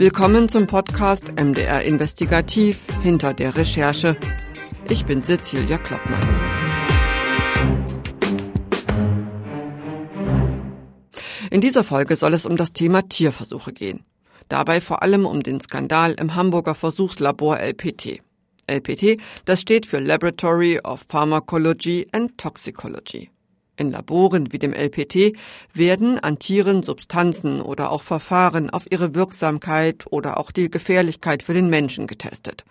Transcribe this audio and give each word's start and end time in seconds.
Willkommen 0.00 0.48
zum 0.48 0.66
Podcast 0.66 1.30
MDR 1.38 1.82
Investigativ 1.82 2.80
hinter 3.02 3.34
der 3.34 3.54
Recherche. 3.54 4.16
Ich 4.88 5.04
bin 5.04 5.22
Cecilia 5.22 5.76
Kloppmann. 5.76 6.26
In 11.50 11.60
dieser 11.60 11.84
Folge 11.84 12.16
soll 12.16 12.32
es 12.32 12.46
um 12.46 12.56
das 12.56 12.72
Thema 12.72 13.10
Tierversuche 13.10 13.74
gehen. 13.74 14.06
Dabei 14.48 14.80
vor 14.80 15.02
allem 15.02 15.26
um 15.26 15.42
den 15.42 15.60
Skandal 15.60 16.12
im 16.18 16.34
Hamburger 16.34 16.74
Versuchslabor 16.74 17.58
LPT. 17.58 18.22
LPT, 18.66 19.20
das 19.44 19.60
steht 19.60 19.84
für 19.84 19.98
Laboratory 19.98 20.80
of 20.82 21.04
Pharmacology 21.10 22.06
and 22.12 22.38
Toxicology. 22.38 23.28
In 23.80 23.92
Laboren 23.92 24.52
wie 24.52 24.58
dem 24.58 24.74
LPT 24.74 25.32
werden 25.72 26.18
an 26.18 26.38
Tieren 26.38 26.82
Substanzen 26.82 27.62
oder 27.62 27.90
auch 27.90 28.02
Verfahren 28.02 28.68
auf 28.68 28.84
ihre 28.90 29.14
Wirksamkeit 29.14 30.04
oder 30.10 30.36
auch 30.36 30.50
die 30.50 30.70
Gefährlichkeit 30.70 31.42
für 31.42 31.54
den 31.54 31.70
Menschen 31.70 32.06
getestet. 32.06 32.66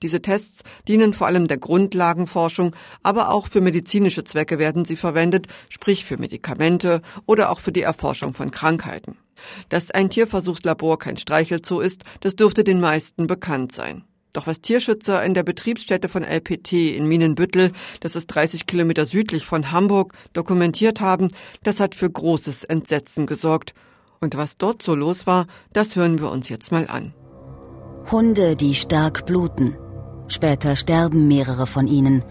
Diese 0.00 0.22
Tests 0.22 0.62
dienen 0.86 1.12
vor 1.12 1.26
allem 1.26 1.48
der 1.48 1.56
Grundlagenforschung, 1.56 2.76
aber 3.02 3.30
auch 3.30 3.48
für 3.48 3.60
medizinische 3.60 4.22
Zwecke 4.22 4.60
werden 4.60 4.84
sie 4.84 4.94
verwendet, 4.94 5.48
sprich 5.68 6.04
für 6.04 6.18
Medikamente 6.18 7.02
oder 7.26 7.50
auch 7.50 7.58
für 7.58 7.72
die 7.72 7.82
Erforschung 7.82 8.32
von 8.32 8.52
Krankheiten. 8.52 9.16
Dass 9.70 9.90
ein 9.90 10.08
Tierversuchslabor 10.08 11.00
kein 11.00 11.16
Streichelzoo 11.16 11.80
ist, 11.80 12.04
das 12.20 12.36
dürfte 12.36 12.62
den 12.62 12.78
meisten 12.78 13.26
bekannt 13.26 13.72
sein. 13.72 14.04
Doch 14.32 14.46
was 14.46 14.62
Tierschützer 14.62 15.22
in 15.24 15.34
der 15.34 15.42
Betriebsstätte 15.42 16.08
von 16.08 16.24
LPT 16.24 16.72
in 16.72 17.06
Minenbüttel, 17.06 17.72
das 18.00 18.16
ist 18.16 18.28
30 18.28 18.66
Kilometer 18.66 19.04
südlich 19.04 19.44
von 19.44 19.72
Hamburg, 19.72 20.14
dokumentiert 20.32 21.02
haben, 21.02 21.28
das 21.64 21.80
hat 21.80 21.94
für 21.94 22.10
großes 22.10 22.64
Entsetzen 22.64 23.26
gesorgt. 23.26 23.74
Und 24.20 24.36
was 24.36 24.56
dort 24.56 24.82
so 24.82 24.94
los 24.94 25.26
war, 25.26 25.46
das 25.74 25.96
hören 25.96 26.18
wir 26.18 26.30
uns 26.30 26.48
jetzt 26.48 26.72
mal 26.72 26.86
an. 26.88 27.12
Hunde, 28.10 28.56
die 28.56 28.74
stark 28.74 29.26
bluten. 29.26 29.76
Später 30.28 30.76
sterben 30.76 31.28
mehrere 31.28 31.66
von 31.66 31.86
ihnen. 31.86 32.24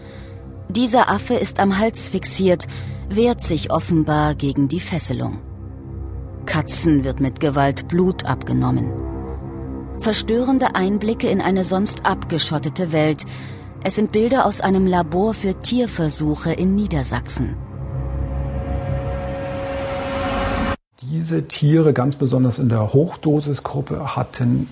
Dieser 0.68 1.08
Affe 1.08 1.34
ist 1.34 1.60
am 1.60 1.78
Hals 1.78 2.08
fixiert, 2.08 2.66
wehrt 3.08 3.40
sich 3.40 3.70
offenbar 3.70 4.34
gegen 4.34 4.66
die 4.66 4.80
Fesselung. 4.80 5.40
Katzen 6.46 7.04
wird 7.04 7.20
mit 7.20 7.38
Gewalt 7.38 7.86
Blut 7.86 8.24
abgenommen. 8.24 9.11
Verstörende 10.02 10.74
Einblicke 10.74 11.30
in 11.30 11.40
eine 11.40 11.64
sonst 11.64 12.04
abgeschottete 12.04 12.90
Welt. 12.90 13.24
Es 13.84 13.94
sind 13.94 14.10
Bilder 14.10 14.46
aus 14.46 14.60
einem 14.60 14.84
Labor 14.84 15.32
für 15.32 15.60
Tierversuche 15.60 16.52
in 16.52 16.74
Niedersachsen. 16.74 17.56
Diese 21.02 21.46
Tiere, 21.46 21.92
ganz 21.92 22.16
besonders 22.16 22.58
in 22.58 22.68
der 22.68 22.92
Hochdosisgruppe, 22.92 24.16
hatten 24.16 24.66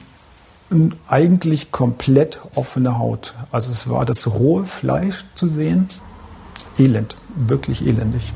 eigentlich 1.06 1.70
komplett 1.70 2.40
offene 2.56 2.98
Haut. 2.98 3.34
Also 3.52 3.70
es 3.70 3.88
war 3.88 4.04
das 4.04 4.34
rohe 4.34 4.64
Fleisch 4.64 5.24
zu 5.36 5.46
sehen. 5.46 5.86
Elend, 6.76 7.16
wirklich 7.36 7.86
elendig. 7.86 8.32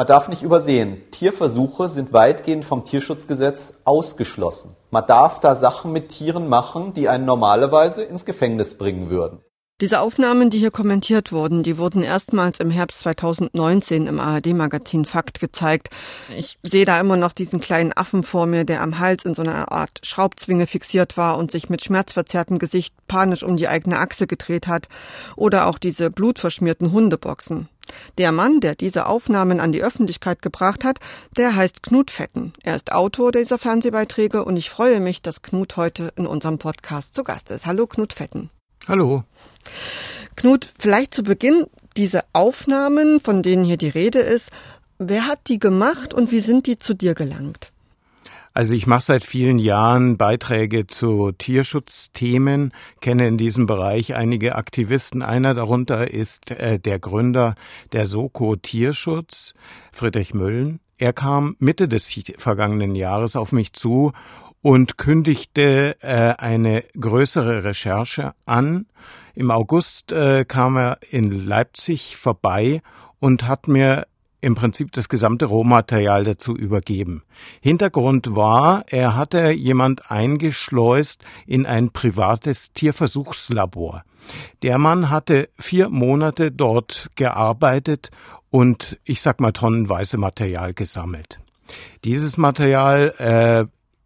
Man 0.00 0.06
darf 0.06 0.28
nicht 0.28 0.42
übersehen, 0.42 1.02
Tierversuche 1.10 1.86
sind 1.90 2.14
weitgehend 2.14 2.64
vom 2.64 2.86
Tierschutzgesetz 2.86 3.80
ausgeschlossen. 3.84 4.74
Man 4.90 5.04
darf 5.06 5.40
da 5.40 5.54
Sachen 5.54 5.92
mit 5.92 6.08
Tieren 6.08 6.48
machen, 6.48 6.94
die 6.94 7.10
einen 7.10 7.26
normalerweise 7.26 8.02
ins 8.02 8.24
Gefängnis 8.24 8.78
bringen 8.78 9.10
würden. 9.10 9.40
Diese 9.82 10.00
Aufnahmen, 10.00 10.48
die 10.48 10.56
hier 10.56 10.70
kommentiert 10.70 11.32
wurden, 11.32 11.62
die 11.62 11.76
wurden 11.76 12.02
erstmals 12.02 12.60
im 12.60 12.70
Herbst 12.70 13.00
2019 13.00 14.06
im 14.06 14.20
ARD-Magazin 14.20 15.04
Fakt 15.04 15.38
gezeigt. 15.38 15.90
Ich 16.34 16.58
sehe 16.62 16.86
da 16.86 16.98
immer 16.98 17.18
noch 17.18 17.32
diesen 17.32 17.60
kleinen 17.60 17.92
Affen 17.92 18.22
vor 18.22 18.46
mir, 18.46 18.64
der 18.64 18.80
am 18.80 19.00
Hals 19.00 19.26
in 19.26 19.34
so 19.34 19.42
einer 19.42 19.70
Art 19.70 20.00
Schraubzwinge 20.02 20.66
fixiert 20.66 21.18
war 21.18 21.36
und 21.36 21.50
sich 21.50 21.68
mit 21.68 21.84
schmerzverzerrtem 21.84 22.58
Gesicht 22.58 22.94
panisch 23.06 23.42
um 23.42 23.58
die 23.58 23.68
eigene 23.68 23.98
Achse 23.98 24.26
gedreht 24.26 24.66
hat. 24.66 24.88
Oder 25.36 25.66
auch 25.66 25.78
diese 25.78 26.10
blutverschmierten 26.10 26.90
Hundeboxen. 26.90 27.68
Der 28.18 28.32
Mann, 28.32 28.60
der 28.60 28.74
diese 28.74 29.06
Aufnahmen 29.06 29.60
an 29.60 29.72
die 29.72 29.82
Öffentlichkeit 29.82 30.42
gebracht 30.42 30.84
hat, 30.84 30.98
der 31.36 31.56
heißt 31.56 31.82
Knut 31.82 32.10
Fetten. 32.10 32.52
Er 32.62 32.76
ist 32.76 32.92
Autor 32.92 33.32
dieser 33.32 33.58
Fernsehbeiträge 33.58 34.44
und 34.44 34.56
ich 34.56 34.70
freue 34.70 35.00
mich, 35.00 35.22
dass 35.22 35.42
Knut 35.42 35.76
heute 35.76 36.12
in 36.16 36.26
unserem 36.26 36.58
Podcast 36.58 37.14
zu 37.14 37.24
Gast 37.24 37.50
ist. 37.50 37.66
Hallo 37.66 37.86
Knut 37.86 38.12
Fetten. 38.12 38.50
Hallo. 38.88 39.24
Knut, 40.36 40.72
vielleicht 40.78 41.14
zu 41.14 41.22
Beginn 41.22 41.66
diese 41.96 42.22
Aufnahmen, 42.32 43.20
von 43.20 43.42
denen 43.42 43.64
hier 43.64 43.76
die 43.76 43.88
Rede 43.88 44.20
ist. 44.20 44.50
Wer 44.98 45.26
hat 45.26 45.48
die 45.48 45.58
gemacht 45.58 46.14
und 46.14 46.30
wie 46.30 46.40
sind 46.40 46.66
die 46.66 46.78
zu 46.78 46.94
dir 46.94 47.14
gelangt? 47.14 47.72
Also 48.52 48.74
ich 48.74 48.86
mache 48.86 49.04
seit 49.04 49.24
vielen 49.24 49.60
Jahren 49.60 50.16
Beiträge 50.16 50.88
zu 50.88 51.30
Tierschutzthemen, 51.30 52.72
kenne 53.00 53.28
in 53.28 53.38
diesem 53.38 53.66
Bereich 53.66 54.14
einige 54.14 54.56
Aktivisten. 54.56 55.22
Einer 55.22 55.54
darunter 55.54 56.10
ist 56.10 56.50
äh, 56.50 56.80
der 56.80 56.98
Gründer 56.98 57.54
der 57.92 58.06
Soko 58.06 58.56
Tierschutz, 58.56 59.54
Friedrich 59.92 60.34
Müllen. 60.34 60.80
Er 60.98 61.12
kam 61.12 61.54
Mitte 61.60 61.86
des 61.86 62.12
vergangenen 62.38 62.96
Jahres 62.96 63.36
auf 63.36 63.52
mich 63.52 63.72
zu 63.72 64.12
und 64.62 64.98
kündigte 64.98 65.96
äh, 66.02 66.34
eine 66.36 66.84
größere 66.98 67.64
Recherche 67.64 68.34
an. 68.46 68.86
Im 69.34 69.50
August 69.52 70.12
äh, 70.12 70.44
kam 70.44 70.76
er 70.76 70.98
in 71.08 71.46
Leipzig 71.46 72.16
vorbei 72.16 72.82
und 73.20 73.46
hat 73.46 73.68
mir 73.68 74.06
im 74.40 74.54
Prinzip 74.54 74.92
das 74.92 75.08
gesamte 75.08 75.46
Rohmaterial 75.46 76.24
dazu 76.24 76.56
übergeben. 76.56 77.22
Hintergrund 77.60 78.34
war, 78.34 78.84
er 78.88 79.16
hatte 79.16 79.50
jemand 79.50 80.10
eingeschleust 80.10 81.22
in 81.46 81.66
ein 81.66 81.90
privates 81.90 82.72
Tierversuchslabor. 82.72 84.04
Der 84.62 84.78
Mann 84.78 85.10
hatte 85.10 85.48
vier 85.58 85.88
Monate 85.88 86.52
dort 86.52 87.10
gearbeitet 87.14 88.10
und 88.50 88.98
ich 89.04 89.22
sag 89.22 89.40
mal 89.40 89.52
tonnenweise 89.52 90.18
Material 90.18 90.74
gesammelt. 90.74 91.38
Dieses 92.04 92.36
Material 92.36 93.14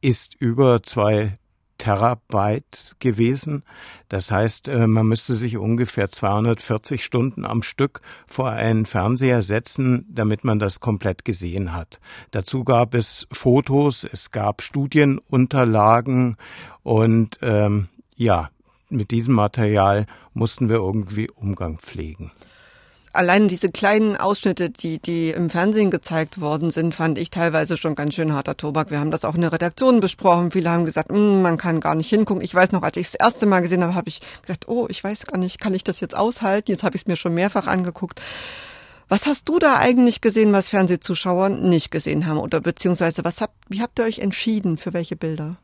äh, 0.02 0.06
ist 0.06 0.34
über 0.38 0.82
zwei 0.82 1.38
Terabyte 1.84 2.96
gewesen. 2.98 3.62
Das 4.08 4.30
heißt, 4.30 4.68
äh, 4.68 4.86
man 4.86 5.06
müsste 5.06 5.34
sich 5.34 5.58
ungefähr 5.58 6.08
240 6.08 7.04
Stunden 7.04 7.44
am 7.44 7.62
Stück 7.62 8.00
vor 8.26 8.48
einen 8.48 8.86
Fernseher 8.86 9.42
setzen, 9.42 10.06
damit 10.08 10.44
man 10.44 10.58
das 10.58 10.80
komplett 10.80 11.26
gesehen 11.26 11.74
hat. 11.74 12.00
Dazu 12.30 12.64
gab 12.64 12.94
es 12.94 13.26
Fotos, 13.30 14.08
es 14.10 14.30
gab 14.30 14.62
Studienunterlagen 14.62 16.36
und 16.82 17.38
ähm, 17.42 17.88
ja, 18.16 18.48
mit 18.88 19.10
diesem 19.10 19.34
Material 19.34 20.06
mussten 20.32 20.70
wir 20.70 20.76
irgendwie 20.76 21.28
Umgang 21.30 21.78
pflegen 21.78 22.32
allein 23.14 23.48
diese 23.48 23.70
kleinen 23.70 24.16
Ausschnitte, 24.16 24.70
die, 24.70 24.98
die 24.98 25.30
im 25.30 25.50
Fernsehen 25.50 25.90
gezeigt 25.90 26.40
worden 26.40 26.70
sind, 26.70 26.94
fand 26.94 27.18
ich 27.18 27.30
teilweise 27.30 27.76
schon 27.76 27.94
ganz 27.94 28.14
schön 28.14 28.32
harter 28.32 28.56
Tobak. 28.56 28.90
Wir 28.90 29.00
haben 29.00 29.10
das 29.10 29.24
auch 29.24 29.34
in 29.34 29.40
der 29.40 29.52
Redaktion 29.52 30.00
besprochen. 30.00 30.50
Viele 30.50 30.70
haben 30.70 30.84
gesagt, 30.84 31.10
hm, 31.10 31.42
man 31.42 31.56
kann 31.56 31.80
gar 31.80 31.94
nicht 31.94 32.10
hingucken. 32.10 32.42
Ich 32.42 32.54
weiß 32.54 32.72
noch, 32.72 32.82
als 32.82 32.96
ich 32.96 33.10
das 33.10 33.14
erste 33.14 33.46
Mal 33.46 33.60
gesehen 33.60 33.82
habe, 33.82 33.94
habe 33.94 34.08
ich 34.08 34.20
gedacht, 34.42 34.68
oh, 34.68 34.86
ich 34.90 35.02
weiß 35.02 35.26
gar 35.26 35.38
nicht, 35.38 35.60
kann 35.60 35.74
ich 35.74 35.84
das 35.84 36.00
jetzt 36.00 36.16
aushalten? 36.16 36.70
Jetzt 36.70 36.82
habe 36.82 36.96
ich 36.96 37.02
es 37.02 37.06
mir 37.06 37.16
schon 37.16 37.34
mehrfach 37.34 37.66
angeguckt. 37.66 38.20
Was 39.08 39.26
hast 39.26 39.48
du 39.48 39.58
da 39.58 39.76
eigentlich 39.76 40.20
gesehen, 40.20 40.52
was 40.52 40.68
Fernsehzuschauer 40.68 41.50
nicht 41.50 41.90
gesehen 41.90 42.26
haben? 42.26 42.38
Oder 42.38 42.60
beziehungsweise 42.60 43.24
was 43.24 43.40
habt, 43.40 43.54
wie 43.68 43.82
habt 43.82 43.98
ihr 43.98 44.04
euch 44.04 44.18
entschieden 44.18 44.76
für 44.76 44.92
welche 44.92 45.16
Bilder? 45.16 45.56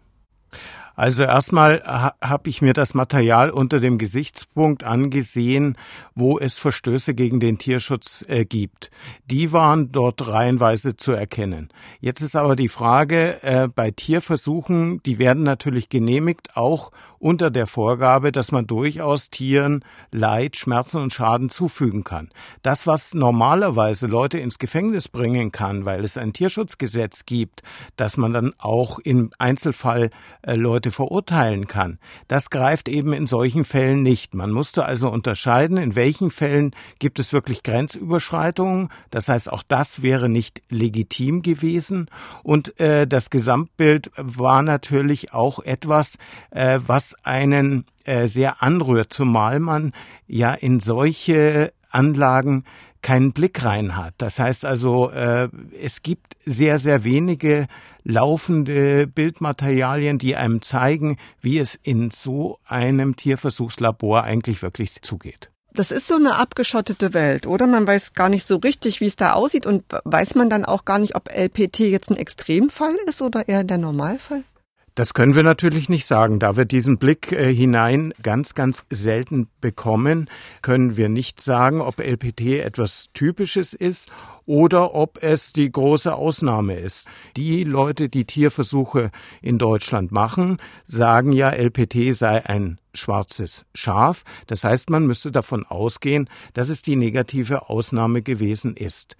Also 1.00 1.22
erstmal 1.22 1.83
ha, 1.83 2.12
habe 2.21 2.51
ich 2.51 2.60
mir 2.60 2.75
das 2.75 2.92
Material 2.92 3.48
unter 3.48 3.80
dem 3.80 3.97
Gesichtspunkt 3.97 4.84
angesehen, 4.84 5.78
wo 6.15 6.39
es 6.39 6.59
Verstöße 6.59 7.15
gegen 7.15 7.41
den 7.41 7.57
Tierschutz 7.57 8.22
äh, 8.28 8.45
gibt. 8.45 8.91
Die 9.25 9.51
waren 9.51 9.92
dort 9.92 10.28
reihenweise 10.28 10.97
zu 10.97 11.13
erkennen. 11.13 11.71
Jetzt 12.01 12.21
ist 12.21 12.36
aber 12.36 12.54
die 12.54 12.69
Frage, 12.69 13.42
äh, 13.42 13.69
bei 13.75 13.91
Tierversuchen, 13.92 15.03
die 15.04 15.19
werden 15.19 15.42
natürlich 15.42 15.89
genehmigt, 15.89 16.54
auch 16.54 16.92
unter 17.21 17.51
der 17.51 17.66
Vorgabe, 17.66 18.33
dass 18.33 18.51
man 18.51 18.66
durchaus 18.66 19.28
Tieren 19.30 19.84
Leid, 20.10 20.57
Schmerzen 20.57 20.97
und 21.03 21.13
Schaden 21.13 21.51
zufügen 21.51 22.03
kann. 22.03 22.30
Das, 22.63 22.86
was 22.86 23.15
normalerweise 23.15 24.07
Leute 24.07 24.39
ins 24.39 24.59
Gefängnis 24.59 25.09
bringen 25.09 25.53
kann, 25.53 25.84
weil 25.84 26.03
es 26.03 26.16
ein 26.16 26.33
Tierschutzgesetz 26.33 27.27
gibt, 27.27 27.63
dass 27.97 28.16
man 28.16 28.33
dann 28.33 28.54
auch 28.59 28.98
im 28.98 29.30
Einzelfall 29.39 30.10
äh, 30.42 30.54
Leute 30.54 30.90
verurteilen 30.91 31.66
kann, 31.66 31.98
das 32.28 32.51
greift 32.51 32.89
eben 32.89 33.13
in 33.13 33.27
solchen 33.27 33.65
Fällen 33.65 34.03
nicht. 34.03 34.34
Man 34.34 34.51
musste 34.51 34.84
also 34.84 35.09
unterscheiden, 35.09 35.77
in 35.77 35.95
welchen 35.95 36.31
Fällen 36.31 36.72
gibt 36.98 37.19
es 37.19 37.33
wirklich 37.33 37.63
Grenzüberschreitungen. 37.63 38.89
Das 39.10 39.28
heißt, 39.28 39.53
auch 39.53 39.63
das 39.66 40.03
wäre 40.03 40.28
nicht 40.28 40.63
legitim 40.69 41.42
gewesen. 41.42 42.09
Und 42.42 42.78
äh, 42.81 43.07
das 43.07 43.31
Gesamtbild 43.31 44.10
war 44.16 44.63
natürlich 44.63 45.33
auch 45.33 45.60
etwas, 45.60 46.16
äh, 46.51 46.81
was 46.87 47.15
einen 47.22 47.84
äh, 48.04 48.27
sehr 48.27 48.63
anrührt, 48.63 49.13
zumal 49.13 49.60
man 49.60 49.92
ja 50.27 50.53
in 50.54 50.81
solche 50.81 51.72
Anlagen 51.91 52.65
keinen 53.03 53.33
Blick 53.33 53.65
rein 53.65 53.97
hat. 53.97 54.15
Das 54.19 54.39
heißt 54.39 54.65
also, 54.65 55.11
äh, 55.11 55.49
es 55.81 56.03
gibt 56.03 56.37
sehr, 56.45 56.79
sehr 56.79 57.05
wenige 57.05 57.67
laufende 58.05 59.07
Bildmaterialien, 59.07 60.19
die 60.19 60.37
einem 60.37 60.63
zeigen, 60.63 61.17
wie 61.41 61.59
es 61.59 61.79
in 61.83 62.11
so 62.11 62.59
einem 62.67 63.17
Tierversuchslabor 63.17 64.25
eigentlich 64.25 64.63
wirklich 64.63 65.03
zugeht. 65.03 65.51
Das 65.73 65.93
ist 65.93 66.09
so 66.09 66.17
eine 66.17 66.35
abgeschottete 66.35 67.15
Welt, 67.15 67.47
oder? 67.47 67.67
Man 67.67 67.87
weiß 67.87 68.15
gar 68.15 68.29
nicht 68.29 68.47
so 68.47 68.57
richtig, 68.57 69.01
wie 69.01 69.07
es 69.07 69.15
da 69.15 69.35
aussieht 69.35 69.67
und 69.67 69.85
weiß 70.05 70.35
man 70.35 70.51
dann 70.51 70.65
auch 70.65 70.85
gar 70.85 70.99
nicht, 70.99 71.15
ob 71.15 71.31
LPT 71.33 71.81
jetzt 71.81 72.11
ein 72.11 72.17
Extremfall 72.17 72.97
ist 73.07 73.23
oder 73.23 73.49
eher 73.49 73.63
der 73.63 73.79
Normalfall? 73.79 74.43
Das 74.95 75.15
können 75.15 75.34
wir 75.34 75.42
natürlich 75.42 75.89
nicht 75.89 76.07
sagen. 76.07 76.39
Da 76.41 76.57
wir 76.57 76.65
diesen 76.65 76.98
Blick 76.98 77.33
äh, 77.33 77.54
hinein 77.54 78.13
ganz, 78.22 78.54
ganz 78.54 78.84
selten 78.91 79.48
bekommen, 79.60 80.28
können 80.63 80.97
wir 80.97 81.09
nicht 81.09 81.41
sagen, 81.41 81.81
ob 81.81 82.01
LPT 82.01 82.60
etwas 82.60 83.07
Typisches 83.15 83.72
ist 83.72 84.10
oder 84.51 84.97
ob 84.97 85.23
es 85.23 85.53
die 85.53 85.71
große 85.71 86.13
Ausnahme 86.13 86.75
ist. 86.75 87.07
Die 87.37 87.63
Leute, 87.63 88.09
die 88.09 88.25
Tierversuche 88.25 89.13
in 89.43 89.59
Deutschland 89.59 90.11
machen, 90.11 90.57
sagen 90.87 91.31
ja, 91.31 91.51
LPT 91.51 92.13
sei 92.17 92.45
ein 92.45 92.81
schwarzes 92.93 93.65
Schaf. 93.75 94.25
Das 94.49 94.65
heißt, 94.65 94.91
man 94.91 95.07
müsste 95.07 95.31
davon 95.31 95.65
ausgehen, 95.67 96.29
dass 96.53 96.69
es 96.69 96.83
die 96.83 96.97
negative 96.97 97.71
Ausnahme 97.71 98.23
gewesen 98.23 98.75
ist. 98.75 99.17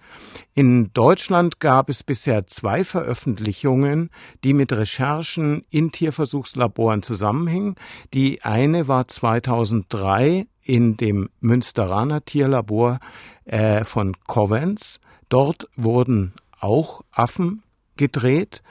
In 0.53 0.91
Deutschland 0.91 1.61
gab 1.61 1.87
es 1.87 2.03
bisher 2.03 2.45
zwei 2.47 2.83
Veröffentlichungen, 2.83 4.09
die 4.43 4.53
mit 4.53 4.73
Recherchen 4.73 5.63
in 5.69 5.93
Tierversuchslaboren 5.93 7.03
zusammenhingen. 7.03 7.75
Die 8.13 8.43
eine 8.43 8.89
war 8.89 9.07
2003 9.07 10.45
in 10.61 10.97
dem 10.97 11.29
Münsteraner 11.39 12.25
Tierlabor 12.25 12.99
äh, 13.45 13.85
von 13.85 14.17
Covens. 14.27 14.99
Dort 15.31 15.69
wurden 15.77 16.33
auch 16.59 17.03
Affen 17.09 17.63
gedreht 17.95 18.61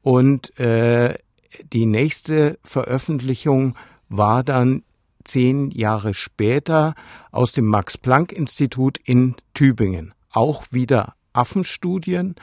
und 0.00 0.58
äh, 0.58 1.18
die 1.74 1.84
nächste 1.84 2.58
Veröffentlichung 2.64 3.76
war 4.08 4.42
dann 4.42 4.82
zehn 5.24 5.70
Jahre 5.70 6.14
später 6.14 6.94
aus 7.32 7.52
dem 7.52 7.66
Max-Planck-Institut 7.66 8.96
in 9.04 9.36
Tübingen. 9.52 10.14
Auch 10.30 10.64
wieder 10.70 11.15
Affenstudien. 11.36 12.34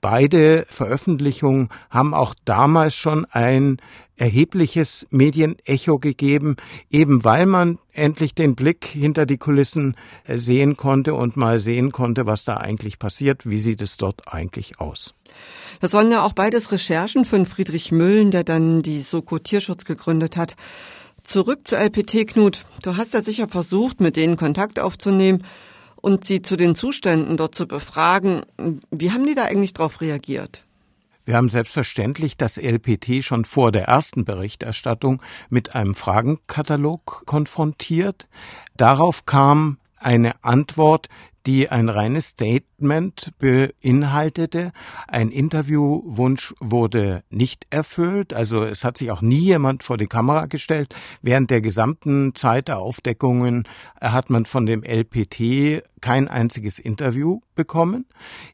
Beide 0.00 0.66
Veröffentlichungen 0.68 1.68
haben 1.90 2.14
auch 2.14 2.34
damals 2.44 2.94
schon 2.94 3.24
ein 3.26 3.78
erhebliches 4.16 5.06
Medienecho 5.10 5.98
gegeben, 5.98 6.56
eben 6.90 7.24
weil 7.24 7.46
man 7.46 7.78
endlich 7.92 8.34
den 8.34 8.54
Blick 8.54 8.84
hinter 8.84 9.26
die 9.26 9.38
Kulissen 9.38 9.96
äh, 10.26 10.38
sehen 10.38 10.76
konnte 10.76 11.14
und 11.14 11.36
mal 11.36 11.60
sehen 11.60 11.90
konnte, 11.92 12.26
was 12.26 12.44
da 12.44 12.56
eigentlich 12.56 12.98
passiert, 12.98 13.48
wie 13.48 13.58
sieht 13.58 13.82
es 13.82 13.96
dort 13.96 14.32
eigentlich 14.32 14.80
aus. 14.80 15.14
Das 15.80 15.92
waren 15.92 16.10
ja 16.10 16.22
auch 16.22 16.34
beides 16.34 16.70
Recherchen 16.70 17.24
von 17.24 17.46
Friedrich 17.46 17.90
Müllen, 17.90 18.30
der 18.30 18.44
dann 18.44 18.82
die 18.82 19.00
Soko 19.00 19.38
Tierschutz 19.38 19.84
gegründet 19.84 20.36
hat. 20.36 20.54
Zurück 21.24 21.66
zu 21.66 21.76
LPT, 21.76 22.26
Knut. 22.28 22.64
Du 22.82 22.96
hast 22.96 23.14
ja 23.14 23.22
sicher 23.22 23.48
versucht, 23.48 24.00
mit 24.00 24.16
denen 24.16 24.36
Kontakt 24.36 24.78
aufzunehmen 24.78 25.44
und 26.02 26.26
sie 26.26 26.42
zu 26.42 26.56
den 26.56 26.74
Zuständen 26.74 27.38
dort 27.38 27.54
zu 27.54 27.66
befragen. 27.66 28.42
Wie 28.90 29.12
haben 29.12 29.24
die 29.24 29.34
da 29.34 29.44
eigentlich 29.44 29.72
darauf 29.72 30.02
reagiert? 30.02 30.64
Wir 31.24 31.36
haben 31.36 31.48
selbstverständlich 31.48 32.36
das 32.36 32.58
LPT 32.58 33.24
schon 33.24 33.44
vor 33.44 33.70
der 33.70 33.84
ersten 33.84 34.24
Berichterstattung 34.24 35.22
mit 35.48 35.74
einem 35.74 35.94
Fragenkatalog 35.94 37.22
konfrontiert. 37.26 38.26
Darauf 38.76 39.24
kam 39.24 39.78
eine 40.04 40.42
Antwort, 40.44 41.08
die 41.46 41.68
ein 41.70 41.88
reines 41.88 42.28
Statement 42.28 43.32
beinhaltete. 43.38 44.72
Ein 45.08 45.30
Interviewwunsch 45.30 46.54
wurde 46.60 47.24
nicht 47.30 47.66
erfüllt. 47.70 48.32
Also 48.32 48.62
es 48.62 48.84
hat 48.84 48.98
sich 48.98 49.10
auch 49.10 49.22
nie 49.22 49.40
jemand 49.40 49.82
vor 49.82 49.98
die 49.98 50.06
Kamera 50.06 50.46
gestellt. 50.46 50.94
Während 51.20 51.50
der 51.50 51.60
gesamten 51.60 52.34
Zeit 52.34 52.68
der 52.68 52.78
Aufdeckungen 52.78 53.64
hat 54.00 54.30
man 54.30 54.46
von 54.46 54.66
dem 54.66 54.84
LPT 54.84 55.82
kein 56.00 56.28
einziges 56.28 56.78
Interview 56.78 57.40
bekommen. 57.54 58.06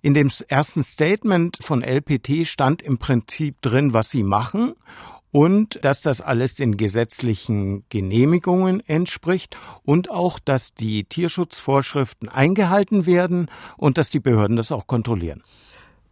In 0.03 0.15
dem 0.15 0.31
ersten 0.49 0.83
Statement 0.83 1.59
von 1.61 1.83
LPT 1.83 2.47
stand 2.47 2.83
im 2.83 2.99
Prinzip 2.99 3.61
drin, 3.61 3.93
was 3.93 4.11
sie 4.11 4.23
machen 4.23 4.75
und 5.31 5.79
dass 5.83 6.03
das 6.03 6.21
alles 6.21 6.55
den 6.55 6.77
gesetzlichen 6.77 7.85
Genehmigungen 7.89 8.81
entspricht 8.81 9.57
und 9.85 10.11
auch, 10.11 10.39
dass 10.39 10.75
die 10.75 11.05
Tierschutzvorschriften 11.05 12.29
eingehalten 12.29 13.07
werden 13.07 13.51
und 13.77 13.99
dass 13.99 14.11
die 14.11 14.21
Behörden 14.21 14.57
das 14.57 14.73
auch 14.73 14.87
kontrollieren 14.87 15.43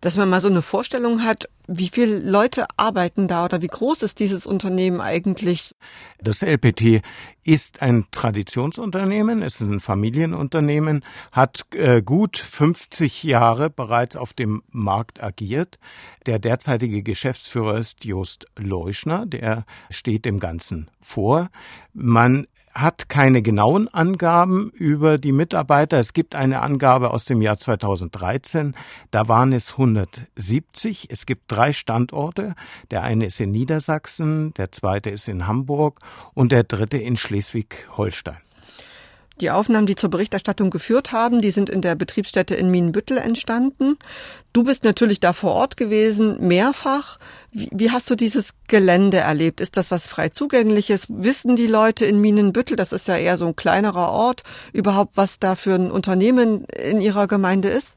dass 0.06 0.16
man 0.16 0.28
mal 0.28 0.40
so 0.40 0.46
eine 0.46 0.62
Vorstellung 0.62 1.24
hat, 1.24 1.48
wie 1.66 1.88
viele 1.88 2.20
Leute 2.20 2.66
arbeiten 2.76 3.26
da 3.26 3.44
oder 3.44 3.60
wie 3.60 3.66
groß 3.66 4.04
ist 4.04 4.20
dieses 4.20 4.46
Unternehmen 4.46 5.00
eigentlich? 5.00 5.74
Das 6.20 6.42
LPT 6.42 7.02
ist 7.42 7.82
ein 7.82 8.06
Traditionsunternehmen, 8.12 9.42
es 9.42 9.60
ist 9.60 9.68
ein 9.68 9.80
Familienunternehmen, 9.80 11.04
hat 11.32 11.66
äh, 11.74 12.02
gut 12.02 12.38
50 12.38 13.24
Jahre 13.24 13.68
bereits 13.68 14.14
auf 14.14 14.32
dem 14.32 14.62
Markt 14.70 15.20
agiert. 15.20 15.80
Der 16.26 16.38
derzeitige 16.38 17.02
Geschäftsführer 17.02 17.76
ist 17.76 18.04
Jost 18.04 18.46
Leuschner, 18.56 19.26
der 19.26 19.66
steht 19.90 20.24
dem 20.24 20.38
Ganzen 20.38 20.88
vor. 21.00 21.50
Man 21.92 22.46
hat 22.76 23.08
keine 23.08 23.40
genauen 23.40 23.88
Angaben 23.88 24.70
über 24.70 25.16
die 25.16 25.32
Mitarbeiter. 25.32 25.98
Es 25.98 26.12
gibt 26.12 26.34
eine 26.34 26.60
Angabe 26.60 27.10
aus 27.10 27.24
dem 27.24 27.40
Jahr 27.40 27.56
2013. 27.56 28.74
Da 29.10 29.28
waren 29.28 29.52
es 29.52 29.72
170. 29.72 31.08
Es 31.10 31.24
gibt 31.24 31.44
drei 31.48 31.72
Standorte. 31.72 32.54
Der 32.90 33.02
eine 33.02 33.26
ist 33.26 33.40
in 33.40 33.50
Niedersachsen, 33.50 34.52
der 34.54 34.72
zweite 34.72 35.10
ist 35.10 35.26
in 35.26 35.46
Hamburg 35.46 36.00
und 36.34 36.52
der 36.52 36.64
dritte 36.64 36.98
in 36.98 37.16
Schleswig-Holstein. 37.16 38.45
Die 39.40 39.50
Aufnahmen, 39.50 39.86
die 39.86 39.96
zur 39.96 40.08
Berichterstattung 40.08 40.70
geführt 40.70 41.12
haben, 41.12 41.42
die 41.42 41.50
sind 41.50 41.68
in 41.68 41.82
der 41.82 41.94
Betriebsstätte 41.94 42.54
in 42.54 42.70
Minenbüttel 42.70 43.18
entstanden. 43.18 43.98
Du 44.54 44.64
bist 44.64 44.84
natürlich 44.84 45.20
da 45.20 45.34
vor 45.34 45.52
Ort 45.52 45.76
gewesen, 45.76 46.46
mehrfach. 46.46 47.18
Wie, 47.52 47.68
wie, 47.70 47.90
hast 47.90 48.08
du 48.08 48.14
dieses 48.14 48.54
Gelände 48.68 49.18
erlebt? 49.18 49.60
Ist 49.60 49.76
das 49.76 49.90
was 49.90 50.06
frei 50.06 50.30
zugängliches? 50.30 51.06
Wissen 51.10 51.54
die 51.54 51.66
Leute 51.66 52.06
in 52.06 52.18
Minenbüttel, 52.18 52.76
das 52.76 52.92
ist 52.92 53.08
ja 53.08 53.16
eher 53.18 53.36
so 53.36 53.46
ein 53.46 53.56
kleinerer 53.56 54.08
Ort, 54.08 54.42
überhaupt, 54.72 55.18
was 55.18 55.38
da 55.38 55.54
für 55.54 55.74
ein 55.74 55.90
Unternehmen 55.90 56.64
in 56.64 57.02
ihrer 57.02 57.26
Gemeinde 57.26 57.68
ist? 57.68 57.96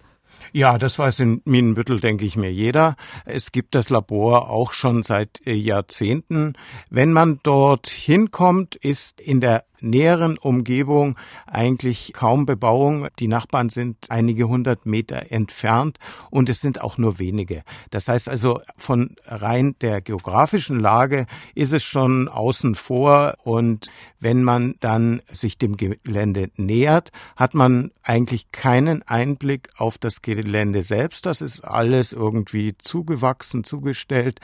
Ja, 0.52 0.78
das 0.78 0.98
weiß 0.98 1.20
in 1.20 1.42
Minenbüttel, 1.46 2.00
denke 2.00 2.25
ich 2.25 2.36
mir, 2.36 2.52
jeder. 2.52 2.96
Es 3.25 3.52
gibt 3.52 3.75
das 3.75 3.90
Labor 3.90 4.50
auch 4.50 4.74
schon 4.74 5.04
seit 5.04 5.42
äh, 5.46 5.54
Jahrzehnten. 5.54 6.54
Wenn 6.90 7.13
man 7.13 7.40
dort 7.44 7.88
hinkommt, 7.88 8.75
ist 8.75 9.22
in 9.22 9.42
der 9.42 9.66
näheren 9.82 10.38
Umgebung 10.38 11.18
eigentlich 11.46 12.14
kaum 12.14 12.46
Bebauung. 12.46 13.08
Die 13.20 13.28
Nachbarn 13.28 13.70
sind 13.70 13.98
einige 14.10 14.48
hundert 14.48 14.86
Meter 14.86 15.32
entfernt 15.32 15.98
und 16.30 16.50
es 16.50 16.62
sind 16.62 16.82
auch 16.82 16.98
nur 16.98 17.20
wenige. 17.20 17.64
Das 17.90 18.08
heißt 18.08 18.30
also, 18.30 18.62
von 18.78 19.16
rein 19.26 19.76
der 19.82 20.02
geografischen 20.02 20.80
Lage 20.80 21.26
ist 21.56 21.74
es 21.74 21.84
schon 21.84 22.28
außen 22.28 22.76
vor 22.76 23.36
und 23.44 23.90
wenn 24.20 24.44
man 24.44 24.76
dann 24.80 25.22
sich 25.32 25.58
dem 25.58 25.78
Gelände 25.78 26.50
nähert, 26.56 27.12
hat 27.36 27.54
man 27.54 27.92
eigentlich 28.04 28.52
keinen 28.52 29.02
Einblick 29.04 29.70
auf 29.78 29.98
das 29.98 30.22
Gelände 30.22 30.82
selbst. 30.82 31.26
Das 31.26 31.42
ist 31.42 31.62
alles 31.62 32.12
irgendwie 32.12 32.76
zugewachsen, 32.78 33.64
zugestellt. 33.64 34.40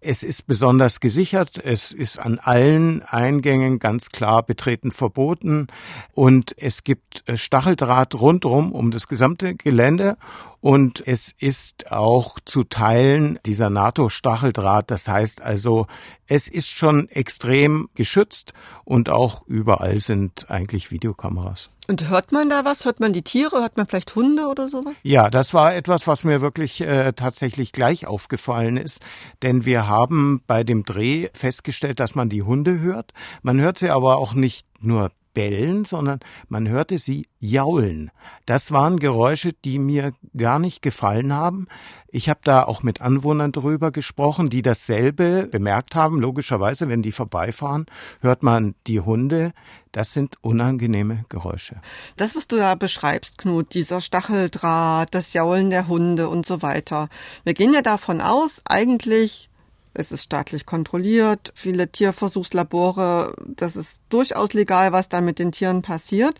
Es 0.00 0.22
ist 0.22 0.46
besonders 0.46 1.00
gesichert. 1.00 1.58
Es 1.62 1.92
ist 1.92 2.18
an 2.18 2.38
allen 2.38 3.02
Eingängen 3.02 3.78
ganz 3.78 4.10
klar 4.10 4.42
betreten 4.42 4.77
Betreten 4.78 4.92
verboten. 4.92 5.66
Und 6.14 6.54
es 6.58 6.84
gibt 6.84 7.24
äh, 7.26 7.36
Stacheldraht 7.36 8.14
rundherum 8.14 8.72
um 8.72 8.90
das 8.90 9.08
gesamte 9.08 9.54
Gelände 9.54 10.16
und 10.60 11.06
es 11.06 11.32
ist 11.38 11.92
auch 11.92 12.38
zu 12.44 12.64
Teilen 12.64 13.38
dieser 13.46 13.70
NATO-Stacheldraht. 13.70 14.90
Das 14.90 15.08
heißt 15.08 15.40
also, 15.40 15.86
es 16.26 16.48
ist 16.48 16.68
schon 16.70 17.08
extrem 17.08 17.88
geschützt 17.94 18.52
und 18.84 19.08
auch 19.08 19.46
überall 19.46 20.00
sind 20.00 20.50
eigentlich 20.50 20.90
Videokameras. 20.90 21.70
Und 21.90 22.10
hört 22.10 22.32
man 22.32 22.50
da 22.50 22.66
was? 22.66 22.84
Hört 22.84 23.00
man 23.00 23.14
die 23.14 23.22
Tiere? 23.22 23.60
Hört 23.60 23.78
man 23.78 23.86
vielleicht 23.86 24.14
Hunde 24.14 24.48
oder 24.48 24.68
sowas? 24.68 24.94
Ja, 25.02 25.30
das 25.30 25.54
war 25.54 25.74
etwas, 25.74 26.06
was 26.06 26.22
mir 26.22 26.42
wirklich 26.42 26.82
äh, 26.82 27.14
tatsächlich 27.14 27.72
gleich 27.72 28.06
aufgefallen 28.06 28.76
ist. 28.76 29.00
Denn 29.42 29.64
wir 29.64 29.88
haben 29.88 30.42
bei 30.46 30.64
dem 30.64 30.84
Dreh 30.84 31.28
festgestellt, 31.32 31.98
dass 31.98 32.14
man 32.14 32.28
die 32.28 32.42
Hunde 32.42 32.80
hört. 32.80 33.14
Man 33.40 33.58
hört 33.58 33.78
sie 33.78 33.88
aber 33.88 34.18
auch 34.18 34.34
nicht 34.34 34.66
nur 34.80 35.12
bellen, 35.34 35.84
sondern 35.84 36.20
man 36.48 36.68
hörte 36.68 36.98
sie 36.98 37.26
jaulen. 37.40 38.10
Das 38.46 38.72
waren 38.72 38.98
Geräusche, 38.98 39.52
die 39.52 39.78
mir 39.78 40.12
gar 40.36 40.58
nicht 40.58 40.82
gefallen 40.82 41.32
haben. 41.32 41.68
Ich 42.10 42.28
habe 42.28 42.40
da 42.42 42.64
auch 42.64 42.82
mit 42.82 43.02
Anwohnern 43.02 43.52
drüber 43.52 43.90
gesprochen, 43.90 44.48
die 44.48 44.62
dasselbe 44.62 45.46
bemerkt 45.46 45.94
haben. 45.94 46.20
Logischerweise, 46.20 46.88
wenn 46.88 47.02
die 47.02 47.12
vorbeifahren, 47.12 47.86
hört 48.20 48.42
man 48.42 48.74
die 48.86 49.00
Hunde. 49.00 49.52
Das 49.92 50.14
sind 50.14 50.36
unangenehme 50.40 51.24
Geräusche. 51.28 51.80
Das, 52.16 52.34
was 52.34 52.48
du 52.48 52.56
da 52.56 52.74
beschreibst, 52.74 53.36
Knut, 53.38 53.74
dieser 53.74 54.00
Stacheldraht, 54.00 55.14
das 55.14 55.34
Jaulen 55.34 55.70
der 55.70 55.86
Hunde 55.86 56.28
und 56.28 56.46
so 56.46 56.62
weiter. 56.62 57.08
Wir 57.44 57.54
gehen 57.54 57.74
ja 57.74 57.82
davon 57.82 58.20
aus, 58.20 58.62
eigentlich 58.64 59.47
es 59.98 60.12
ist 60.12 60.22
staatlich 60.22 60.64
kontrolliert. 60.64 61.52
Viele 61.54 61.88
Tierversuchslabore, 61.88 63.34
das 63.46 63.74
ist 63.74 64.00
durchaus 64.08 64.52
legal, 64.52 64.92
was 64.92 65.08
da 65.08 65.20
mit 65.20 65.40
den 65.40 65.50
Tieren 65.50 65.82
passiert. 65.82 66.36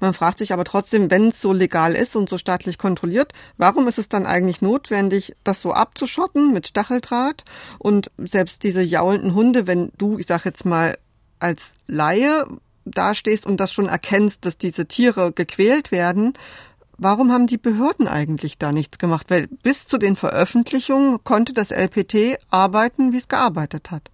Man 0.00 0.14
fragt 0.14 0.38
sich 0.38 0.52
aber 0.52 0.64
trotzdem, 0.64 1.10
wenn 1.10 1.28
es 1.28 1.40
so 1.40 1.52
legal 1.52 1.92
ist 1.92 2.16
und 2.16 2.30
so 2.30 2.38
staatlich 2.38 2.78
kontrolliert, 2.78 3.32
warum 3.58 3.86
ist 3.86 3.98
es 3.98 4.08
dann 4.08 4.24
eigentlich 4.24 4.62
notwendig, 4.62 5.36
das 5.44 5.60
so 5.60 5.72
abzuschotten 5.74 6.54
mit 6.54 6.68
Stacheldraht? 6.68 7.44
Und 7.78 8.10
selbst 8.16 8.62
diese 8.64 8.82
jaulenden 8.82 9.34
Hunde, 9.34 9.66
wenn 9.66 9.92
du, 9.98 10.18
ich 10.18 10.26
sag 10.26 10.46
jetzt 10.46 10.64
mal, 10.64 10.96
als 11.38 11.74
Laie 11.86 12.46
dastehst 12.86 13.44
und 13.44 13.58
das 13.58 13.72
schon 13.72 13.88
erkennst, 13.88 14.46
dass 14.46 14.56
diese 14.56 14.86
Tiere 14.86 15.32
gequält 15.32 15.92
werden, 15.92 16.32
Warum 17.02 17.32
haben 17.32 17.48
die 17.48 17.58
Behörden 17.58 18.06
eigentlich 18.06 18.58
da 18.58 18.70
nichts 18.70 18.96
gemacht? 18.96 19.28
Weil 19.28 19.48
bis 19.48 19.88
zu 19.88 19.98
den 19.98 20.14
Veröffentlichungen 20.14 21.24
konnte 21.24 21.52
das 21.52 21.72
LPT 21.72 22.38
arbeiten, 22.48 23.12
wie 23.12 23.16
es 23.16 23.26
gearbeitet 23.26 23.90
hat. 23.90 24.08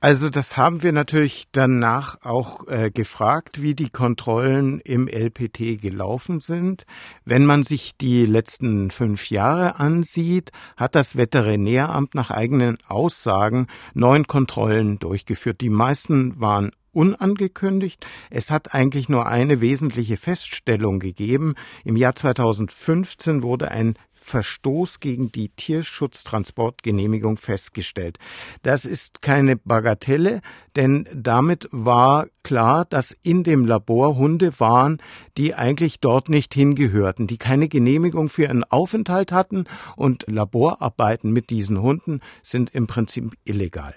Also 0.00 0.28
das 0.28 0.58
haben 0.58 0.82
wir 0.82 0.92
natürlich 0.92 1.46
danach 1.52 2.20
auch 2.20 2.68
äh, 2.68 2.90
gefragt, 2.90 3.62
wie 3.62 3.74
die 3.74 3.88
Kontrollen 3.88 4.80
im 4.80 5.08
LPT 5.08 5.80
gelaufen 5.80 6.40
sind. 6.40 6.84
Wenn 7.24 7.46
man 7.46 7.64
sich 7.64 7.96
die 7.96 8.26
letzten 8.26 8.90
fünf 8.90 9.30
Jahre 9.30 9.80
ansieht, 9.80 10.52
hat 10.76 10.94
das 10.94 11.16
Veterinäramt 11.16 12.14
nach 12.14 12.30
eigenen 12.30 12.76
Aussagen 12.86 13.66
neun 13.94 14.26
Kontrollen 14.26 14.98
durchgeführt. 14.98 15.62
Die 15.62 15.70
meisten 15.70 16.38
waren 16.38 16.70
unangekündigt. 16.94 18.06
Es 18.30 18.50
hat 18.50 18.74
eigentlich 18.74 19.08
nur 19.08 19.26
eine 19.26 19.60
wesentliche 19.60 20.16
Feststellung 20.16 21.00
gegeben. 21.00 21.54
Im 21.84 21.96
Jahr 21.96 22.14
2015 22.14 23.42
wurde 23.42 23.70
ein 23.70 23.94
Verstoß 24.24 25.00
gegen 25.00 25.30
die 25.30 25.50
Tierschutztransportgenehmigung 25.50 27.36
festgestellt. 27.36 28.18
Das 28.62 28.86
ist 28.86 29.20
keine 29.20 29.56
Bagatelle, 29.56 30.40
denn 30.76 31.06
damit 31.14 31.68
war 31.72 32.28
klar, 32.42 32.86
dass 32.86 33.14
in 33.22 33.44
dem 33.44 33.66
Labor 33.66 34.16
Hunde 34.16 34.58
waren, 34.58 34.96
die 35.36 35.54
eigentlich 35.54 36.00
dort 36.00 36.30
nicht 36.30 36.54
hingehörten, 36.54 37.26
die 37.26 37.36
keine 37.36 37.68
Genehmigung 37.68 38.30
für 38.30 38.44
ihren 38.44 38.64
Aufenthalt 38.64 39.30
hatten 39.30 39.66
und 39.94 40.24
Laborarbeiten 40.26 41.30
mit 41.30 41.50
diesen 41.50 41.82
Hunden 41.82 42.20
sind 42.42 42.74
im 42.74 42.86
Prinzip 42.86 43.34
illegal. 43.44 43.94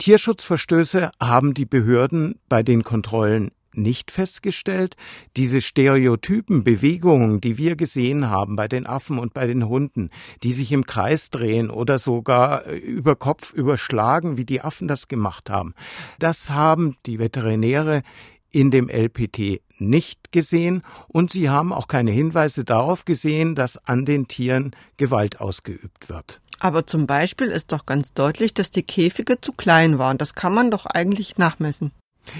Tierschutzverstöße 0.00 1.10
haben 1.20 1.52
die 1.52 1.66
Behörden 1.66 2.40
bei 2.48 2.62
den 2.62 2.84
Kontrollen 2.84 3.50
nicht 3.74 4.10
festgestellt. 4.10 4.96
Diese 5.36 5.60
stereotypen 5.60 6.64
Bewegungen, 6.64 7.42
die 7.42 7.58
wir 7.58 7.76
gesehen 7.76 8.30
haben 8.30 8.56
bei 8.56 8.66
den 8.66 8.86
Affen 8.86 9.18
und 9.18 9.34
bei 9.34 9.46
den 9.46 9.68
Hunden, 9.68 10.08
die 10.42 10.54
sich 10.54 10.72
im 10.72 10.86
Kreis 10.86 11.28
drehen 11.28 11.68
oder 11.68 11.98
sogar 11.98 12.66
äh, 12.66 12.76
über 12.76 13.14
Kopf 13.14 13.52
überschlagen, 13.52 14.38
wie 14.38 14.46
die 14.46 14.62
Affen 14.62 14.88
das 14.88 15.06
gemacht 15.06 15.50
haben, 15.50 15.74
das 16.18 16.48
haben 16.48 16.96
die 17.04 17.18
Veterinäre 17.18 18.02
in 18.50 18.70
dem 18.70 18.88
LPT 18.88 19.60
nicht 19.78 20.32
gesehen 20.32 20.82
und 21.08 21.30
sie 21.30 21.48
haben 21.48 21.72
auch 21.72 21.88
keine 21.88 22.10
Hinweise 22.10 22.64
darauf 22.64 23.04
gesehen, 23.04 23.54
dass 23.54 23.76
an 23.86 24.04
den 24.04 24.28
Tieren 24.28 24.72
Gewalt 24.96 25.40
ausgeübt 25.40 26.08
wird. 26.08 26.40
Aber 26.58 26.86
zum 26.86 27.06
Beispiel 27.06 27.48
ist 27.48 27.72
doch 27.72 27.86
ganz 27.86 28.12
deutlich, 28.12 28.52
dass 28.52 28.70
die 28.70 28.82
Käfige 28.82 29.40
zu 29.40 29.52
klein 29.52 29.98
waren. 29.98 30.18
Das 30.18 30.34
kann 30.34 30.52
man 30.52 30.70
doch 30.70 30.86
eigentlich 30.86 31.38
nachmessen. 31.38 31.92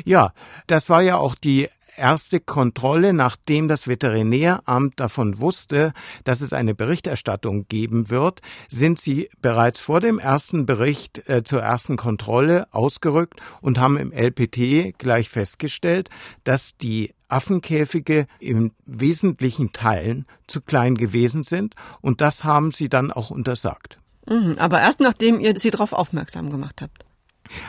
Ja, 0.04 0.32
das 0.66 0.90
war 0.90 1.00
ja 1.00 1.16
auch 1.16 1.34
die 1.34 1.68
erste 2.00 2.40
Kontrolle, 2.40 3.12
nachdem 3.12 3.68
das 3.68 3.86
Veterinäramt 3.86 4.98
davon 4.98 5.38
wusste, 5.38 5.92
dass 6.24 6.40
es 6.40 6.52
eine 6.52 6.74
Berichterstattung 6.74 7.66
geben 7.68 8.10
wird, 8.10 8.40
sind 8.68 8.98
sie 8.98 9.28
bereits 9.42 9.80
vor 9.80 10.00
dem 10.00 10.18
ersten 10.18 10.66
Bericht 10.66 11.28
äh, 11.28 11.44
zur 11.44 11.60
ersten 11.60 11.96
Kontrolle 11.96 12.66
ausgerückt 12.72 13.40
und 13.60 13.78
haben 13.78 13.98
im 13.98 14.12
LPT 14.12 14.98
gleich 14.98 15.28
festgestellt, 15.28 16.08
dass 16.42 16.76
die 16.76 17.12
Affenkäfige 17.28 18.26
in 18.40 18.72
wesentlichen 18.86 19.72
Teilen 19.72 20.26
zu 20.46 20.60
klein 20.62 20.96
gewesen 20.96 21.44
sind 21.44 21.74
und 22.00 22.20
das 22.20 22.42
haben 22.42 22.72
sie 22.72 22.88
dann 22.88 23.12
auch 23.12 23.30
untersagt. 23.30 23.98
Mhm, 24.28 24.56
aber 24.58 24.80
erst 24.80 25.00
nachdem 25.00 25.38
ihr 25.38 25.58
sie 25.60 25.70
darauf 25.70 25.92
aufmerksam 25.92 26.50
gemacht 26.50 26.80
habt. 26.82 27.04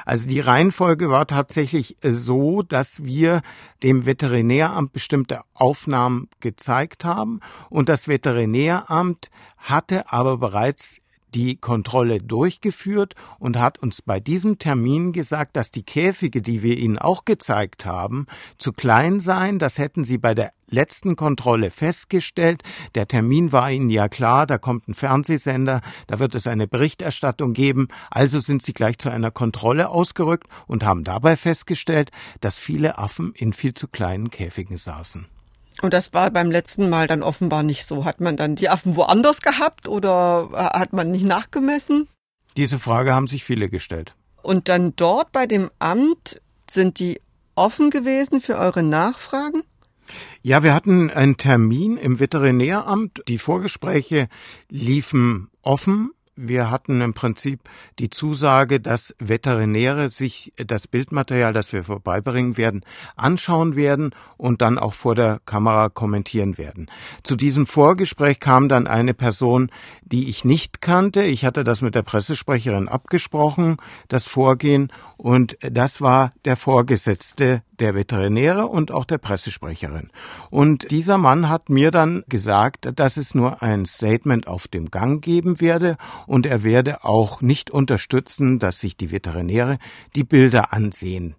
Also 0.06 0.28
die 0.28 0.40
Reihenfolge 0.40 1.10
war 1.10 1.28
tatsächlich 1.28 1.96
so, 2.04 2.62
dass 2.62 3.04
wir 3.04 3.42
dem 3.84 4.06
Veterinäramt 4.06 4.94
bestimmte 4.94 5.42
Aufnahmen 5.54 6.30
gezeigt 6.40 7.06
haben. 7.06 7.40
Und 7.70 7.90
das 7.90 8.08
Veterinäramt 8.08 9.30
hatte 9.58 10.12
aber 10.12 10.38
bereits 10.38 11.02
die 11.34 11.58
Kontrolle 11.58 12.20
durchgeführt 12.20 13.16
und 13.40 13.58
hat 13.58 13.80
uns 13.80 14.02
bei 14.02 14.20
diesem 14.20 14.60
Termin 14.60 15.12
gesagt, 15.12 15.56
dass 15.56 15.72
die 15.72 15.84
Käfige, 15.84 16.42
die 16.42 16.64
wir 16.64 16.78
Ihnen 16.78 16.98
auch 16.98 17.26
gezeigt 17.26 17.86
haben, 17.86 18.28
zu 18.58 18.74
klein 18.74 19.20
seien. 19.20 19.60
Das 19.60 19.78
hätten 19.78 20.04
Sie 20.04 20.18
bei 20.18 20.34
der 20.34 20.54
letzten 20.68 21.16
Kontrolle 21.16 21.70
festgestellt. 21.70 22.64
Der 22.96 23.08
Termin 23.08 23.52
war 23.52 23.72
Ihnen 23.72 23.90
ja 23.90 24.10
klar, 24.10 24.48
da 24.48 24.58
kommt 24.58 24.88
ein 24.88 24.94
Fernsehsender, 24.94 25.82
da 26.08 26.20
wird 26.20 26.36
es 26.36 26.48
eine 26.48 26.68
Berichterstattung 26.68 27.54
geben. 27.54 27.88
Also 28.10 28.40
sind 28.40 28.64
Sie 28.64 28.74
gleich 28.74 28.98
zu 28.98 29.10
einer 29.10 29.32
Kontrolle 29.32 29.90
ausgerückt 29.90 30.48
und 30.68 30.84
haben 30.84 31.04
dabei 31.04 31.36
festgestellt, 31.36 32.12
dass 32.40 32.58
viele 32.58 32.98
Affen 32.98 33.34
in 33.36 33.54
viel 33.54 33.74
zu 33.74 33.88
kleinen 33.88 34.30
Käfigen 34.32 34.78
saßen. 34.78 35.28
Und 35.82 35.94
das 35.94 36.14
war 36.14 36.30
beim 36.32 36.52
letzten 36.52 36.90
Mal 36.90 37.08
dann 37.08 37.24
offenbar 37.24 37.64
nicht 37.64 37.86
so. 37.88 38.06
Hat 38.06 38.22
man 38.22 38.38
dann 38.38 38.56
die 38.56 38.70
Affen 38.70 38.96
woanders 38.96 39.42
gehabt 39.42 39.88
oder 39.88 40.50
hat 40.54 40.94
man 40.94 41.12
nicht 41.12 41.26
nachgemessen? 41.26 42.08
Diese 42.58 42.80
Frage 42.80 43.14
haben 43.14 43.28
sich 43.28 43.44
viele 43.44 43.70
gestellt. 43.70 44.16
Und 44.44 44.70
dann 44.70 44.96
dort 44.96 45.32
bei 45.32 45.48
dem 45.48 45.70
Amt 45.80 46.42
sind 46.70 47.00
die 47.00 47.20
offen 47.56 47.90
gewesen 47.90 48.42
für 48.42 48.58
eure 48.58 48.84
Nachfragen? 48.84 49.64
Ja, 50.42 50.64
wir 50.64 50.74
hatten 50.74 51.10
einen 51.10 51.38
Termin 51.38 51.98
im 51.98 52.20
Veterinäramt. 52.20 53.24
Die 53.28 53.38
Vorgespräche 53.38 54.28
liefen 54.70 55.50
offen. 55.62 56.12
Wir 56.38 56.72
hatten 56.72 57.02
im 57.02 57.14
Prinzip 57.14 57.60
die 58.00 58.10
Zusage, 58.10 58.80
dass 58.80 59.14
Veterinäre 59.20 60.10
sich 60.10 60.54
das 60.56 60.88
Bildmaterial, 60.88 61.52
das 61.52 61.74
wir 61.74 61.84
vorbeibringen 61.84 62.56
werden, 62.56 62.86
anschauen 63.18 63.76
werden 63.76 64.12
und 64.38 64.62
dann 64.62 64.80
auch 64.80 64.94
vor 64.94 65.14
der 65.14 65.42
Kamera 65.46 65.90
kommentieren 65.90 66.58
werden. 66.58 66.90
Zu 67.24 67.36
diesem 67.36 67.66
Vorgespräch 67.66 68.40
kam 68.40 68.70
dann 68.70 68.88
eine 68.88 69.14
Person, 69.14 69.70
die 70.04 70.30
ich 70.30 70.46
nicht 70.46 70.82
kannte. 70.82 71.24
Ich 71.24 71.44
hatte 71.44 71.66
das 71.66 71.82
mit 71.82 71.96
der 71.96 72.04
Pressesprecherin 72.04 72.88
abgesprochen, 72.88 73.76
das 74.08 74.26
Vorgehen, 74.26 74.90
und 75.18 75.58
das 75.60 76.02
war 76.02 76.32
der 76.46 76.56
Vorgesetzte 76.56 77.62
der 77.82 77.94
Veterinäre 77.94 78.68
und 78.68 78.92
auch 78.92 79.06
der 79.06 79.18
Pressesprecherin. 79.18 80.10
Und 80.50 80.90
dieser 80.90 81.18
Mann 81.18 81.50
hat 81.50 81.70
mir 81.70 81.92
dann 81.92 82.24
gesagt, 82.28 82.90
dass 82.96 83.18
es 83.18 83.36
nur 83.36 83.62
ein 83.62 83.86
Statement 83.86 84.48
auf 84.48 84.68
dem 84.68 84.90
Gang 84.90 85.24
geben 85.24 85.60
werde 85.60 85.98
und 86.28 86.46
er 86.46 86.64
werde 86.64 87.04
auch 87.04 87.42
nicht 87.42 87.72
unterstützen, 87.72 88.60
dass 88.60 88.80
sich 88.80 88.98
die 88.98 89.12
Veterinäre 89.12 89.78
die 90.16 90.24
Bilder 90.24 90.74
ansehen. 90.74 91.36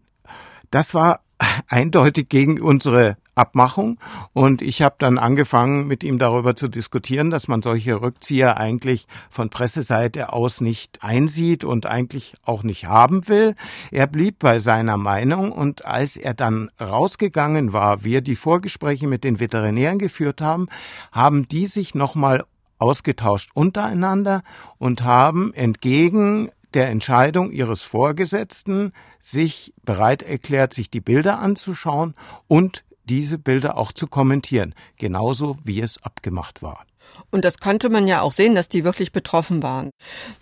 Das 0.71 0.95
war 0.95 1.21
eindeutig 1.69 2.29
gegen 2.29 2.61
unsere 2.61 3.17
Abmachung 3.35 3.99
und 4.35 4.61
ich 4.61 4.83
habe 4.83 4.97
dann 4.99 5.17
angefangen, 5.17 5.87
mit 5.87 6.05
ihm 6.05 6.19
darüber 6.19 6.55
zu 6.55 6.69
diskutieren, 6.69 7.31
dass 7.31 7.49
man 7.49 7.63
solche 7.63 8.01
Rückzieher 8.01 8.59
eigentlich 8.59 9.07
von 9.31 9.49
Presseseite 9.49 10.33
aus 10.33 10.61
nicht 10.61 11.03
einsieht 11.03 11.65
und 11.65 11.87
eigentlich 11.87 12.35
auch 12.45 12.63
nicht 12.63 12.87
haben 12.87 13.29
will. 13.29 13.55
Er 13.91 14.07
blieb 14.07 14.39
bei 14.39 14.59
seiner 14.59 14.99
Meinung 14.99 15.51
und 15.51 15.87
als 15.87 16.19
er 16.19 16.35
dann 16.35 16.71
rausgegangen 16.79 17.73
war, 17.73 18.05
wir 18.05 18.21
die 18.21 18.37
Vorgespräche 18.37 19.09
mit 19.09 19.25
den 19.25 19.41
Veterinären 19.41 19.99
geführt 19.99 20.43
haben, 20.43 20.69
haben 21.11 21.49
die 21.49 21.67
sich 21.67 21.95
nochmal 21.95 22.45
ausgetauscht 22.83 23.51
untereinander 23.55 24.43
und 24.79 25.05
haben 25.05 25.55
entgegen 25.55 26.51
der 26.75 26.89
Entscheidung 26.89 27.53
ihres 27.53 27.83
Vorgesetzten 27.83 28.93
sich 29.21 29.73
bereit 29.85 30.23
erklärt, 30.23 30.75
sich 30.75 30.91
die 30.91 31.01
Bilder 31.01 31.39
anzuschauen 31.39 32.15
und 32.49 32.85
diese 33.05 33.39
Bilder 33.39 33.79
auch 33.79 33.93
zu 33.93 34.09
kommentieren, 34.09 34.75
genauso 34.97 35.57
wie 35.65 35.81
es 35.81 36.03
abgemacht 36.03 36.63
war. 36.63 36.85
Und 37.31 37.45
das 37.45 37.59
konnte 37.59 37.89
man 37.89 38.09
ja 38.09 38.23
auch 38.23 38.33
sehen, 38.33 38.55
dass 38.55 38.69
die 38.69 38.85
wirklich 38.85 39.13
betroffen 39.13 39.63
waren. 39.63 39.91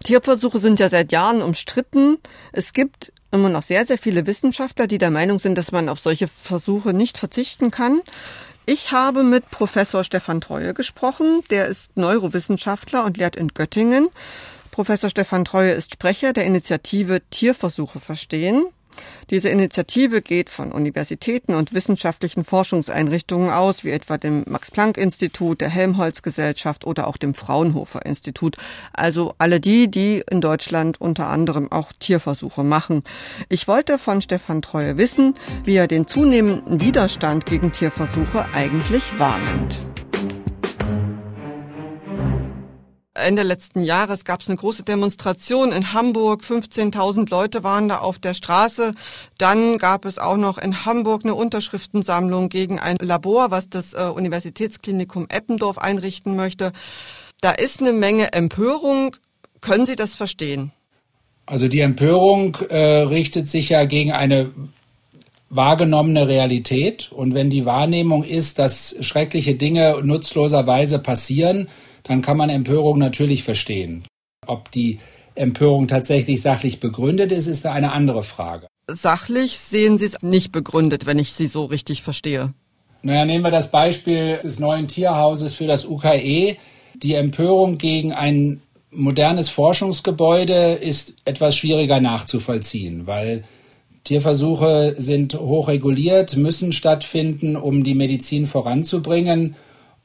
Tierversuche 0.04 0.58
sind 0.58 0.78
ja 0.78 0.88
seit 0.88 1.12
Jahren 1.12 1.42
umstritten. 1.42 2.18
Es 2.52 2.72
gibt 2.72 3.12
immer 3.32 3.48
noch 3.48 3.62
sehr, 3.62 3.86
sehr 3.86 3.98
viele 3.98 4.26
Wissenschaftler, 4.26 4.86
die 4.86 4.98
der 4.98 5.10
Meinung 5.10 5.40
sind, 5.40 5.58
dass 5.58 5.72
man 5.72 5.88
auf 5.88 6.00
solche 6.00 6.28
Versuche 6.28 6.94
nicht 6.94 7.18
verzichten 7.18 7.70
kann. 7.70 8.00
Ich 8.66 8.92
habe 8.92 9.22
mit 9.22 9.50
Professor 9.50 10.04
Stefan 10.04 10.40
Treue 10.40 10.74
gesprochen. 10.74 11.42
Der 11.50 11.66
ist 11.66 11.96
Neurowissenschaftler 11.96 13.04
und 13.04 13.16
lehrt 13.16 13.36
in 13.36 13.48
Göttingen. 13.48 14.08
Professor 14.70 15.10
Stefan 15.10 15.44
Treue 15.44 15.72
ist 15.72 15.94
Sprecher 15.94 16.32
der 16.32 16.44
Initiative 16.44 17.20
Tierversuche 17.30 18.00
verstehen. 18.00 18.66
Diese 19.30 19.48
Initiative 19.48 20.22
geht 20.22 20.50
von 20.50 20.72
Universitäten 20.72 21.54
und 21.54 21.72
wissenschaftlichen 21.72 22.44
Forschungseinrichtungen 22.44 23.50
aus, 23.50 23.84
wie 23.84 23.90
etwa 23.90 24.18
dem 24.18 24.44
Max-Planck-Institut, 24.46 25.60
der 25.60 25.68
Helmholtz-Gesellschaft 25.68 26.84
oder 26.84 27.06
auch 27.06 27.16
dem 27.16 27.34
Fraunhofer-Institut. 27.34 28.56
Also 28.92 29.34
alle 29.38 29.60
die, 29.60 29.90
die 29.90 30.22
in 30.28 30.40
Deutschland 30.40 31.00
unter 31.00 31.28
anderem 31.28 31.70
auch 31.70 31.92
Tierversuche 31.98 32.64
machen. 32.64 33.04
Ich 33.48 33.68
wollte 33.68 33.98
von 33.98 34.20
Stefan 34.20 34.62
Treue 34.62 34.98
wissen, 34.98 35.34
wie 35.64 35.76
er 35.76 35.86
den 35.86 36.06
zunehmenden 36.06 36.80
Widerstand 36.80 37.46
gegen 37.46 37.72
Tierversuche 37.72 38.46
eigentlich 38.52 39.02
wahrnimmt. 39.18 39.78
Ende 43.14 43.42
letzten 43.42 43.82
Jahres 43.82 44.24
gab 44.24 44.40
es 44.40 44.48
eine 44.48 44.56
große 44.56 44.84
Demonstration 44.84 45.72
in 45.72 45.92
Hamburg. 45.92 46.42
15.000 46.42 47.28
Leute 47.28 47.64
waren 47.64 47.88
da 47.88 47.98
auf 47.98 48.20
der 48.20 48.34
Straße. 48.34 48.94
Dann 49.36 49.78
gab 49.78 50.04
es 50.04 50.18
auch 50.18 50.36
noch 50.36 50.58
in 50.58 50.84
Hamburg 50.84 51.24
eine 51.24 51.34
Unterschriftensammlung 51.34 52.50
gegen 52.50 52.78
ein 52.78 52.98
Labor, 53.00 53.50
was 53.50 53.68
das 53.68 53.94
äh, 53.94 54.04
Universitätsklinikum 54.04 55.26
Eppendorf 55.28 55.78
einrichten 55.78 56.36
möchte. 56.36 56.72
Da 57.40 57.50
ist 57.50 57.80
eine 57.80 57.92
Menge 57.92 58.32
Empörung. 58.32 59.16
Können 59.60 59.86
Sie 59.86 59.96
das 59.96 60.14
verstehen? 60.14 60.70
Also 61.46 61.66
die 61.66 61.80
Empörung 61.80 62.54
äh, 62.68 63.00
richtet 63.02 63.48
sich 63.48 63.70
ja 63.70 63.86
gegen 63.86 64.12
eine 64.12 64.52
wahrgenommene 65.48 66.28
Realität. 66.28 67.10
Und 67.10 67.34
wenn 67.34 67.50
die 67.50 67.64
Wahrnehmung 67.64 68.22
ist, 68.22 68.60
dass 68.60 68.94
schreckliche 69.00 69.56
Dinge 69.56 70.00
nutzloserweise 70.04 71.00
passieren, 71.00 71.66
dann 72.04 72.22
kann 72.22 72.36
man 72.36 72.50
Empörung 72.50 72.98
natürlich 72.98 73.44
verstehen. 73.44 74.04
Ob 74.46 74.70
die 74.70 74.98
Empörung 75.34 75.88
tatsächlich 75.88 76.42
sachlich 76.42 76.80
begründet 76.80 77.32
ist, 77.32 77.46
ist 77.46 77.66
eine 77.66 77.92
andere 77.92 78.22
Frage. 78.22 78.66
Sachlich 78.88 79.58
sehen 79.58 79.98
Sie 79.98 80.06
es 80.06 80.16
nicht 80.22 80.52
begründet, 80.52 81.06
wenn 81.06 81.18
ich 81.18 81.32
Sie 81.32 81.46
so 81.46 81.64
richtig 81.64 82.02
verstehe. 82.02 82.52
Naja, 83.02 83.24
nehmen 83.24 83.44
wir 83.44 83.50
das 83.50 83.70
Beispiel 83.70 84.38
des 84.42 84.58
neuen 84.58 84.88
Tierhauses 84.88 85.54
für 85.54 85.66
das 85.66 85.86
UKE. 85.86 86.56
Die 86.94 87.14
Empörung 87.14 87.78
gegen 87.78 88.12
ein 88.12 88.60
modernes 88.90 89.48
Forschungsgebäude 89.48 90.74
ist 90.74 91.16
etwas 91.24 91.56
schwieriger 91.56 92.00
nachzuvollziehen, 92.00 93.06
weil 93.06 93.44
Tierversuche 94.04 94.96
sind 94.98 95.34
hochreguliert, 95.34 96.36
müssen 96.36 96.72
stattfinden, 96.72 97.56
um 97.56 97.84
die 97.84 97.94
Medizin 97.94 98.46
voranzubringen. 98.46 99.54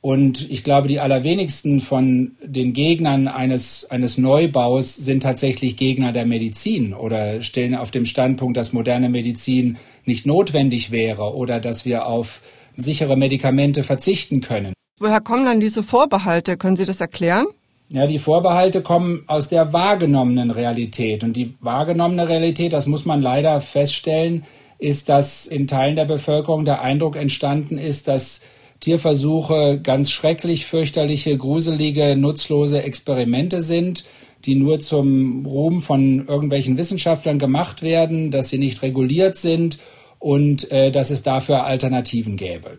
Und 0.05 0.51
ich 0.51 0.63
glaube, 0.63 0.87
die 0.87 0.99
allerwenigsten 0.99 1.79
von 1.79 2.35
den 2.43 2.73
Gegnern 2.73 3.27
eines, 3.27 3.89
eines 3.89 4.19
Neubaus 4.19 4.95
sind 4.95 5.23
tatsächlich 5.23 5.77
Gegner 5.77 6.11
der 6.11 6.27
Medizin 6.27 6.93
oder 6.93 7.41
stellen 7.41 7.73
auf 7.73 7.89
dem 7.89 8.05
Standpunkt, 8.05 8.55
dass 8.55 8.71
moderne 8.71 9.09
Medizin 9.09 9.77
nicht 10.05 10.27
notwendig 10.27 10.91
wäre 10.91 11.33
oder 11.33 11.59
dass 11.59 11.85
wir 11.85 12.05
auf 12.05 12.41
sichere 12.77 13.17
Medikamente 13.17 13.81
verzichten 13.81 14.41
können. 14.41 14.73
Woher 14.99 15.21
kommen 15.21 15.45
dann 15.45 15.59
diese 15.59 15.81
Vorbehalte? 15.81 16.55
Können 16.55 16.75
Sie 16.75 16.85
das 16.85 17.01
erklären? 17.01 17.47
Ja, 17.89 18.05
die 18.05 18.19
Vorbehalte 18.19 18.83
kommen 18.83 19.23
aus 19.25 19.49
der 19.49 19.73
wahrgenommenen 19.73 20.51
Realität. 20.51 21.23
Und 21.23 21.35
die 21.35 21.55
wahrgenommene 21.61 22.29
Realität, 22.29 22.73
das 22.73 22.85
muss 22.85 23.05
man 23.05 23.23
leider 23.23 23.59
feststellen, 23.59 24.43
ist, 24.77 25.09
dass 25.09 25.47
in 25.47 25.65
Teilen 25.65 25.95
der 25.95 26.05
Bevölkerung 26.05 26.63
der 26.63 26.83
Eindruck 26.83 27.15
entstanden 27.15 27.79
ist, 27.79 28.07
dass 28.07 28.41
Tierversuche 28.79 29.79
ganz 29.81 30.11
schrecklich, 30.11 30.65
fürchterliche, 30.65 31.37
gruselige, 31.37 32.15
nutzlose 32.15 32.83
Experimente 32.83 33.61
sind, 33.61 34.05
die 34.45 34.55
nur 34.55 34.79
zum 34.79 35.45
Ruhm 35.45 35.81
von 35.81 36.27
irgendwelchen 36.27 36.77
Wissenschaftlern 36.77 37.39
gemacht 37.39 37.81
werden, 37.81 38.31
dass 38.31 38.49
sie 38.49 38.57
nicht 38.57 38.81
reguliert 38.81 39.37
sind 39.37 39.79
und 40.19 40.71
äh, 40.71 40.91
dass 40.91 41.09
es 41.09 41.23
dafür 41.23 41.65
Alternativen 41.65 42.37
gäbe. 42.37 42.77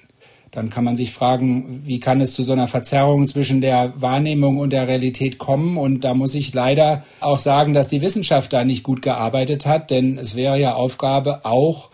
Dann 0.52 0.70
kann 0.70 0.84
man 0.84 0.96
sich 0.96 1.12
fragen, 1.12 1.82
wie 1.84 2.00
kann 2.00 2.20
es 2.20 2.32
zu 2.32 2.42
so 2.42 2.52
einer 2.52 2.68
Verzerrung 2.68 3.26
zwischen 3.26 3.60
der 3.60 3.92
Wahrnehmung 3.96 4.58
und 4.58 4.72
der 4.72 4.88
Realität 4.88 5.38
kommen? 5.38 5.76
Und 5.76 6.02
da 6.02 6.14
muss 6.14 6.34
ich 6.34 6.54
leider 6.54 7.04
auch 7.20 7.38
sagen, 7.38 7.74
dass 7.74 7.88
die 7.88 8.00
Wissenschaft 8.00 8.52
da 8.52 8.64
nicht 8.64 8.82
gut 8.82 9.02
gearbeitet 9.02 9.66
hat, 9.66 9.90
denn 9.90 10.18
es 10.18 10.34
wäre 10.34 10.58
ja 10.58 10.74
Aufgabe 10.74 11.44
auch 11.44 11.90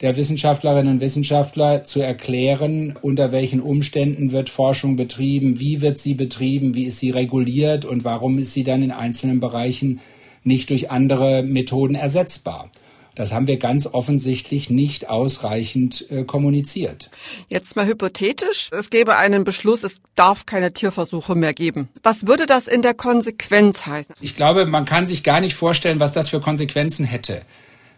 der 0.00 0.16
Wissenschaftlerinnen 0.16 0.94
und 0.94 1.00
Wissenschaftler 1.00 1.84
zu 1.84 2.00
erklären, 2.00 2.96
unter 3.00 3.32
welchen 3.32 3.60
Umständen 3.60 4.32
wird 4.32 4.50
Forschung 4.50 4.96
betrieben, 4.96 5.60
wie 5.60 5.82
wird 5.82 5.98
sie 5.98 6.14
betrieben, 6.14 6.74
wie 6.74 6.84
ist 6.84 6.98
sie 6.98 7.10
reguliert 7.10 7.84
und 7.84 8.04
warum 8.04 8.38
ist 8.38 8.52
sie 8.52 8.64
dann 8.64 8.82
in 8.82 8.90
einzelnen 8.90 9.40
Bereichen 9.40 10.00
nicht 10.42 10.70
durch 10.70 10.90
andere 10.90 11.42
Methoden 11.42 11.94
ersetzbar. 11.94 12.70
Das 13.14 13.32
haben 13.32 13.46
wir 13.46 13.58
ganz 13.58 13.86
offensichtlich 13.86 14.70
nicht 14.70 15.08
ausreichend 15.08 16.10
äh, 16.10 16.24
kommuniziert. 16.24 17.10
Jetzt 17.48 17.76
mal 17.76 17.86
hypothetisch, 17.86 18.70
es 18.72 18.90
gäbe 18.90 19.16
einen 19.16 19.44
Beschluss, 19.44 19.84
es 19.84 20.00
darf 20.16 20.46
keine 20.46 20.72
Tierversuche 20.72 21.36
mehr 21.36 21.54
geben. 21.54 21.88
Was 22.02 22.26
würde 22.26 22.46
das 22.46 22.66
in 22.66 22.82
der 22.82 22.94
Konsequenz 22.94 23.86
heißen? 23.86 24.16
Ich 24.20 24.34
glaube, 24.34 24.66
man 24.66 24.84
kann 24.84 25.06
sich 25.06 25.22
gar 25.22 25.40
nicht 25.40 25.54
vorstellen, 25.54 26.00
was 26.00 26.12
das 26.12 26.28
für 26.28 26.40
Konsequenzen 26.40 27.04
hätte. 27.04 27.42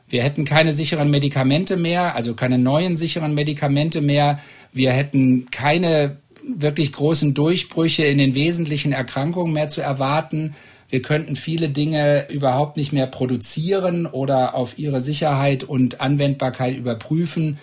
Wir 0.08 0.22
hätten 0.22 0.44
keine 0.44 0.72
sicheren 0.72 1.10
Medikamente 1.10 1.76
mehr, 1.76 2.14
also 2.14 2.34
keine 2.34 2.58
neuen 2.58 2.96
sicheren 2.96 3.34
Medikamente 3.34 4.00
mehr. 4.00 4.38
Wir 4.72 4.92
hätten 4.92 5.50
keine 5.50 6.18
wirklich 6.46 6.92
großen 6.92 7.34
Durchbrüche 7.34 8.04
in 8.04 8.18
den 8.18 8.34
wesentlichen 8.34 8.92
Erkrankungen 8.92 9.52
mehr 9.52 9.68
zu 9.68 9.80
erwarten. 9.80 10.54
Wir 10.88 11.02
könnten 11.02 11.34
viele 11.34 11.68
Dinge 11.68 12.28
überhaupt 12.30 12.76
nicht 12.76 12.92
mehr 12.92 13.08
produzieren 13.08 14.06
oder 14.06 14.54
auf 14.54 14.78
ihre 14.78 15.00
Sicherheit 15.00 15.64
und 15.64 16.00
Anwendbarkeit 16.00 16.76
überprüfen. 16.76 17.58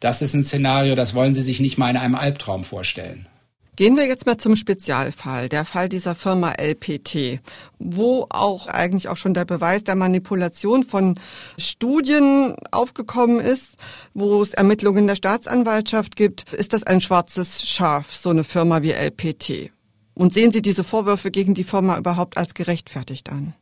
Das 0.00 0.22
ist 0.22 0.32
ein 0.32 0.42
Szenario, 0.42 0.94
das 0.94 1.14
wollen 1.14 1.34
Sie 1.34 1.42
sich 1.42 1.60
nicht 1.60 1.76
mal 1.76 1.90
in 1.90 1.98
einem 1.98 2.14
Albtraum 2.14 2.64
vorstellen. 2.64 3.26
Gehen 3.80 3.96
wir 3.96 4.06
jetzt 4.06 4.26
mal 4.26 4.36
zum 4.36 4.56
Spezialfall, 4.56 5.48
der 5.48 5.64
Fall 5.64 5.88
dieser 5.88 6.14
Firma 6.14 6.52
LPT, 6.52 7.40
wo 7.78 8.26
auch 8.28 8.66
eigentlich 8.66 9.08
auch 9.08 9.16
schon 9.16 9.32
der 9.32 9.46
Beweis 9.46 9.84
der 9.84 9.96
Manipulation 9.96 10.84
von 10.84 11.18
Studien 11.56 12.56
aufgekommen 12.72 13.40
ist, 13.40 13.78
wo 14.12 14.42
es 14.42 14.52
Ermittlungen 14.52 15.06
der 15.06 15.16
Staatsanwaltschaft 15.16 16.14
gibt. 16.14 16.52
Ist 16.52 16.74
das 16.74 16.82
ein 16.82 17.00
schwarzes 17.00 17.66
Schaf, 17.66 18.12
so 18.12 18.28
eine 18.28 18.44
Firma 18.44 18.82
wie 18.82 18.92
LPT? 18.92 19.70
Und 20.12 20.34
sehen 20.34 20.52
Sie 20.52 20.60
diese 20.60 20.84
Vorwürfe 20.84 21.30
gegen 21.30 21.54
die 21.54 21.64
Firma 21.64 21.96
überhaupt 21.96 22.36
als 22.36 22.52
gerechtfertigt 22.52 23.30
an? 23.30 23.54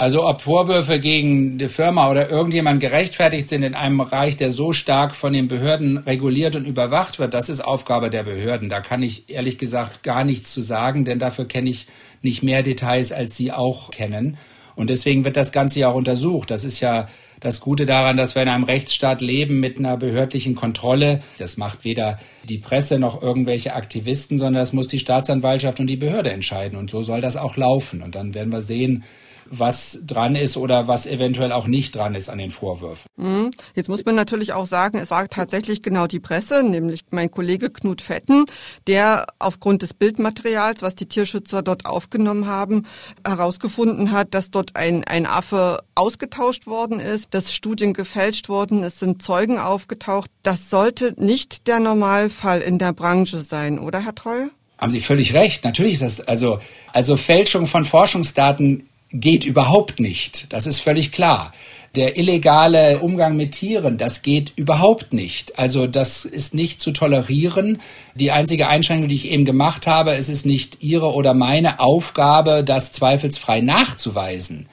Also 0.00 0.24
ob 0.24 0.42
Vorwürfe 0.42 1.00
gegen 1.00 1.58
die 1.58 1.66
Firma 1.66 2.08
oder 2.08 2.30
irgendjemand 2.30 2.78
gerechtfertigt 2.78 3.48
sind 3.48 3.64
in 3.64 3.74
einem 3.74 3.98
Bereich, 3.98 4.36
der 4.36 4.48
so 4.48 4.72
stark 4.72 5.16
von 5.16 5.32
den 5.32 5.48
Behörden 5.48 5.98
reguliert 5.98 6.54
und 6.54 6.66
überwacht 6.66 7.18
wird, 7.18 7.34
das 7.34 7.48
ist 7.48 7.60
Aufgabe 7.60 8.08
der 8.08 8.22
Behörden. 8.22 8.68
Da 8.68 8.80
kann 8.80 9.02
ich 9.02 9.28
ehrlich 9.28 9.58
gesagt 9.58 10.04
gar 10.04 10.22
nichts 10.22 10.52
zu 10.52 10.62
sagen, 10.62 11.04
denn 11.04 11.18
dafür 11.18 11.46
kenne 11.46 11.68
ich 11.68 11.88
nicht 12.22 12.44
mehr 12.44 12.62
Details, 12.62 13.10
als 13.10 13.34
Sie 13.34 13.50
auch 13.50 13.90
kennen. 13.90 14.36
Und 14.76 14.88
deswegen 14.88 15.24
wird 15.24 15.36
das 15.36 15.50
Ganze 15.50 15.80
ja 15.80 15.88
auch 15.88 15.96
untersucht. 15.96 16.52
Das 16.52 16.64
ist 16.64 16.78
ja 16.78 17.08
das 17.40 17.60
Gute 17.60 17.84
daran, 17.84 18.16
dass 18.16 18.36
wir 18.36 18.42
in 18.42 18.48
einem 18.48 18.62
Rechtsstaat 18.62 19.20
leben 19.20 19.58
mit 19.58 19.78
einer 19.78 19.96
behördlichen 19.96 20.54
Kontrolle. 20.54 21.22
Das 21.38 21.56
macht 21.56 21.84
weder 21.84 22.20
die 22.44 22.58
Presse 22.58 23.00
noch 23.00 23.20
irgendwelche 23.20 23.74
Aktivisten, 23.74 24.36
sondern 24.36 24.60
das 24.60 24.72
muss 24.72 24.86
die 24.86 25.00
Staatsanwaltschaft 25.00 25.80
und 25.80 25.88
die 25.88 25.96
Behörde 25.96 26.30
entscheiden. 26.30 26.78
Und 26.78 26.88
so 26.88 27.02
soll 27.02 27.20
das 27.20 27.36
auch 27.36 27.56
laufen. 27.56 28.00
Und 28.00 28.14
dann 28.14 28.34
werden 28.34 28.52
wir 28.52 28.62
sehen, 28.62 29.02
was 29.50 30.00
dran 30.06 30.36
ist 30.36 30.56
oder 30.56 30.88
was 30.88 31.06
eventuell 31.06 31.52
auch 31.52 31.66
nicht 31.66 31.94
dran 31.94 32.14
ist 32.14 32.28
an 32.28 32.38
den 32.38 32.50
Vorwürfen. 32.50 33.08
Mhm. 33.16 33.50
Jetzt 33.74 33.88
muss 33.88 34.04
man 34.04 34.14
natürlich 34.14 34.52
auch 34.52 34.66
sagen, 34.66 34.98
es 34.98 35.10
war 35.10 35.28
tatsächlich 35.28 35.82
genau 35.82 36.06
die 36.06 36.20
Presse, 36.20 36.62
nämlich 36.62 37.04
mein 37.10 37.30
Kollege 37.30 37.70
Knut 37.70 38.02
Fetten, 38.02 38.44
der 38.86 39.26
aufgrund 39.38 39.82
des 39.82 39.94
Bildmaterials, 39.94 40.82
was 40.82 40.94
die 40.94 41.06
Tierschützer 41.06 41.62
dort 41.62 41.86
aufgenommen 41.86 42.46
haben, 42.46 42.86
herausgefunden 43.26 44.12
hat, 44.12 44.34
dass 44.34 44.50
dort 44.50 44.76
ein, 44.76 45.04
ein 45.04 45.26
Affe 45.26 45.80
ausgetauscht 45.94 46.66
worden 46.66 47.00
ist, 47.00 47.28
dass 47.34 47.52
Studien 47.52 47.92
gefälscht 47.92 48.48
wurden, 48.48 48.82
es 48.82 48.98
sind 48.98 49.22
Zeugen 49.22 49.58
aufgetaucht. 49.58 50.30
Das 50.42 50.70
sollte 50.70 51.14
nicht 51.16 51.66
der 51.66 51.80
Normalfall 51.80 52.60
in 52.60 52.78
der 52.78 52.92
Branche 52.92 53.40
sein, 53.40 53.78
oder 53.78 54.04
Herr 54.04 54.14
Treu? 54.14 54.48
Haben 54.78 54.92
Sie 54.92 55.00
völlig 55.00 55.34
recht. 55.34 55.64
Natürlich 55.64 55.94
ist 55.94 56.02
das 56.02 56.20
also, 56.20 56.60
also 56.92 57.16
Fälschung 57.16 57.66
von 57.66 57.84
Forschungsdaten 57.84 58.88
geht 59.10 59.44
überhaupt 59.44 60.00
nicht. 60.00 60.52
Das 60.52 60.66
ist 60.66 60.80
völlig 60.80 61.12
klar. 61.12 61.52
Der 61.96 62.18
illegale 62.18 63.00
Umgang 63.00 63.36
mit 63.36 63.52
Tieren, 63.52 63.96
das 63.96 64.22
geht 64.22 64.52
überhaupt 64.56 65.14
nicht. 65.14 65.58
Also 65.58 65.86
das 65.86 66.26
ist 66.26 66.54
nicht 66.54 66.80
zu 66.82 66.92
tolerieren. 66.92 67.80
Die 68.14 68.30
einzige 68.30 68.68
Einschränkung, 68.68 69.08
die 69.08 69.14
ich 69.14 69.30
eben 69.30 69.46
gemacht 69.46 69.86
habe, 69.86 70.12
es 70.12 70.28
ist 70.28 70.44
nicht 70.44 70.82
Ihre 70.82 71.14
oder 71.14 71.32
meine 71.32 71.80
Aufgabe, 71.80 72.62
das 72.62 72.92
zweifelsfrei 72.92 73.62
nachzuweisen. 73.62 74.68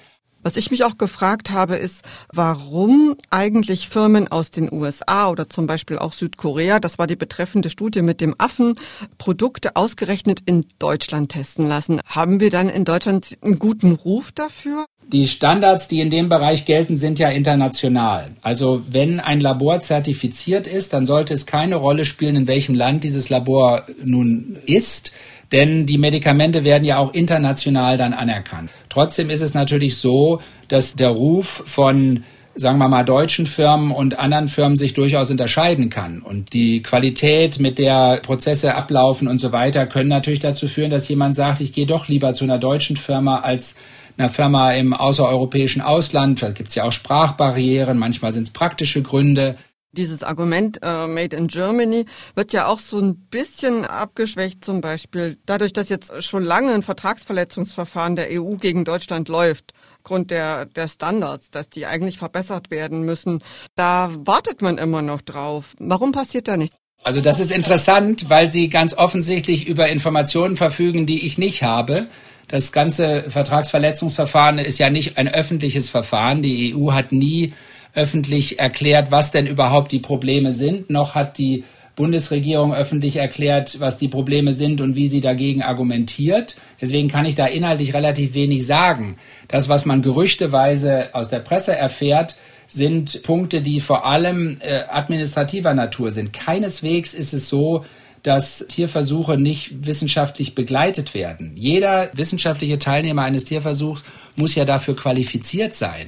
Was 0.46 0.58
ich 0.58 0.70
mich 0.70 0.84
auch 0.84 1.00
gefragt 1.00 1.50
habe, 1.50 1.76
ist, 1.76 2.04
warum 2.32 3.16
eigentlich 3.32 3.90
Firmen 3.90 4.28
aus 4.28 4.52
den 4.52 4.72
USA 4.72 5.30
oder 5.32 5.50
zum 5.50 5.66
Beispiel 5.66 5.98
auch 5.98 6.14
Südkorea, 6.14 6.80
das 6.80 7.00
war 7.00 7.08
die 7.08 7.16
betreffende 7.16 7.72
Studie 7.72 8.04
mit 8.04 8.22
dem 8.22 8.36
Affen, 8.38 8.76
Produkte 9.18 9.76
ausgerechnet 9.76 10.42
in 10.46 10.68
Deutschland 10.78 11.32
testen 11.32 11.68
lassen. 11.68 12.00
Haben 12.06 12.42
wir 12.42 12.52
dann 12.52 12.70
in 12.70 12.86
Deutschland 12.86 13.40
einen 13.42 13.58
guten 13.58 13.94
Ruf 13.94 14.32
dafür? 14.32 14.86
Die 15.12 15.26
Standards, 15.28 15.88
die 15.88 16.00
in 16.00 16.12
dem 16.12 16.30
Bereich 16.30 16.66
gelten, 16.66 16.96
sind 16.96 17.18
ja 17.18 17.30
international. 17.30 18.36
Also 18.44 18.84
wenn 18.88 19.20
ein 19.20 19.40
Labor 19.40 19.82
zertifiziert 19.82 20.68
ist, 20.68 20.94
dann 20.94 21.08
sollte 21.08 21.34
es 21.34 21.48
keine 21.48 21.78
Rolle 21.78 22.06
spielen, 22.06 22.36
in 22.36 22.48
welchem 22.48 22.76
Land 22.76 23.04
dieses 23.04 23.30
Labor 23.30 23.88
nun 24.04 24.58
ist 24.68 25.12
denn 25.52 25.86
die 25.86 25.98
Medikamente 25.98 26.64
werden 26.64 26.86
ja 26.86 26.98
auch 26.98 27.14
international 27.14 27.98
dann 27.98 28.14
anerkannt. 28.14 28.70
Trotzdem 28.90 29.30
ist 29.30 29.42
es 29.42 29.54
natürlich 29.54 29.98
so, 29.98 30.42
dass 30.68 30.96
der 30.96 31.10
Ruf 31.10 31.64
von 31.66 32.24
sagen 32.56 32.78
wir 32.78 32.88
mal, 32.88 33.04
deutschen 33.04 33.46
Firmen 33.46 33.92
und 33.92 34.18
anderen 34.18 34.48
Firmen 34.48 34.78
sich 34.78 34.94
durchaus 34.94 35.30
unterscheiden 35.30 35.90
kann. 35.90 36.22
Und 36.22 36.54
die 36.54 36.82
Qualität, 36.82 37.60
mit 37.60 37.78
der 37.78 38.22
Prozesse 38.24 38.76
ablaufen 38.76 39.28
und 39.28 39.40
so 39.40 39.52
weiter, 39.52 39.86
können 39.86 40.10
natürlich 40.10 40.40
dazu 40.40 40.68
führen, 40.68 40.90
dass 40.90 41.08
jemand 41.08 41.36
sagt, 41.36 41.60
ich 41.60 41.74
gehe 41.74 41.86
doch 41.86 42.08
lieber 42.08 42.34
zu 42.34 42.46
einer 42.46 42.58
deutschen 42.58 42.96
Firma 42.96 43.40
als 43.42 43.76
einer 44.18 44.30
Firma 44.30 44.72
im 44.72 44.94
außereuropäischen 44.94 45.82
Ausland. 45.82 46.42
Da 46.42 46.52
gibt 46.52 46.70
es 46.70 46.76
ja 46.76 46.86
auch 46.86 46.94
Sprachbarrieren, 46.94 47.98
manchmal 47.98 48.32
sind 48.32 48.44
es 48.44 48.54
praktische 48.54 49.02
Gründe. 49.02 49.56
Dieses 49.96 50.24
Argument 50.24 50.80
äh, 50.82 51.08
Made 51.08 51.36
in 51.36 51.48
Germany 51.48 52.06
wird 52.36 52.54
ja 52.54 52.68
auch 52.68 52.80
so 52.80 53.00
ein 53.00 53.16
bisschen 53.16 53.86
abgeschwächt, 53.86 54.64
zum 54.64 54.82
Beispiel 54.82 55.38
dadurch, 55.46 55.74
dass 55.74 55.90
jetzt 55.90 56.24
schon 56.24 56.44
lange 56.44 56.74
ein 56.74 56.84
Vertragsverletzungsverfahren 56.84 58.16
der 58.16 58.28
EU 58.32 58.56
gegen 58.56 58.86
Deutschland 58.86 59.30
läuft, 59.30 59.74
aufgrund 59.98 60.32
der, 60.32 60.66
der 60.66 60.88
Standards, 60.88 61.50
dass 61.50 61.70
die 61.70 61.86
eigentlich 61.86 62.18
verbessert 62.18 62.70
werden 62.70 63.04
müssen. 63.04 63.42
Da 63.76 64.12
wartet 64.14 64.62
man 64.62 64.78
immer 64.78 65.02
noch 65.02 65.22
drauf. 65.22 65.76
Warum 65.80 66.12
passiert 66.12 66.48
da 66.48 66.58
nichts? 66.58 66.76
Also 67.04 67.22
das 67.22 67.40
ist 67.40 67.52
interessant, 67.52 68.30
weil 68.30 68.52
Sie 68.52 68.68
ganz 68.68 68.96
offensichtlich 68.96 69.68
über 69.68 69.90
Informationen 69.90 70.58
verfügen, 70.58 71.06
die 71.06 71.26
ich 71.26 71.38
nicht 71.38 71.64
habe. 71.64 72.08
Das 72.48 72.72
ganze 72.72 73.30
Vertragsverletzungsverfahren 73.30 74.60
ist 74.60 74.80
ja 74.80 74.90
nicht 74.90 75.18
ein 75.18 75.28
öffentliches 75.28 75.90
Verfahren. 75.90 76.42
Die 76.42 76.76
EU 76.76 76.92
hat 76.92 77.12
nie 77.12 77.54
öffentlich 77.96 78.60
erklärt, 78.60 79.12
was 79.12 79.32
denn 79.32 79.48
überhaupt 79.48 79.92
die 79.92 80.00
Probleme 80.00 80.54
sind, 80.54 80.90
noch 80.90 81.16
hat 81.16 81.38
die 81.38 81.64
Bundesregierung 81.96 82.74
öffentlich 82.74 83.16
erklärt, 83.16 83.80
was 83.80 83.98
die 83.98 84.10
Probleme 84.10 84.52
sind 84.52 84.82
und 84.82 84.96
wie 84.96 85.08
sie 85.08 85.22
dagegen 85.22 85.64
argumentiert. 85.64 86.58
Deswegen 86.82 87.08
kann 87.08 87.26
ich 87.26 87.36
da 87.36 87.46
inhaltlich 87.46 87.94
relativ 87.94 88.34
wenig 88.34 88.66
sagen. 88.66 89.16
Das, 89.48 89.70
was 89.70 89.86
man 89.86 90.02
gerüchteweise 90.02 91.16
aus 91.16 91.30
der 91.30 91.40
Presse 91.40 91.76
erfährt, 91.76 92.36
sind 92.68 93.24
Punkte, 93.24 93.62
die 93.62 93.80
vor 93.80 94.06
allem 94.06 94.58
äh, 94.60 94.82
administrativer 94.90 95.74
Natur 95.74 96.12
sind. 96.12 96.34
Keineswegs 96.34 97.14
ist 97.14 97.34
es 97.34 97.48
so, 97.48 97.86
dass 98.24 98.66
Tierversuche 98.68 99.38
nicht 99.38 99.86
wissenschaftlich 99.86 100.56
begleitet 100.56 101.14
werden. 101.14 101.52
Jeder 101.56 102.10
wissenschaftliche 102.14 102.80
Teilnehmer 102.80 103.22
eines 103.22 103.46
Tierversuchs 103.46 104.04
muss 104.36 104.56
ja 104.56 104.66
dafür 104.66 104.96
qualifiziert 104.96 105.76
sein. 105.76 106.08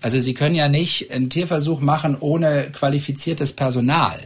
Also 0.00 0.20
Sie 0.20 0.34
können 0.34 0.54
ja 0.54 0.68
nicht 0.68 1.10
einen 1.10 1.30
Tierversuch 1.30 1.80
machen 1.80 2.16
ohne 2.18 2.70
qualifiziertes 2.70 3.52
Personal. 3.52 4.20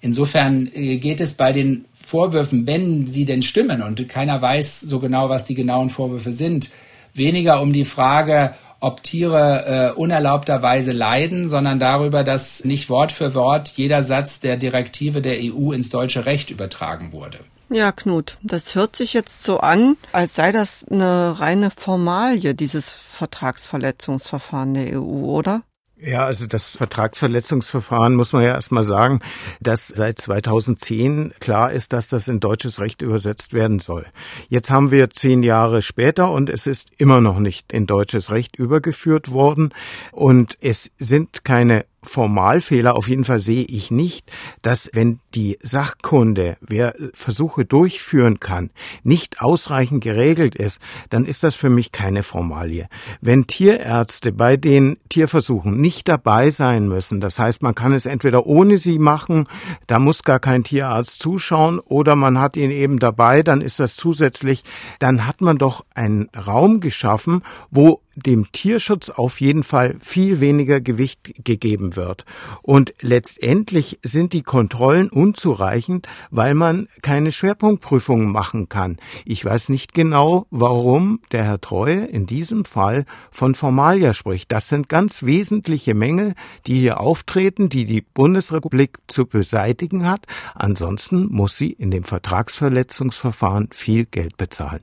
Insofern 0.00 0.68
äh, 0.72 0.98
geht 0.98 1.20
es 1.20 1.34
bei 1.34 1.52
den 1.52 1.84
Vorwürfen, 1.94 2.66
wenn 2.66 3.08
sie 3.08 3.24
denn 3.24 3.42
stimmen 3.42 3.82
und 3.82 4.08
keiner 4.08 4.40
weiß 4.40 4.80
so 4.80 5.00
genau, 5.00 5.28
was 5.28 5.44
die 5.44 5.54
genauen 5.54 5.90
Vorwürfe 5.90 6.30
sind, 6.30 6.70
weniger 7.14 7.60
um 7.60 7.72
die 7.72 7.84
Frage, 7.84 8.54
ob 8.78 9.02
Tiere 9.02 9.92
äh, 9.96 9.98
unerlaubterweise 9.98 10.92
leiden, 10.92 11.48
sondern 11.48 11.80
darüber, 11.80 12.22
dass 12.22 12.64
nicht 12.64 12.90
Wort 12.90 13.10
für 13.10 13.34
Wort 13.34 13.72
jeder 13.74 14.02
Satz 14.02 14.38
der 14.38 14.56
Direktive 14.56 15.22
der 15.22 15.38
EU 15.40 15.72
ins 15.72 15.90
deutsche 15.90 16.26
Recht 16.26 16.50
übertragen 16.50 17.12
wurde. 17.12 17.38
Ja, 17.68 17.90
Knut, 17.90 18.38
das 18.42 18.76
hört 18.76 18.94
sich 18.94 19.12
jetzt 19.12 19.42
so 19.42 19.58
an, 19.58 19.96
als 20.12 20.36
sei 20.36 20.52
das 20.52 20.84
eine 20.88 21.40
reine 21.40 21.70
Formalie, 21.70 22.54
dieses 22.54 22.88
Vertragsverletzungsverfahren 22.88 24.74
der 24.74 25.00
EU, 25.00 25.24
oder? 25.24 25.62
Ja, 25.98 26.26
also 26.26 26.46
das 26.46 26.76
Vertragsverletzungsverfahren 26.76 28.14
muss 28.14 28.34
man 28.34 28.42
ja 28.42 28.50
erstmal 28.50 28.82
sagen, 28.82 29.20
dass 29.60 29.88
seit 29.88 30.20
2010 30.20 31.32
klar 31.40 31.72
ist, 31.72 31.94
dass 31.94 32.08
das 32.08 32.28
in 32.28 32.38
deutsches 32.38 32.80
Recht 32.80 33.00
übersetzt 33.00 33.54
werden 33.54 33.78
soll. 33.78 34.06
Jetzt 34.50 34.70
haben 34.70 34.90
wir 34.90 35.08
zehn 35.08 35.42
Jahre 35.42 35.80
später 35.80 36.30
und 36.30 36.50
es 36.50 36.66
ist 36.66 36.90
immer 36.98 37.22
noch 37.22 37.38
nicht 37.38 37.72
in 37.72 37.86
deutsches 37.86 38.30
Recht 38.30 38.56
übergeführt 38.56 39.32
worden 39.32 39.72
und 40.12 40.58
es 40.60 40.90
sind 40.98 41.44
keine 41.44 41.86
Formalfehler 42.06 42.94
auf 42.94 43.08
jeden 43.08 43.24
Fall 43.24 43.40
sehe 43.40 43.64
ich 43.64 43.90
nicht, 43.90 44.30
dass 44.62 44.90
wenn 44.92 45.20
die 45.34 45.58
Sachkunde, 45.62 46.56
wer 46.60 46.94
Versuche 47.12 47.64
durchführen 47.64 48.40
kann, 48.40 48.70
nicht 49.02 49.40
ausreichend 49.40 50.02
geregelt 50.02 50.54
ist, 50.54 50.80
dann 51.10 51.24
ist 51.24 51.42
das 51.42 51.54
für 51.54 51.70
mich 51.70 51.92
keine 51.92 52.22
Formalie. 52.22 52.88
Wenn 53.20 53.46
Tierärzte 53.46 54.32
bei 54.32 54.56
den 54.56 54.96
Tierversuchen 55.08 55.80
nicht 55.80 56.08
dabei 56.08 56.50
sein 56.50 56.88
müssen, 56.88 57.20
das 57.20 57.38
heißt, 57.38 57.62
man 57.62 57.74
kann 57.74 57.92
es 57.92 58.06
entweder 58.06 58.46
ohne 58.46 58.78
sie 58.78 58.98
machen, 58.98 59.46
da 59.86 59.98
muss 59.98 60.22
gar 60.22 60.40
kein 60.40 60.64
Tierarzt 60.64 61.20
zuschauen, 61.20 61.80
oder 61.80 62.16
man 62.16 62.38
hat 62.38 62.56
ihn 62.56 62.70
eben 62.70 62.98
dabei, 62.98 63.42
dann 63.42 63.60
ist 63.60 63.80
das 63.80 63.96
zusätzlich, 63.96 64.64
dann 64.98 65.26
hat 65.26 65.40
man 65.40 65.58
doch 65.58 65.84
einen 65.94 66.28
Raum 66.34 66.80
geschaffen, 66.80 67.42
wo 67.70 68.00
dem 68.16 68.50
Tierschutz 68.50 69.10
auf 69.10 69.40
jeden 69.40 69.62
Fall 69.62 69.96
viel 70.00 70.40
weniger 70.40 70.80
Gewicht 70.80 71.44
gegeben 71.44 71.96
wird. 71.96 72.24
Und 72.62 72.94
letztendlich 73.00 73.98
sind 74.02 74.32
die 74.32 74.42
Kontrollen 74.42 75.10
unzureichend, 75.10 76.08
weil 76.30 76.54
man 76.54 76.88
keine 77.02 77.30
Schwerpunktprüfungen 77.30 78.32
machen 78.32 78.68
kann. 78.68 78.96
Ich 79.24 79.44
weiß 79.44 79.68
nicht 79.68 79.92
genau, 79.92 80.46
warum 80.50 81.20
der 81.30 81.44
Herr 81.44 81.60
Treue 81.60 82.06
in 82.06 82.26
diesem 82.26 82.64
Fall 82.64 83.04
von 83.30 83.54
Formalia 83.54 84.14
spricht. 84.14 84.50
Das 84.50 84.68
sind 84.68 84.88
ganz 84.88 85.22
wesentliche 85.22 85.94
Mängel, 85.94 86.34
die 86.66 86.76
hier 86.76 87.00
auftreten, 87.00 87.68
die 87.68 87.84
die 87.84 88.00
Bundesrepublik 88.00 88.98
zu 89.06 89.26
beseitigen 89.26 90.08
hat. 90.08 90.26
Ansonsten 90.54 91.26
muss 91.26 91.56
sie 91.56 91.72
in 91.72 91.90
dem 91.90 92.04
Vertragsverletzungsverfahren 92.04 93.68
viel 93.72 94.06
Geld 94.06 94.36
bezahlen. 94.38 94.82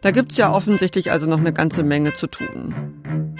Da 0.00 0.10
gibt's 0.12 0.36
ja 0.36 0.52
offensichtlich 0.52 1.10
also 1.10 1.26
noch 1.26 1.38
eine 1.38 1.52
ganze 1.52 1.82
Menge 1.82 2.14
zu 2.14 2.28
tun. 2.28 2.74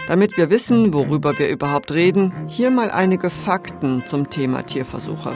Damit 0.08 0.36
wir 0.36 0.50
wissen, 0.50 0.92
worüber 0.92 1.38
wir 1.38 1.48
überhaupt 1.48 1.92
reden, 1.92 2.32
hier 2.48 2.70
mal 2.70 2.90
einige 2.90 3.30
Fakten 3.30 4.04
zum 4.06 4.30
Thema 4.30 4.62
Tierversuche. 4.62 5.32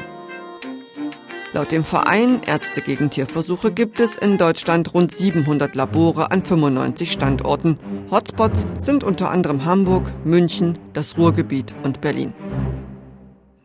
Laut 1.54 1.70
dem 1.70 1.85
Verein 1.85 2.40
Ärzte 2.46 2.80
gegen 2.80 3.11
Tierversuche 3.11 3.70
gibt 3.70 4.00
es 4.00 4.16
in 4.16 4.38
Deutschland 4.38 4.94
rund 4.94 5.14
700 5.14 5.74
Labore 5.74 6.30
an 6.30 6.42
95 6.42 7.12
Standorten. 7.12 7.78
Hotspots 8.11 8.64
sind 8.78 9.04
unter 9.04 9.30
anderem 9.30 9.66
Hamburg, 9.66 10.11
München, 10.24 10.78
das 10.94 11.18
Ruhrgebiet 11.18 11.74
und 11.82 12.00
Berlin. 12.00 12.32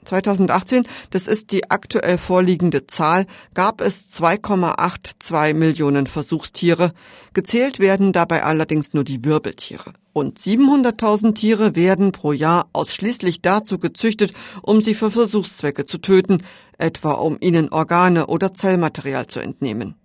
2018, 0.08 0.88
das 1.12 1.28
ist 1.28 1.52
die 1.52 1.70
aktuell 1.70 2.18
vorliegende 2.18 2.88
Zahl, 2.88 3.26
gab 3.54 3.82
es 3.82 4.10
2,82 4.20 5.54
Millionen 5.54 6.08
Versuchstiere. 6.08 6.94
Gezählt 7.34 7.80
werden 7.80 8.14
dabei 8.14 8.44
allerdings 8.44 8.94
nur 8.94 9.04
die 9.04 9.24
Wirbeltiere. 9.24 9.94
Rund 10.16 10.40
700.000 10.40 11.36
Tiere 11.36 11.76
werden 11.76 12.12
pro 12.12 12.32
Jahr 12.32 12.68
ausschließlich 12.74 13.42
dazu 13.42 13.78
gezüchtet, 13.78 14.34
um 14.64 14.82
sie 14.82 14.96
für 14.96 15.12
Versuchszwecke 15.12 15.86
zu 15.86 16.00
töten, 16.00 16.44
etwa 16.78 17.12
um 17.12 17.38
ihnen 17.40 17.70
Organe 17.70 18.28
oder 18.28 18.54
Zellmaterial 18.54 19.28
zu 19.28 19.40
entnehmen. 19.40 19.96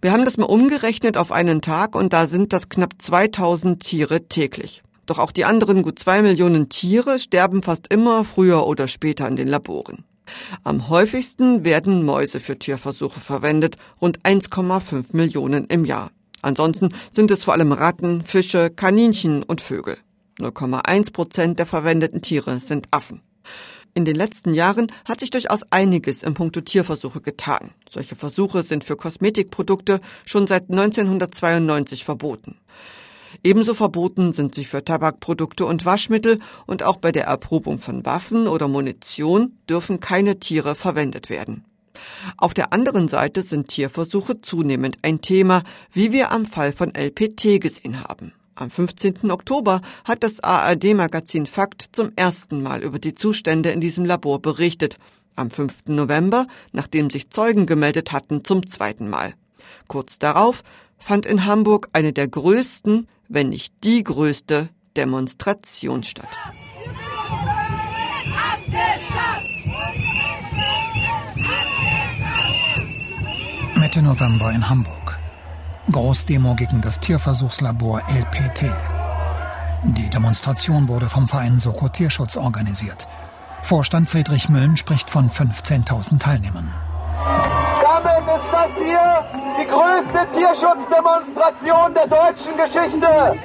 Wir 0.00 0.12
haben 0.12 0.24
das 0.24 0.38
mal 0.38 0.46
umgerechnet 0.46 1.18
auf 1.18 1.32
einen 1.32 1.60
Tag 1.60 1.94
und 1.94 2.12
da 2.12 2.26
sind 2.26 2.52
das 2.52 2.68
knapp 2.68 2.94
2000 2.98 3.82
Tiere 3.82 4.28
täglich. 4.28 4.82
Doch 5.08 5.18
auch 5.18 5.32
die 5.32 5.46
anderen 5.46 5.82
gut 5.82 5.98
zwei 5.98 6.20
Millionen 6.20 6.68
Tiere 6.68 7.18
sterben 7.18 7.62
fast 7.62 7.90
immer 7.90 8.26
früher 8.26 8.66
oder 8.66 8.88
später 8.88 9.26
in 9.26 9.36
den 9.36 9.48
Laboren. 9.48 10.04
Am 10.64 10.90
häufigsten 10.90 11.64
werden 11.64 12.04
Mäuse 12.04 12.40
für 12.40 12.58
Tierversuche 12.58 13.18
verwendet, 13.18 13.78
rund 14.02 14.20
1,5 14.20 15.16
Millionen 15.16 15.64
im 15.64 15.86
Jahr. 15.86 16.10
Ansonsten 16.42 16.90
sind 17.10 17.30
es 17.30 17.42
vor 17.42 17.54
allem 17.54 17.72
Ratten, 17.72 18.22
Fische, 18.22 18.68
Kaninchen 18.68 19.42
und 19.42 19.62
Vögel. 19.62 19.96
0,1 20.40 21.10
Prozent 21.10 21.58
der 21.58 21.64
verwendeten 21.64 22.20
Tiere 22.20 22.60
sind 22.60 22.86
Affen. 22.90 23.22
In 23.94 24.04
den 24.04 24.14
letzten 24.14 24.52
Jahren 24.52 24.92
hat 25.06 25.20
sich 25.20 25.30
durchaus 25.30 25.62
einiges 25.70 26.22
im 26.22 26.34
Punkto 26.34 26.60
Tierversuche 26.60 27.22
getan. 27.22 27.70
Solche 27.90 28.14
Versuche 28.14 28.62
sind 28.62 28.84
für 28.84 28.96
Kosmetikprodukte 28.96 30.02
schon 30.26 30.46
seit 30.46 30.68
1992 30.68 32.04
verboten. 32.04 32.58
Ebenso 33.42 33.74
verboten 33.74 34.32
sind 34.32 34.54
sie 34.54 34.64
für 34.64 34.84
Tabakprodukte 34.84 35.66
und 35.66 35.84
Waschmittel 35.84 36.38
und 36.66 36.82
auch 36.82 36.96
bei 36.96 37.12
der 37.12 37.24
Erprobung 37.24 37.78
von 37.78 38.04
Waffen 38.04 38.48
oder 38.48 38.68
Munition 38.68 39.58
dürfen 39.68 40.00
keine 40.00 40.40
Tiere 40.40 40.74
verwendet 40.74 41.30
werden. 41.30 41.64
Auf 42.36 42.54
der 42.54 42.72
anderen 42.72 43.08
Seite 43.08 43.42
sind 43.42 43.68
Tierversuche 43.68 44.40
zunehmend 44.40 44.98
ein 45.02 45.20
Thema, 45.20 45.62
wie 45.92 46.12
wir 46.12 46.30
am 46.30 46.46
Fall 46.46 46.72
von 46.72 46.94
LPT 46.94 47.60
gesehen 47.60 48.04
haben. 48.04 48.32
Am 48.54 48.70
15. 48.70 49.30
Oktober 49.30 49.82
hat 50.04 50.24
das 50.24 50.40
ARD-Magazin 50.40 51.46
Fakt 51.46 51.86
zum 51.92 52.10
ersten 52.16 52.62
Mal 52.62 52.82
über 52.82 52.98
die 52.98 53.14
Zustände 53.14 53.70
in 53.70 53.80
diesem 53.80 54.04
Labor 54.04 54.42
berichtet. 54.42 54.98
Am 55.36 55.50
5. 55.50 55.86
November, 55.86 56.48
nachdem 56.72 57.10
sich 57.10 57.30
Zeugen 57.30 57.66
gemeldet 57.66 58.10
hatten, 58.10 58.42
zum 58.42 58.66
zweiten 58.66 59.08
Mal. 59.08 59.34
Kurz 59.86 60.18
darauf 60.18 60.64
fand 60.98 61.24
in 61.24 61.44
Hamburg 61.44 61.88
eine 61.92 62.12
der 62.12 62.26
größten, 62.26 63.06
wenn 63.28 63.50
nicht 63.50 63.74
die 63.84 64.02
größte, 64.02 64.70
Demonstration 64.96 66.02
statt. 66.02 66.28
Mitte 73.76 74.02
November 74.02 74.50
in 74.52 74.68
Hamburg. 74.68 75.18
Großdemo 75.90 76.54
gegen 76.56 76.80
das 76.80 77.00
Tierversuchslabor 77.00 78.02
LPT. 78.08 78.72
Die 79.84 80.10
Demonstration 80.10 80.88
wurde 80.88 81.06
vom 81.06 81.28
Verein 81.28 81.58
Soko 81.58 81.88
Tierschutz 81.88 82.36
organisiert. 82.36 83.06
Vorstand 83.62 84.08
Friedrich 84.08 84.48
Müllen 84.48 84.76
spricht 84.76 85.08
von 85.08 85.30
15.000 85.30 86.18
Teilnehmern. 86.18 86.72
Damit 87.82 88.36
ist 88.36 88.52
das 88.52 88.72
hier 88.76 89.24
die 89.60 89.66
größte 89.66 90.26
Tierschutzdemonstration 90.34 91.94
der 91.94 92.06
deutschen 92.06 92.56
Geschichte. 92.56 93.38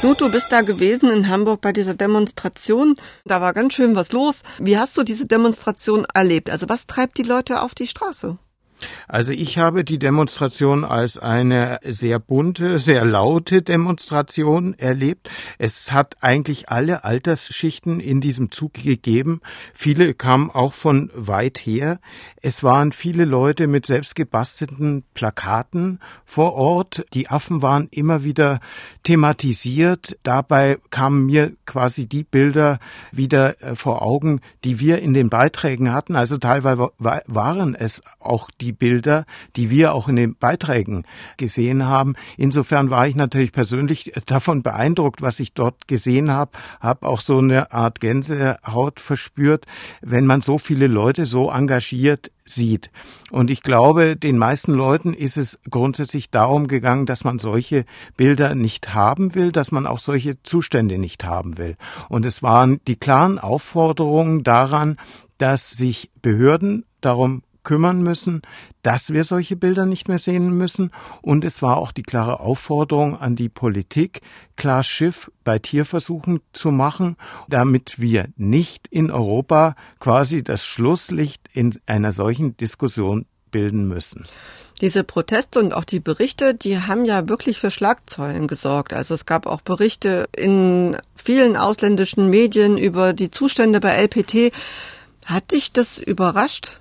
Knut, 0.00 0.20
du 0.20 0.30
bist 0.30 0.46
da 0.50 0.62
gewesen 0.62 1.10
in 1.10 1.28
Hamburg 1.28 1.60
bei 1.60 1.72
dieser 1.72 1.94
Demonstration. 1.94 2.94
Da 3.24 3.40
war 3.40 3.52
ganz 3.52 3.74
schön 3.74 3.94
was 3.94 4.12
los. 4.12 4.42
Wie 4.58 4.78
hast 4.78 4.96
du 4.96 5.02
diese 5.02 5.26
Demonstration 5.26 6.06
erlebt? 6.14 6.48
Also 6.50 6.68
was 6.68 6.86
treibt 6.86 7.18
die 7.18 7.24
Leute 7.24 7.60
auf 7.62 7.74
die 7.74 7.86
Straße? 7.86 8.38
Also 9.06 9.32
ich 9.32 9.58
habe 9.58 9.84
die 9.84 9.98
Demonstration 9.98 10.84
als 10.84 11.18
eine 11.18 11.80
sehr 11.84 12.18
bunte, 12.18 12.78
sehr 12.78 13.04
laute 13.04 13.62
Demonstration 13.62 14.74
erlebt. 14.74 15.30
Es 15.58 15.92
hat 15.92 16.16
eigentlich 16.20 16.68
alle 16.68 17.04
Altersschichten 17.04 18.00
in 18.00 18.20
diesem 18.20 18.50
Zug 18.50 18.74
gegeben. 18.74 19.40
Viele 19.72 20.14
kamen 20.14 20.50
auch 20.50 20.72
von 20.72 21.10
weit 21.14 21.58
her. 21.58 22.00
Es 22.40 22.62
waren 22.62 22.92
viele 22.92 23.24
Leute 23.24 23.66
mit 23.66 23.86
selbstgebastelten 23.86 25.04
Plakaten 25.14 26.00
vor 26.24 26.54
Ort. 26.54 27.04
Die 27.14 27.28
Affen 27.28 27.62
waren 27.62 27.88
immer 27.90 28.24
wieder 28.24 28.60
thematisiert. 29.02 30.16
Dabei 30.22 30.78
kamen 30.90 31.26
mir 31.26 31.52
quasi 31.66 32.06
die 32.06 32.24
Bilder 32.24 32.78
wieder 33.10 33.60
äh, 33.62 33.74
vor 33.74 34.02
Augen, 34.02 34.40
die 34.64 34.80
wir 34.80 35.00
in 35.00 35.14
den 35.14 35.30
Beiträgen 35.30 35.92
hatten. 35.92 36.16
Also 36.16 36.38
teilweise 36.38 36.90
waren 36.98 37.74
es 37.74 38.02
auch 38.20 38.50
die 38.60 38.67
die 38.68 38.72
Bilder, 38.72 39.24
die 39.56 39.70
wir 39.70 39.94
auch 39.94 40.08
in 40.08 40.16
den 40.16 40.36
Beiträgen 40.36 41.04
gesehen 41.38 41.86
haben. 41.86 42.14
Insofern 42.36 42.90
war 42.90 43.08
ich 43.08 43.16
natürlich 43.16 43.52
persönlich 43.52 44.12
davon 44.26 44.62
beeindruckt, 44.62 45.22
was 45.22 45.40
ich 45.40 45.54
dort 45.54 45.88
gesehen 45.88 46.30
habe, 46.30 46.50
habe 46.80 47.08
auch 47.08 47.22
so 47.22 47.38
eine 47.38 47.72
Art 47.72 48.00
Gänsehaut 48.00 49.00
verspürt, 49.00 49.64
wenn 50.02 50.26
man 50.26 50.42
so 50.42 50.58
viele 50.58 50.86
Leute 50.86 51.24
so 51.24 51.50
engagiert 51.50 52.30
sieht. 52.44 52.90
Und 53.30 53.50
ich 53.50 53.62
glaube, 53.62 54.16
den 54.16 54.36
meisten 54.36 54.72
Leuten 54.72 55.14
ist 55.14 55.38
es 55.38 55.58
grundsätzlich 55.70 56.30
darum 56.30 56.66
gegangen, 56.66 57.06
dass 57.06 57.24
man 57.24 57.38
solche 57.38 57.84
Bilder 58.16 58.54
nicht 58.54 58.94
haben 58.94 59.34
will, 59.34 59.50
dass 59.50 59.72
man 59.72 59.86
auch 59.86 59.98
solche 59.98 60.42
Zustände 60.42 60.98
nicht 60.98 61.24
haben 61.24 61.56
will. 61.56 61.76
Und 62.10 62.26
es 62.26 62.42
waren 62.42 62.80
die 62.86 62.96
klaren 62.96 63.38
Aufforderungen 63.38 64.44
daran, 64.44 64.96
dass 65.38 65.70
sich 65.70 66.10
Behörden 66.20 66.84
darum 67.00 67.42
kümmern 67.62 68.02
müssen, 68.02 68.42
dass 68.82 69.12
wir 69.12 69.24
solche 69.24 69.56
Bilder 69.56 69.86
nicht 69.86 70.08
mehr 70.08 70.18
sehen 70.18 70.56
müssen. 70.56 70.90
Und 71.22 71.44
es 71.44 71.62
war 71.62 71.76
auch 71.76 71.92
die 71.92 72.02
klare 72.02 72.40
Aufforderung 72.40 73.18
an 73.18 73.36
die 73.36 73.48
Politik, 73.48 74.20
klar 74.56 74.82
Schiff 74.82 75.30
bei 75.44 75.58
Tierversuchen 75.58 76.40
zu 76.52 76.70
machen, 76.70 77.16
damit 77.48 78.00
wir 78.00 78.28
nicht 78.36 78.88
in 78.88 79.10
Europa 79.10 79.74
quasi 80.00 80.42
das 80.42 80.64
Schlusslicht 80.64 81.48
in 81.52 81.74
einer 81.86 82.12
solchen 82.12 82.56
Diskussion 82.56 83.26
bilden 83.50 83.86
müssen. 83.88 84.24
Diese 84.80 85.02
Proteste 85.02 85.58
und 85.58 85.74
auch 85.74 85.84
die 85.84 85.98
Berichte, 85.98 86.54
die 86.54 86.78
haben 86.78 87.04
ja 87.04 87.28
wirklich 87.28 87.58
für 87.58 87.70
Schlagzeilen 87.70 88.46
gesorgt. 88.46 88.92
Also 88.92 89.14
es 89.14 89.26
gab 89.26 89.46
auch 89.46 89.60
Berichte 89.60 90.28
in 90.36 90.96
vielen 91.16 91.56
ausländischen 91.56 92.30
Medien 92.30 92.78
über 92.78 93.12
die 93.12 93.30
Zustände 93.30 93.80
bei 93.80 93.90
LPT. 94.04 94.52
Hat 95.24 95.50
dich 95.50 95.72
das 95.72 95.98
überrascht? 95.98 96.78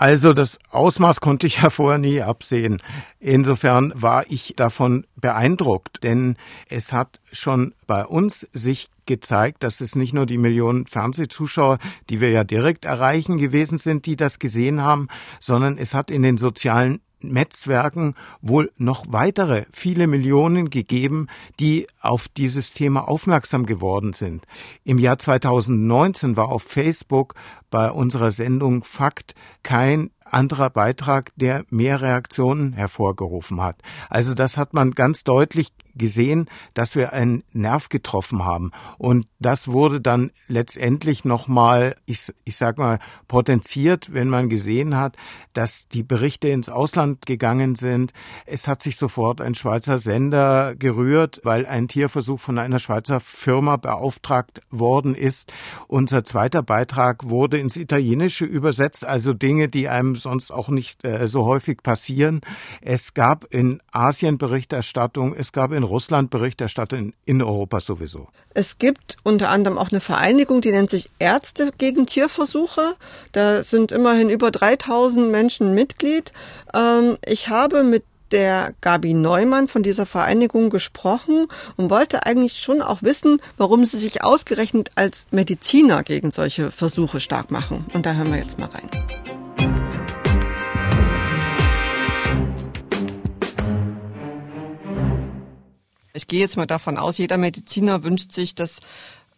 Also 0.00 0.32
das 0.32 0.58
Ausmaß 0.70 1.20
konnte 1.20 1.46
ich 1.46 1.56
ja 1.62 1.68
vorher 1.68 1.98
nie 1.98 2.22
absehen. 2.22 2.80
Insofern 3.18 3.92
war 3.94 4.24
ich 4.30 4.54
davon 4.56 5.06
beeindruckt, 5.14 6.02
denn 6.02 6.36
es 6.70 6.94
hat 6.94 7.20
schon 7.32 7.74
bei 7.86 8.06
uns 8.06 8.48
sich 8.54 8.88
gezeigt, 9.04 9.62
dass 9.62 9.82
es 9.82 9.96
nicht 9.96 10.14
nur 10.14 10.24
die 10.24 10.38
Millionen 10.38 10.86
Fernsehzuschauer, 10.86 11.78
die 12.08 12.22
wir 12.22 12.30
ja 12.30 12.44
direkt 12.44 12.86
erreichen 12.86 13.36
gewesen 13.36 13.76
sind, 13.76 14.06
die 14.06 14.16
das 14.16 14.38
gesehen 14.38 14.80
haben, 14.80 15.08
sondern 15.38 15.76
es 15.76 15.92
hat 15.92 16.10
in 16.10 16.22
den 16.22 16.38
sozialen 16.38 17.02
Netzwerken 17.22 18.14
wohl 18.40 18.72
noch 18.76 19.04
weitere 19.08 19.64
viele 19.72 20.06
Millionen 20.06 20.70
gegeben, 20.70 21.28
die 21.58 21.86
auf 22.00 22.28
dieses 22.28 22.72
Thema 22.72 23.08
aufmerksam 23.08 23.66
geworden 23.66 24.12
sind. 24.12 24.46
Im 24.84 24.98
Jahr 24.98 25.18
2019 25.18 26.36
war 26.36 26.48
auf 26.48 26.62
Facebook 26.62 27.34
bei 27.70 27.90
unserer 27.90 28.30
Sendung 28.30 28.84
Fakt 28.84 29.34
kein 29.62 30.10
anderer 30.24 30.70
Beitrag, 30.70 31.32
der 31.36 31.64
mehr 31.70 32.00
Reaktionen 32.00 32.72
hervorgerufen 32.72 33.60
hat. 33.62 33.76
Also 34.08 34.34
das 34.34 34.56
hat 34.56 34.74
man 34.74 34.92
ganz 34.92 35.24
deutlich 35.24 35.68
gesehen, 35.94 36.48
dass 36.74 36.96
wir 36.96 37.12
einen 37.12 37.44
Nerv 37.52 37.88
getroffen 37.88 38.44
haben. 38.44 38.70
Und 38.98 39.26
das 39.38 39.68
wurde 39.68 40.00
dann 40.00 40.30
letztendlich 40.48 41.24
nochmal, 41.24 41.96
ich, 42.06 42.32
ich 42.44 42.56
sag 42.56 42.78
mal, 42.78 42.98
potenziert, 43.28 44.12
wenn 44.12 44.28
man 44.28 44.48
gesehen 44.48 44.96
hat, 44.96 45.16
dass 45.54 45.88
die 45.88 46.02
Berichte 46.02 46.48
ins 46.48 46.68
Ausland 46.68 47.26
gegangen 47.26 47.74
sind. 47.74 48.12
Es 48.46 48.68
hat 48.68 48.82
sich 48.82 48.96
sofort 48.96 49.40
ein 49.40 49.54
Schweizer 49.54 49.98
Sender 49.98 50.74
gerührt, 50.76 51.40
weil 51.42 51.66
ein 51.66 51.88
Tierversuch 51.88 52.40
von 52.40 52.58
einer 52.58 52.78
Schweizer 52.78 53.20
Firma 53.20 53.76
beauftragt 53.76 54.60
worden 54.70 55.14
ist. 55.14 55.52
Unser 55.88 56.24
zweiter 56.24 56.62
Beitrag 56.62 57.28
wurde 57.28 57.58
ins 57.58 57.76
Italienische 57.76 58.44
übersetzt, 58.44 59.04
also 59.04 59.32
Dinge, 59.32 59.68
die 59.68 59.88
einem 59.88 60.16
sonst 60.16 60.50
auch 60.50 60.68
nicht 60.68 61.04
äh, 61.04 61.28
so 61.28 61.44
häufig 61.44 61.82
passieren. 61.82 62.40
Es 62.80 63.14
gab 63.14 63.44
in 63.52 63.80
Asien 63.92 64.38
Berichterstattung, 64.38 65.34
es 65.34 65.52
gab 65.52 65.72
in 65.72 65.79
Russland 65.84 66.30
Berichterstattung, 66.30 67.12
in 67.24 67.42
Europa 67.42 67.80
sowieso. 67.80 68.28
Es 68.54 68.78
gibt 68.78 69.16
unter 69.22 69.50
anderem 69.50 69.78
auch 69.78 69.90
eine 69.90 70.00
Vereinigung, 70.00 70.60
die 70.60 70.72
nennt 70.72 70.90
sich 70.90 71.10
Ärzte 71.18 71.70
gegen 71.78 72.06
Tierversuche. 72.06 72.94
Da 73.32 73.62
sind 73.62 73.92
immerhin 73.92 74.30
über 74.30 74.50
3000 74.50 75.30
Menschen 75.30 75.74
Mitglied. 75.74 76.32
Ähm, 76.74 77.18
ich 77.24 77.48
habe 77.48 77.82
mit 77.82 78.04
der 78.30 78.74
Gabi 78.80 79.14
Neumann 79.14 79.68
von 79.68 79.82
dieser 79.82 80.06
Vereinigung 80.06 80.70
gesprochen 80.70 81.46
und 81.76 81.90
wollte 81.90 82.26
eigentlich 82.26 82.60
schon 82.60 82.82
auch 82.82 83.02
wissen, 83.02 83.40
warum 83.56 83.84
sie 83.86 83.98
sich 83.98 84.22
ausgerechnet 84.22 84.90
als 84.94 85.26
Mediziner 85.30 86.02
gegen 86.02 86.30
solche 86.30 86.70
Versuche 86.70 87.20
stark 87.20 87.50
machen. 87.50 87.84
Und 87.92 88.06
da 88.06 88.14
hören 88.14 88.30
wir 88.30 88.38
jetzt 88.38 88.58
mal 88.58 88.68
rein. 88.68 89.29
Ich 96.12 96.26
gehe 96.26 96.40
jetzt 96.40 96.56
mal 96.56 96.66
davon 96.66 96.96
aus, 96.96 97.18
jeder 97.18 97.38
Mediziner 97.38 98.02
wünscht 98.04 98.32
sich, 98.32 98.54
dass 98.54 98.80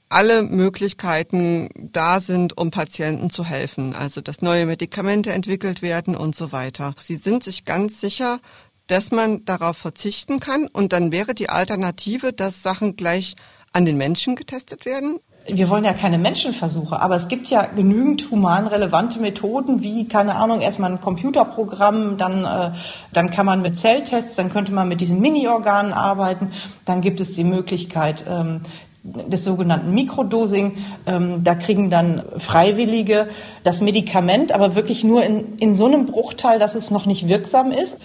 alle 0.09 0.43
Möglichkeiten 0.43 1.69
da 1.75 2.21
sind, 2.21 2.57
um 2.59 2.71
Patienten 2.71 3.31
zu 3.31 3.45
helfen. 3.45 3.95
Also, 3.95 4.21
dass 4.21 4.43
neue 4.43 4.67
Medikamente 4.67 5.33
entwickelt 5.33 5.83
werden 5.83 6.15
und 6.15 6.37
so 6.37 6.53
weiter. 6.53 6.95
Sie 6.99 7.17
sind 7.17 7.43
sich 7.43 7.65
ganz 7.65 8.01
sicher, 8.01 8.41
dass 8.87 9.11
man 9.11 9.45
darauf 9.45 9.79
verzichten 9.79 10.41
kann 10.41 10.67
und 10.67 10.93
dann 10.93 11.13
wäre 11.13 11.35
die 11.35 11.49
Alternative, 11.49 12.33
dass 12.33 12.63
Sachen 12.63 12.97
gleich 12.97 13.37
an 13.73 13.85
den 13.85 13.97
Menschen 13.97 14.37
getestet 14.37 14.85
werden? 14.85 15.19
Wir 15.47 15.69
wollen 15.69 15.85
ja 15.85 15.93
keine 15.93 16.19
Menschenversuche, 16.19 17.01
aber 17.01 17.17
es 17.17 17.29
gibt 17.29 17.49
ja 17.49 17.67
genügend 17.67 18.31
humanrelevante 18.31 19.19
Methoden, 19.19 19.83
wie, 19.83 20.07
keine 20.07 20.37
Ahnung, 20.37 20.61
erstmal 20.61 20.93
ein 20.93 21.01
Computerprogramm, 21.01 22.17
dann, 22.17 22.45
äh, 22.45 22.77
dann 23.13 23.31
kann 23.31 23.47
man 23.47 23.63
mit 23.63 23.77
Zelltests, 23.79 24.37
dann 24.37 24.53
könnte 24.53 24.73
man 24.73 24.89
mit 24.89 25.01
diesen 25.01 25.21
Mini-Organen 25.21 25.93
arbeiten, 25.93 26.53
dann 26.85 27.01
gibt 27.01 27.21
es 27.21 27.35
die 27.35 27.45
Möglichkeit, 27.45 28.25
ähm, 28.29 28.61
des 29.05 29.45
sogenannten 29.45 29.93
Mikrodosing. 29.93 30.79
Ähm, 31.07 31.43
da 31.43 31.57
kriegen 31.57 31.91
dann 31.91 32.23
Freiwillige 32.39 33.29
das 33.65 33.81
Medikament, 33.81 34.53
aber 34.53 34.77
wirklich 34.77 35.03
nur 35.03 35.25
in, 35.25 35.57
in 35.59 35.75
so 35.75 35.87
einem 35.87 36.07
Bruchteil, 36.07 36.59
dass 36.59 36.77
es 36.77 36.91
noch 36.91 37.07
nicht 37.07 37.27
wirksam 37.27 37.73
ist. 37.73 37.99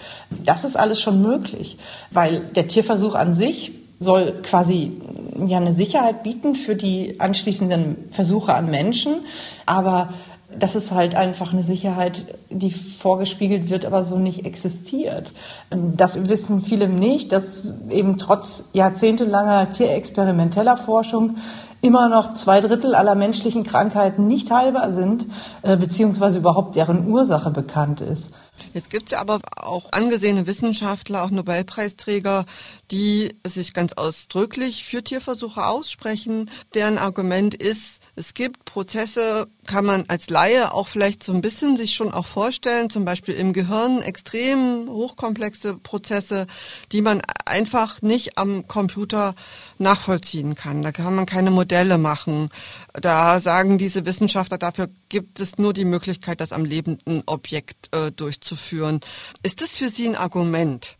Das 0.44 0.64
ist 0.64 0.76
alles 0.76 1.00
schon 1.00 1.22
möglich, 1.22 1.78
weil 2.10 2.40
der 2.40 2.66
Tierversuch 2.66 3.14
an 3.14 3.32
sich 3.34 3.72
soll 4.00 4.42
quasi 4.42 4.92
ja 5.46 5.58
eine 5.58 5.72
Sicherheit 5.72 6.22
bieten 6.22 6.54
für 6.54 6.74
die 6.74 7.20
anschließenden 7.20 8.10
Versuche 8.10 8.54
an 8.54 8.70
Menschen, 8.70 9.26
aber 9.66 10.14
das 10.58 10.74
ist 10.74 10.92
halt 10.92 11.14
einfach 11.14 11.52
eine 11.52 11.62
Sicherheit, 11.62 12.24
die 12.48 12.70
vorgespiegelt 12.70 13.68
wird, 13.68 13.84
aber 13.84 14.02
so 14.02 14.18
nicht 14.18 14.46
existiert. 14.46 15.32
Das 15.70 16.28
wissen 16.28 16.62
viele 16.62 16.88
nicht, 16.88 17.32
dass 17.32 17.74
eben 17.90 18.16
trotz 18.16 18.70
jahrzehntelanger 18.72 19.72
tierexperimenteller 19.72 20.78
Forschung 20.78 21.36
immer 21.80 22.08
noch 22.08 22.34
zwei 22.34 22.60
Drittel 22.60 22.94
aller 22.94 23.14
menschlichen 23.14 23.64
Krankheiten 23.64 24.26
nicht 24.26 24.50
heilbar 24.50 24.92
sind, 24.92 25.26
äh, 25.62 25.76
beziehungsweise 25.76 26.38
überhaupt 26.38 26.76
deren 26.76 27.06
Ursache 27.08 27.50
bekannt 27.50 28.00
ist. 28.00 28.32
Jetzt 28.74 28.90
gibt 28.90 29.06
es 29.06 29.10
ja 29.12 29.20
aber 29.20 29.40
auch 29.56 29.92
angesehene 29.92 30.46
Wissenschaftler, 30.46 31.22
auch 31.22 31.30
Nobelpreisträger, 31.30 32.44
die 32.90 33.34
sich 33.46 33.72
ganz 33.72 33.92
ausdrücklich 33.92 34.84
für 34.84 35.02
Tierversuche 35.02 35.64
aussprechen. 35.64 36.50
Deren 36.74 36.98
Argument 36.98 37.54
ist, 37.54 37.97
es 38.18 38.34
gibt 38.34 38.64
Prozesse, 38.64 39.46
kann 39.66 39.84
man 39.84 40.04
als 40.08 40.28
Laie 40.28 40.74
auch 40.74 40.88
vielleicht 40.88 41.22
so 41.22 41.32
ein 41.32 41.40
bisschen 41.40 41.76
sich 41.76 41.94
schon 41.94 42.12
auch 42.12 42.26
vorstellen, 42.26 42.90
zum 42.90 43.04
Beispiel 43.04 43.34
im 43.34 43.52
Gehirn 43.52 44.02
extrem 44.02 44.88
hochkomplexe 44.88 45.74
Prozesse, 45.74 46.48
die 46.90 47.00
man 47.00 47.22
einfach 47.46 48.02
nicht 48.02 48.36
am 48.36 48.66
Computer 48.66 49.36
nachvollziehen 49.78 50.56
kann. 50.56 50.82
Da 50.82 50.90
kann 50.90 51.14
man 51.14 51.26
keine 51.26 51.52
Modelle 51.52 51.96
machen. 51.96 52.48
Da 52.92 53.40
sagen 53.40 53.78
diese 53.78 54.04
Wissenschaftler, 54.04 54.58
dafür 54.58 54.88
gibt 55.08 55.38
es 55.38 55.56
nur 55.56 55.72
die 55.72 55.84
Möglichkeit, 55.84 56.40
das 56.40 56.52
am 56.52 56.64
lebenden 56.64 57.22
Objekt 57.26 57.94
äh, 57.94 58.10
durchzuführen. 58.10 59.00
Ist 59.44 59.62
das 59.62 59.76
für 59.76 59.90
Sie 59.90 60.08
ein 60.08 60.16
Argument? 60.16 60.97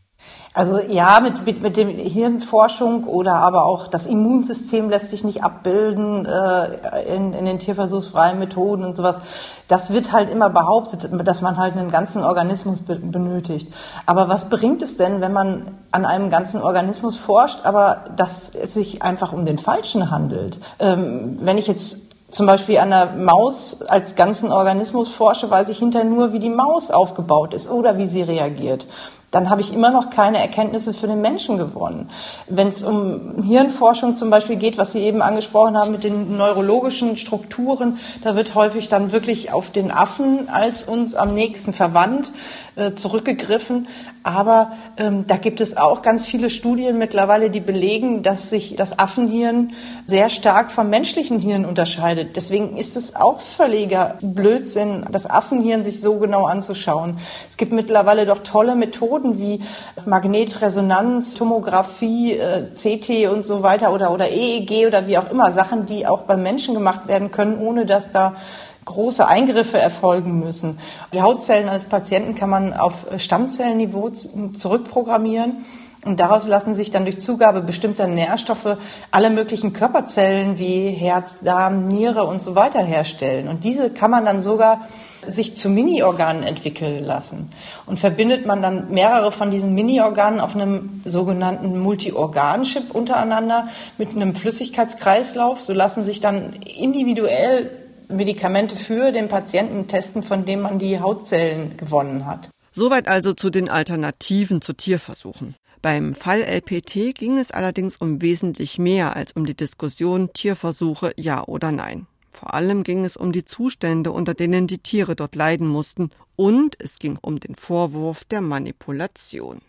Also 0.59 0.81
ja, 0.81 1.21
mit, 1.21 1.47
mit, 1.47 1.63
mit 1.63 1.77
dem 1.77 1.89
Hirnforschung 1.89 3.05
oder 3.05 3.35
aber 3.35 3.65
auch 3.65 3.87
das 3.87 4.07
Immunsystem 4.07 4.91
lässt 4.91 5.11
sich 5.11 5.23
nicht 5.23 5.45
abbilden 5.45 6.27
äh, 6.27 7.15
in, 7.15 7.33
in 7.33 7.45
den 7.45 7.61
tierversuchsfreien 7.61 8.41
Methoden 8.41 8.83
und 8.83 8.97
sowas. 8.97 9.21
Das 9.69 9.93
wird 9.93 10.11
halt 10.11 10.29
immer 10.31 10.51
behauptet, 10.51 11.09
dass 11.25 11.43
man 11.43 11.59
halt 11.59 11.77
einen 11.77 11.93
ganzen 11.93 12.25
Organismus 12.25 12.81
be 12.81 12.97
benötigt. 12.97 13.73
Aber 14.05 14.29
was 14.29 14.49
bringt 14.49 14.83
es 14.83 14.97
denn, 14.97 15.21
wenn 15.21 15.33
man 15.33 15.77
an 15.93 16.05
einem 16.05 16.29
ganzen 16.29 16.61
Organismus 16.61 17.17
forscht, 17.17 17.65
aber 17.65 18.07
dass 18.17 18.53
es 18.55 18.75
sich 18.75 19.01
einfach 19.01 19.33
um 19.33 19.45
den 19.45 19.59
Falschen 19.59 20.11
handelt? 20.11 20.59
Ähm, 20.81 21.39
wenn 21.41 21.59
ich 21.59 21.69
jetzt 21.69 22.09
zum 22.33 22.47
Beispiel 22.47 22.79
an 22.79 22.91
der 22.91 23.13
Maus 23.13 23.81
als 23.83 24.17
ganzen 24.17 24.51
Organismus 24.51 25.13
forsche, 25.13 25.49
weiß 25.49 25.69
ich 25.69 25.79
hinterher 25.79 26.09
nur, 26.09 26.33
wie 26.33 26.41
die 26.41 26.51
Maus 26.51 26.91
aufgebaut 26.91 27.55
ist 27.55 27.71
oder 27.71 27.97
wie 27.97 28.07
sie 28.07 28.23
reagiert 28.23 28.87
dann 29.31 29.51
habe 29.51 29.61
ich 29.61 29.73
immer 29.73 29.91
noch 29.91 30.11
keine 30.11 30.39
Erkenntnisse 30.39 30.95
für 30.95 31.07
den 31.07 31.21
Menschen 31.21 31.59
gewonnen. 31.59 32.09
Wenn 32.49 32.69
es 32.69 32.83
um 32.83 33.43
Hirnforschung 33.43 34.17
zum 34.17 34.31
Beispiel 34.31 34.57
geht, 34.57 34.79
was 34.79 34.93
Sie 34.93 35.01
eben 35.01 35.21
angesprochen 35.21 35.77
haben 35.77 35.93
mit 35.93 36.05
den 36.05 36.37
neurologischen 36.37 37.17
Strukturen, 37.17 37.99
da 38.23 38.37
wird 38.37 38.55
häufig 38.55 38.89
dann 38.89 39.13
wirklich 39.13 39.53
auf 39.53 39.71
den 39.71 39.91
Affen 39.91 40.49
als 40.49 40.85
uns 40.85 41.15
am 41.15 41.35
nächsten 41.35 41.75
verwandt 41.75 42.33
äh, 42.79 42.95
zurückgegriffen. 42.95 43.89
Aber 44.23 44.73
ähm, 44.97 45.27
da 45.27 45.37
gibt 45.37 45.61
es 45.61 45.77
auch 45.77 46.03
ganz 46.03 46.25
viele 46.25 46.49
Studien 46.49 46.99
mittlerweile, 46.99 47.51
die 47.51 47.61
belegen, 47.61 48.23
dass 48.23 48.51
sich 48.51 48.77
das 48.77 48.99
Affenhirn 48.99 49.73
sehr 50.07 50.29
stark 50.29 50.71
vom 50.71 50.91
menschlichen 50.91 51.39
Hirn 51.39 51.65
unterscheidet. 51.65 52.37
Deswegen 52.37 52.77
ist 52.77 52.97
es 52.97 53.17
auch 53.17 53.41
völliger 53.41 54.19
Blödsinn, 54.21 55.07
das 55.11 55.29
Affenhirn 55.29 55.83
sich 55.83 56.01
so 56.01 56.19
genau 56.19 56.47
anzuschauen. 56.47 57.19
Es 57.51 57.57
gibt 57.57 57.73
mittlerweile 57.73 58.27
doch 58.27 58.41
tolle 58.41 58.75
Methoden 58.75 59.18
wie 59.23 59.63
Magnetresonanz, 60.07 61.35
Tomographie, 61.35 62.33
äh, 62.35 62.67
CT 62.75 63.29
und 63.33 63.45
so 63.45 63.63
weiter 63.63 63.93
oder, 63.93 64.13
oder 64.13 64.31
EEG 64.31 64.87
oder 64.87 65.07
wie 65.07 65.19
auch 65.19 65.31
immer. 65.31 65.53
Sachen, 65.53 65.87
die 65.87 66.07
auch 66.07 66.23
beim 66.23 66.43
Menschen 66.43 66.75
gemacht 66.75 67.09
werden 67.09 67.31
können, 67.31 67.59
ohne 67.59 67.87
dass 67.87 68.13
da 68.13 68.37
große 68.85 69.27
Eingriffe 69.27 69.79
erfolgen 69.79 70.41
müssen. 70.41 70.79
Die 71.13 71.21
Hautzellen 71.21 71.69
eines 71.69 71.85
Patienten 71.85 72.35
kann 72.35 72.49
man 72.49 72.73
auf 72.73 73.07
Stammzellenniveau 73.19 74.11
zurückprogrammieren. 74.55 75.65
Und 76.05 76.21
daraus 76.21 76.47
lassen 76.47 76.75
sich 76.75 76.91
dann 76.91 77.05
durch 77.05 77.21
Zugabe 77.21 77.61
bestimmter 77.61 78.07
Nährstoffe 78.07 78.79
alle 79.11 79.31
möglichen 79.31 79.73
Körperzellen 79.73 80.59
wie 80.59 80.91
Herz, 80.91 81.37
Darm, 81.43 81.87
Niere 81.87 82.25
und 82.25 82.41
so 82.41 82.55
weiter 82.55 82.83
herstellen. 82.83 83.49
Und 83.49 83.65
diese 83.65 83.91
kann 83.91 84.11
man 84.11 84.25
dann 84.25 84.41
sogar 84.41 84.89
sich 85.27 85.57
zu 85.57 85.69
Mini-Organen 85.69 86.43
entwickeln 86.43 87.05
lassen. 87.05 87.51
Und 87.87 87.99
verbindet 87.99 88.47
man 88.47 88.63
dann 88.63 88.91
mehrere 88.91 89.33
von 89.33 89.51
diesen 89.51 89.75
Mini-Organen 89.75 90.41
auf 90.41 90.55
einem 90.55 91.03
sogenannten 91.05 91.79
Multi-Organ-Chip 91.79 92.95
untereinander 92.95 93.69
mit 93.99 94.11
einem 94.11 94.35
Flüssigkeitskreislauf, 94.35 95.63
so 95.63 95.73
lassen 95.73 96.05
sich 96.05 96.21
dann 96.21 96.55
individuell 96.55 97.71
Medikamente 98.09 98.75
für 98.75 99.13
den 99.13 99.29
Patienten 99.29 99.87
testen, 99.87 100.23
von 100.23 100.45
dem 100.45 100.63
man 100.63 100.79
die 100.79 101.01
Hautzellen 101.01 101.77
gewonnen 101.77 102.25
hat. 102.25 102.51
Soweit 102.73 103.09
also 103.09 103.35
zu 103.35 103.51
den 103.51 103.69
Alternativen 103.69 104.63
zu 104.63 104.73
Tierversuchen. 104.73 105.57
Beim 105.83 106.15
Fall 106.15 106.43
LPT 106.43 107.15
ging 107.15 107.39
es 107.39 107.51
allerdings 107.51 107.97
um 107.97 108.21
wesentlich 108.21 108.79
mehr 108.79 109.15
als 109.15 109.33
um 109.33 109.47
die 109.47 109.57
Diskussion 109.57 110.33
Tierversuche 110.33 111.13
ja 111.17 111.45
oder 111.45 111.71
nein. 111.71 112.07
Vor 112.39 112.55
allem 112.55 112.85
ging 112.85 113.05
es 113.05 113.17
um 113.17 113.33
die 113.33 113.45
Zustände, 113.45 114.13
unter 114.13 114.33
denen 114.33 114.69
die 114.69 114.79
Tiere 114.79 115.17
dort 115.17 115.35
leiden 115.35 115.67
mussten, 115.67 116.11
und 116.37 116.81
es 116.81 117.01
ging 117.01 117.19
um 117.21 117.41
den 117.41 117.57
Vorwurf 117.57 118.23
der 118.23 118.43
Manipulation. 118.43 119.61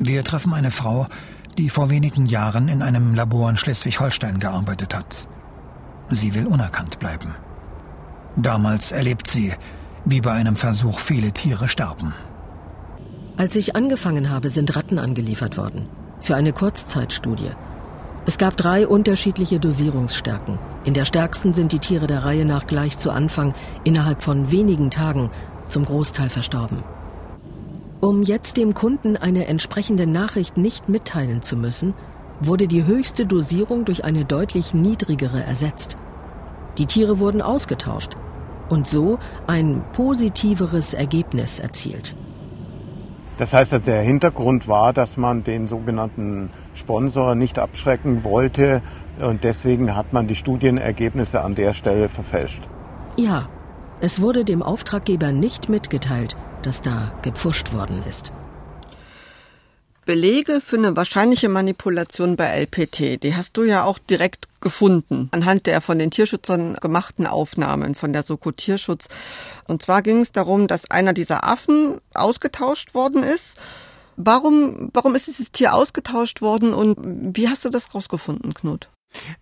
Wir 0.00 0.24
treffen 0.24 0.52
eine 0.52 0.72
Frau, 0.72 1.06
die 1.56 1.70
vor 1.70 1.88
wenigen 1.88 2.26
Jahren 2.26 2.66
in 2.66 2.82
einem 2.82 3.14
Labor 3.14 3.48
in 3.50 3.56
Schleswig-Holstein 3.56 4.40
gearbeitet 4.40 4.96
hat. 4.96 5.28
Sie 6.08 6.34
will 6.34 6.48
unerkannt 6.48 6.98
bleiben. 6.98 7.36
Damals 8.36 8.90
erlebt 8.90 9.28
sie, 9.28 9.52
wie 10.04 10.20
bei 10.20 10.32
einem 10.32 10.56
Versuch 10.56 10.98
viele 10.98 11.30
Tiere 11.30 11.68
sterben. 11.68 12.12
Als 13.36 13.54
ich 13.54 13.76
angefangen 13.76 14.30
habe, 14.30 14.50
sind 14.50 14.74
Ratten 14.74 14.98
angeliefert 14.98 15.56
worden. 15.56 15.88
Für 16.20 16.34
eine 16.34 16.52
Kurzzeitstudie. 16.52 17.52
Es 18.26 18.36
gab 18.36 18.56
drei 18.56 18.86
unterschiedliche 18.86 19.58
Dosierungsstärken. 19.58 20.58
In 20.84 20.94
der 20.94 21.04
stärksten 21.04 21.54
sind 21.54 21.72
die 21.72 21.78
Tiere 21.78 22.06
der 22.06 22.24
Reihe 22.24 22.44
nach 22.44 22.66
gleich 22.66 22.98
zu 22.98 23.10
Anfang 23.10 23.54
innerhalb 23.84 24.22
von 24.22 24.50
wenigen 24.50 24.90
Tagen 24.90 25.30
zum 25.68 25.84
Großteil 25.84 26.28
verstorben. 26.28 26.82
Um 28.00 28.22
jetzt 28.22 28.56
dem 28.56 28.74
Kunden 28.74 29.16
eine 29.16 29.46
entsprechende 29.46 30.06
Nachricht 30.06 30.56
nicht 30.56 30.88
mitteilen 30.88 31.42
zu 31.42 31.56
müssen, 31.56 31.94
wurde 32.40 32.68
die 32.68 32.84
höchste 32.84 33.26
Dosierung 33.26 33.84
durch 33.84 34.04
eine 34.04 34.24
deutlich 34.24 34.74
niedrigere 34.74 35.42
ersetzt. 35.42 35.96
Die 36.78 36.86
Tiere 36.86 37.18
wurden 37.18 37.42
ausgetauscht 37.42 38.16
und 38.68 38.88
so 38.88 39.18
ein 39.46 39.82
positiveres 39.92 40.94
Ergebnis 40.94 41.58
erzielt. 41.58 42.16
Das 43.40 43.54
heißt, 43.54 43.72
der 43.86 44.02
Hintergrund 44.02 44.68
war, 44.68 44.92
dass 44.92 45.16
man 45.16 45.42
den 45.42 45.66
sogenannten 45.66 46.50
Sponsor 46.74 47.34
nicht 47.34 47.58
abschrecken 47.58 48.22
wollte 48.22 48.82
und 49.18 49.44
deswegen 49.44 49.96
hat 49.96 50.12
man 50.12 50.26
die 50.26 50.34
Studienergebnisse 50.34 51.40
an 51.40 51.54
der 51.54 51.72
Stelle 51.72 52.10
verfälscht. 52.10 52.62
Ja, 53.16 53.48
es 54.02 54.20
wurde 54.20 54.44
dem 54.44 54.62
Auftraggeber 54.62 55.32
nicht 55.32 55.70
mitgeteilt, 55.70 56.36
dass 56.60 56.82
da 56.82 57.12
gepfuscht 57.22 57.72
worden 57.72 58.02
ist. 58.06 58.30
Belege 60.06 60.60
für 60.60 60.76
eine 60.76 60.96
wahrscheinliche 60.96 61.48
Manipulation 61.48 62.36
bei 62.36 62.46
LPT, 62.62 63.22
die 63.22 63.36
hast 63.36 63.56
du 63.56 63.64
ja 63.64 63.84
auch 63.84 63.98
direkt 63.98 64.48
gefunden, 64.60 65.28
anhand 65.32 65.66
der 65.66 65.80
von 65.80 65.98
den 65.98 66.10
Tierschützern 66.10 66.74
gemachten 66.74 67.26
Aufnahmen 67.26 67.94
von 67.94 68.12
der 68.12 68.22
Soko 68.22 68.52
Tierschutz. 68.52 69.08
Und 69.66 69.82
zwar 69.82 70.02
ging 70.02 70.20
es 70.20 70.32
darum, 70.32 70.66
dass 70.66 70.90
einer 70.90 71.12
dieser 71.12 71.44
Affen 71.44 72.00
ausgetauscht 72.14 72.94
worden 72.94 73.22
ist. 73.22 73.56
Warum, 74.16 74.90
warum 74.92 75.14
ist 75.14 75.28
dieses 75.28 75.52
Tier 75.52 75.74
ausgetauscht 75.74 76.42
worden 76.42 76.74
und 76.74 76.96
wie 77.36 77.48
hast 77.48 77.64
du 77.64 77.70
das 77.70 77.94
rausgefunden, 77.94 78.52
Knut? 78.52 78.88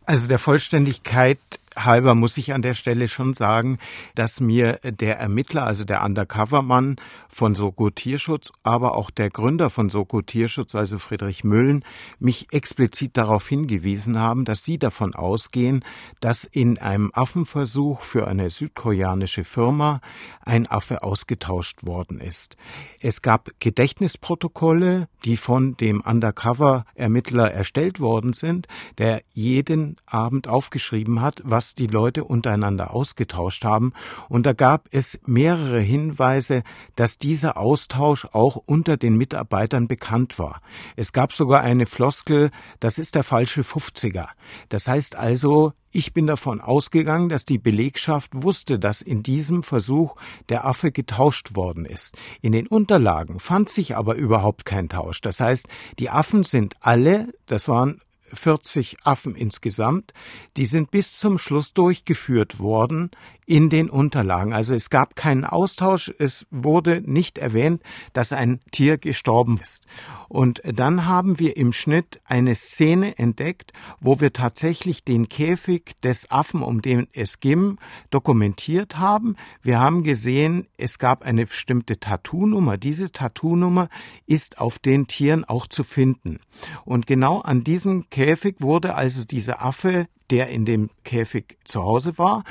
Also 0.07 0.29
der 0.29 0.39
Vollständigkeit 0.39 1.39
halber 1.85 2.15
muss 2.15 2.37
ich 2.39 2.53
an 2.53 2.63
der 2.63 2.75
Stelle 2.75 3.09
schon 3.09 3.35
sagen, 3.35 3.79
dass 4.15 4.41
mir 4.41 4.81
der 4.83 5.19
Ermittler, 5.19 5.65
also 5.65 5.85
der 5.85 6.03
Undercover-Mann 6.05 6.97
von 7.29 7.55
Soko 7.55 7.91
Tierschutz, 7.91 8.51
aber 8.63 8.95
auch 8.95 9.11
der 9.11 9.31
Gründer 9.31 9.71
von 9.71 9.91
Soko 9.91 10.23
Tierschutz, 10.23 10.75
also 10.75 10.99
Friedrich 10.99 11.45
Müllen, 11.45 11.85
mich 12.19 12.49
explizit 12.53 13.17
darauf 13.17 13.49
hingewiesen 13.49 14.19
haben, 14.19 14.45
dass 14.45 14.65
sie 14.65 14.79
davon 14.79 15.15
ausgehen, 15.15 15.85
dass 16.21 16.45
in 16.45 16.79
einem 16.79 17.11
Affenversuch 17.15 18.01
für 18.01 18.27
eine 18.27 18.51
südkoreanische 18.51 19.45
Firma 19.45 20.01
ein 20.41 20.67
Affe 20.67 21.03
ausgetauscht 21.03 21.87
worden 21.87 22.21
ist. 22.21 22.57
Es 23.01 23.23
gab 23.23 23.51
Gedächtnisprotokolle, 23.61 25.09
die 25.25 25.37
von 25.37 25.77
dem 25.77 26.01
Undercover-Ermittler 26.01 27.51
erstellt 27.51 28.01
worden 28.01 28.33
sind, 28.33 28.67
der 28.99 29.23
jeden 29.33 29.97
Abend 30.07 30.49
aufgeschrieben 30.49 31.21
hat, 31.21 31.43
was 31.45 31.68
was 31.69 31.75
die 31.75 31.87
Leute 31.87 32.25
untereinander 32.25 32.95
ausgetauscht 32.95 33.65
haben. 33.65 33.93
Und 34.31 34.47
da 34.47 34.55
gab 34.55 34.89
es 34.91 35.21
mehrere 35.27 35.81
Hinweise, 35.81 36.63
dass 36.97 37.19
dieser 37.19 37.59
Austausch 37.59 38.27
auch 38.33 38.57
unter 38.57 38.97
den 38.97 39.17
Mitarbeitern 39.17 39.87
bekannt 39.87 40.39
war. 40.39 40.63
Es 40.97 41.13
gab 41.13 41.33
sogar 41.33 41.61
eine 41.61 41.85
Floskel, 41.85 42.51
das 42.81 42.99
ist 42.99 43.15
der 43.15 43.25
falsche 43.25 43.63
50er. 43.63 44.29
Das 44.71 44.89
heißt 44.89 45.17
also, 45.17 45.75
ich 45.91 46.15
bin 46.15 46.27
davon 46.27 46.63
ausgegangen, 46.63 47.29
dass 47.29 47.45
die 47.45 47.59
Belegschaft 47.59 48.31
wusste, 48.35 48.79
dass 48.79 49.03
in 49.03 49.23
diesem 49.23 49.63
Versuch 49.63 50.17
der 50.49 50.65
Affe 50.65 50.91
getauscht 50.91 51.55
worden 51.55 51.85
ist. 51.85 52.17
In 52.41 52.53
den 52.53 52.67
Unterlagen 52.67 53.41
fand 53.41 53.69
sich 53.69 53.95
aber 53.95 54.15
überhaupt 54.15 54.65
kein 54.65 54.89
Tausch. 54.89 55.21
Das 55.21 55.41
heißt, 55.41 55.67
die 55.99 56.09
Affen 56.09 56.45
sind 56.45 56.77
alle, 56.81 57.29
das 57.47 57.69
waren 57.69 58.01
40 58.33 58.99
Affen 59.05 59.35
insgesamt, 59.35 60.13
die 60.57 60.67
sind 60.67 60.91
bis 60.91 61.19
zum 61.19 61.39
Schluss 61.39 61.73
durchgeführt 61.73 62.59
worden 62.59 63.11
in 63.49 63.71
den 63.71 63.89
Unterlagen. 63.89 64.53
Also 64.53 64.75
es 64.75 64.91
gab 64.91 65.17
keinen 65.17 65.47
Austausch, 65.47 66.13
es 66.19 66.47
wurde 66.51 67.01
nicht 67.07 67.39
erwähnt, 67.39 67.83
dass 68.13 68.35
ein 68.35 68.61
Tier 68.73 68.99
gestorben 68.99 69.59
ist. 69.63 69.87
Und 70.29 70.61
dann 70.65 71.07
haben 71.07 71.39
wir 71.39 71.57
im 71.57 71.73
Schnitt 71.73 72.21
eine 72.27 72.55
Szene 72.55 73.17
entdeckt, 73.17 73.73
wo 74.01 74.21
wir 74.21 74.35
tatsächlich 74.35 75.03
den 75.03 75.31
Käfig 75.31 75.99
des 76.03 76.31
Affen, 76.31 76.63
um 76.63 76.83
den 76.83 77.09
es 77.15 77.41
ging, 77.41 77.79
dokumentiert 78.11 78.99
haben. 78.99 79.35
Wir 79.63 79.81
haben 79.81 80.03
gesehen, 80.03 80.67
es 80.77 80.99
gab 80.99 81.23
eine 81.23 81.47
bestimmte 81.47 81.99
Tattoo-Nummer. 81.99 82.77
Diese 82.77 83.13
Tattoo-Nummer 83.13 83.89
ist 84.27 84.59
auf 84.59 84.79
den 84.79 85.07
Tieren 85.07 85.47
auch 85.47 85.67
zu 85.67 85.85
finden. 85.85 86.41
Und 86.85 87.07
genau 87.07 87.41
an 87.41 87.65
diesem 87.65 88.11
Käfig 88.11 88.57
wurde 88.59 88.95
also 88.95 89.25
dieser 89.25 89.65
Affe 89.65 90.07
der 90.31 90.49
in 90.49 90.65
dem 90.65 90.91
Käfig 91.05 91.57
zu 91.65 91.83
Hause 91.83 92.19
war, 92.19 92.45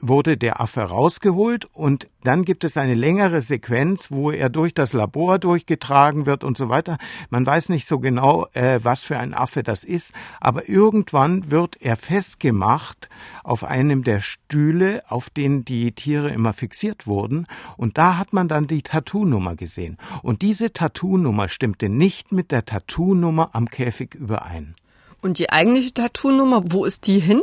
wurde 0.00 0.36
der 0.36 0.60
Affe 0.60 0.82
rausgeholt 0.82 1.66
und 1.72 2.08
dann 2.22 2.44
gibt 2.44 2.64
es 2.64 2.76
eine 2.76 2.94
längere 2.94 3.40
Sequenz, 3.40 4.10
wo 4.10 4.30
er 4.30 4.48
durch 4.48 4.74
das 4.74 4.92
Labor 4.92 5.38
durchgetragen 5.38 6.26
wird 6.26 6.44
und 6.44 6.56
so 6.56 6.68
weiter. 6.68 6.98
Man 7.30 7.46
weiß 7.46 7.68
nicht 7.68 7.86
so 7.86 7.98
genau, 7.98 8.46
äh, 8.52 8.80
was 8.82 9.02
für 9.02 9.18
ein 9.18 9.34
Affe 9.34 9.62
das 9.62 9.84
ist, 9.84 10.12
aber 10.40 10.68
irgendwann 10.68 11.50
wird 11.50 11.76
er 11.80 11.96
festgemacht 11.96 13.08
auf 13.44 13.64
einem 13.64 14.04
der 14.04 14.20
Stühle, 14.20 15.02
auf 15.08 15.30
denen 15.30 15.64
die 15.64 15.92
Tiere 15.92 16.30
immer 16.30 16.52
fixiert 16.52 17.06
wurden 17.06 17.46
und 17.76 17.98
da 17.98 18.16
hat 18.18 18.32
man 18.32 18.48
dann 18.48 18.66
die 18.66 18.82
Tattoo-Nummer 18.82 19.56
gesehen. 19.56 19.96
Und 20.22 20.42
diese 20.42 20.72
Tattoo-Nummer 20.72 21.48
stimmte 21.48 21.88
nicht 21.88 22.32
mit 22.32 22.50
der 22.50 22.64
Tattoo-Nummer 22.64 23.50
am 23.52 23.68
Käfig 23.68 24.14
überein. 24.14 24.74
Und 25.22 25.38
die 25.38 25.50
eigentliche 25.50 25.92
Tattoo-Nummer, 25.92 26.62
wo 26.66 26.84
ist 26.84 27.06
die 27.06 27.20
hin? 27.20 27.42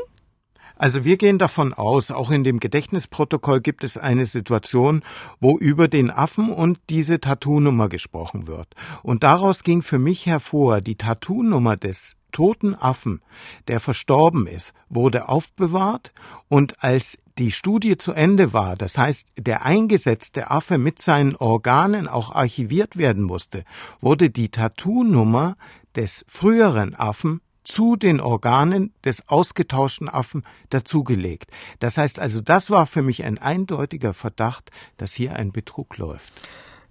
Also 0.77 1.03
wir 1.03 1.17
gehen 1.17 1.39
davon 1.39 1.73
aus, 1.73 2.11
auch 2.11 2.31
in 2.31 2.43
dem 2.43 2.59
Gedächtnisprotokoll 2.59 3.61
gibt 3.61 3.83
es 3.83 3.97
eine 3.97 4.25
Situation, 4.25 5.03
wo 5.39 5.57
über 5.57 5.87
den 5.87 6.09
Affen 6.09 6.51
und 6.51 6.79
diese 6.89 7.19
Tattoo-Nummer 7.19 7.89
gesprochen 7.89 8.47
wird. 8.47 8.67
Und 9.03 9.23
daraus 9.23 9.63
ging 9.63 9.81
für 9.81 9.99
mich 9.99 10.25
hervor, 10.25 10.81
die 10.81 10.95
Tattoo-Nummer 10.95 11.77
des 11.77 12.15
toten 12.31 12.75
Affen, 12.75 13.21
der 13.67 13.79
verstorben 13.79 14.47
ist, 14.47 14.73
wurde 14.89 15.29
aufbewahrt 15.29 16.11
und 16.49 16.83
als 16.83 17.17
die 17.37 17.51
Studie 17.51 17.97
zu 17.97 18.13
Ende 18.13 18.53
war, 18.53 18.75
das 18.75 18.97
heißt, 18.97 19.27
der 19.37 19.63
eingesetzte 19.63 20.49
Affe 20.49 20.77
mit 20.77 21.01
seinen 21.01 21.35
Organen 21.35 22.07
auch 22.07 22.33
archiviert 22.33 22.97
werden 22.97 23.23
musste, 23.23 23.63
wurde 24.01 24.29
die 24.29 24.49
Tattoo-Nummer 24.49 25.55
des 25.95 26.25
früheren 26.27 26.95
Affen 26.95 27.41
zu 27.67 27.97
den 27.97 28.21
Organen 28.21 28.93
des 29.03 29.27
ausgetauschten 29.27 30.07
Affen 30.07 30.43
dazugelegt. 30.69 31.51
Das 31.79 31.97
heißt 31.97 32.19
also, 32.19 32.39
das 32.39 32.71
war 32.71 32.87
für 32.87 33.01
mich 33.01 33.25
ein 33.25 33.37
eindeutiger 33.37 34.13
Verdacht, 34.13 34.71
dass 34.95 35.13
hier 35.13 35.35
ein 35.35 35.51
Betrug 35.51 35.97
läuft. 35.97 36.31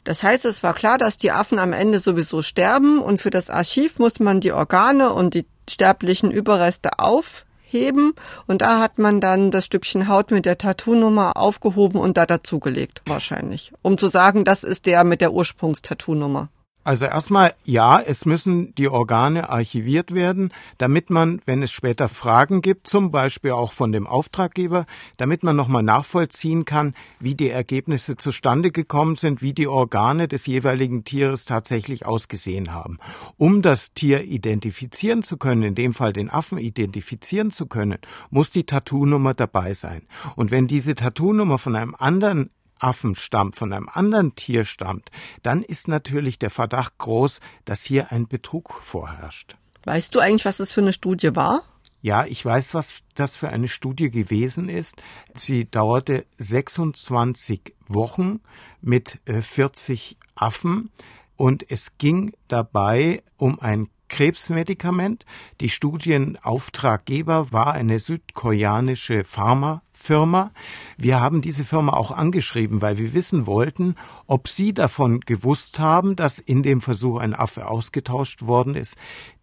Das 0.04 0.22
heißt, 0.22 0.44
es 0.44 0.62
war 0.62 0.74
klar, 0.74 0.98
dass 0.98 1.16
die 1.16 1.32
Affen 1.32 1.58
am 1.58 1.72
Ende 1.72 1.98
sowieso 1.98 2.42
sterben 2.42 2.98
und 2.98 3.22
für 3.22 3.30
das 3.30 3.48
Archiv 3.48 3.98
muss 3.98 4.20
man 4.20 4.40
die 4.40 4.52
Organe 4.52 5.12
und 5.12 5.32
die 5.32 5.46
sterblichen 5.68 6.30
Überreste 6.30 6.98
aufheben 6.98 8.12
und 8.46 8.60
da 8.60 8.78
hat 8.78 8.98
man 8.98 9.22
dann 9.22 9.50
das 9.50 9.64
Stückchen 9.64 10.08
Haut 10.08 10.30
mit 10.30 10.44
der 10.44 10.58
Tattoo-Nummer 10.58 11.38
aufgehoben 11.38 11.98
und 11.98 12.18
da 12.18 12.26
dazugelegt, 12.26 13.00
wahrscheinlich, 13.06 13.72
um 13.80 13.96
zu 13.96 14.08
sagen, 14.08 14.44
das 14.44 14.62
ist 14.62 14.84
der 14.84 15.04
mit 15.04 15.22
der 15.22 15.32
Ursprungstattoo-Nummer. 15.32 16.50
Also 16.86 17.06
erstmal, 17.06 17.52
ja, 17.64 18.00
es 18.00 18.26
müssen 18.26 18.72
die 18.76 18.88
Organe 18.88 19.48
archiviert 19.48 20.14
werden, 20.14 20.52
damit 20.78 21.10
man, 21.10 21.42
wenn 21.44 21.60
es 21.64 21.72
später 21.72 22.08
Fragen 22.08 22.62
gibt, 22.62 22.86
zum 22.86 23.10
Beispiel 23.10 23.50
auch 23.50 23.72
von 23.72 23.90
dem 23.90 24.06
Auftraggeber, 24.06 24.86
damit 25.16 25.42
man 25.42 25.56
nochmal 25.56 25.82
nachvollziehen 25.82 26.64
kann, 26.64 26.94
wie 27.18 27.34
die 27.34 27.50
Ergebnisse 27.50 28.16
zustande 28.16 28.70
gekommen 28.70 29.16
sind, 29.16 29.42
wie 29.42 29.52
die 29.52 29.66
Organe 29.66 30.28
des 30.28 30.46
jeweiligen 30.46 31.02
Tieres 31.02 31.44
tatsächlich 31.44 32.06
ausgesehen 32.06 32.72
haben. 32.72 32.98
Um 33.36 33.62
das 33.62 33.92
Tier 33.92 34.22
identifizieren 34.22 35.24
zu 35.24 35.38
können, 35.38 35.64
in 35.64 35.74
dem 35.74 35.92
Fall 35.92 36.12
den 36.12 36.30
Affen 36.30 36.56
identifizieren 36.56 37.50
zu 37.50 37.66
können, 37.66 37.98
muss 38.30 38.52
die 38.52 38.62
Tattoo-Nummer 38.62 39.34
dabei 39.34 39.74
sein. 39.74 40.02
Und 40.36 40.52
wenn 40.52 40.68
diese 40.68 40.94
Tattoo-Nummer 40.94 41.58
von 41.58 41.74
einem 41.74 41.96
anderen 41.98 42.50
Affen 42.78 43.14
stammt, 43.14 43.56
von 43.56 43.72
einem 43.72 43.88
anderen 43.88 44.34
Tier 44.34 44.64
stammt, 44.64 45.10
dann 45.42 45.62
ist 45.62 45.88
natürlich 45.88 46.38
der 46.38 46.50
Verdacht 46.50 46.98
groß, 46.98 47.40
dass 47.64 47.82
hier 47.82 48.12
ein 48.12 48.28
Betrug 48.28 48.72
vorherrscht. 48.72 49.56
Weißt 49.84 50.14
du 50.14 50.20
eigentlich, 50.20 50.44
was 50.44 50.60
es 50.60 50.72
für 50.72 50.80
eine 50.80 50.92
Studie 50.92 51.34
war? 51.36 51.62
Ja, 52.02 52.24
ich 52.24 52.44
weiß, 52.44 52.74
was 52.74 53.00
das 53.14 53.36
für 53.36 53.48
eine 53.48 53.68
Studie 53.68 54.10
gewesen 54.10 54.68
ist. 54.68 55.02
Sie 55.34 55.68
dauerte 55.68 56.26
26 56.38 57.74
Wochen 57.88 58.40
mit 58.80 59.18
40 59.26 60.12
äh, 60.12 60.14
Affen 60.34 60.90
und 61.36 61.68
es 61.70 61.98
ging 61.98 62.32
dabei 62.48 63.22
um 63.36 63.58
ein 63.60 63.88
Krebsmedikament. 64.08 65.24
Die 65.60 65.70
Studienauftraggeber 65.70 67.52
war 67.52 67.72
eine 67.72 67.98
südkoreanische 67.98 69.24
Pharmafirma. 69.24 70.50
Wir 70.96 71.20
haben 71.20 71.42
diese 71.42 71.64
Firma 71.64 71.92
auch 71.92 72.10
angeschrieben, 72.10 72.82
weil 72.82 72.98
wir 72.98 73.14
wissen 73.14 73.46
wollten, 73.46 73.96
ob 74.26 74.48
sie 74.48 74.72
davon 74.72 75.20
gewusst 75.20 75.78
haben, 75.78 76.16
dass 76.16 76.38
in 76.38 76.62
dem 76.62 76.80
Versuch 76.80 77.18
ein 77.18 77.34
Affe 77.34 77.68
ausgetauscht 77.68 78.42
worden 78.42 78.74
ist. 78.74 78.96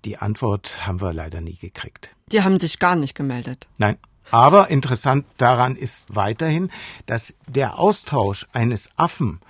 Die 0.06 0.18
Antwort 0.18 0.88
haben 0.88 1.02
wir 1.02 1.14
leider 1.14 1.42
nie 1.42 1.58
gekriegt. 1.58 2.16
Die 2.32 2.42
haben 2.42 2.60
sich 2.60 2.80
gar 2.80 2.96
nicht 2.96 3.16
gemeldet. 3.16 3.68
Nein. 3.78 3.98
Aber 4.32 4.70
interessant 4.70 5.26
daran 5.38 5.76
ist 5.76 6.16
weiterhin, 6.16 6.70
dass 7.06 7.34
der 7.48 7.78
Austausch 7.78 8.48
eines 8.54 8.90
Affen 8.96 9.42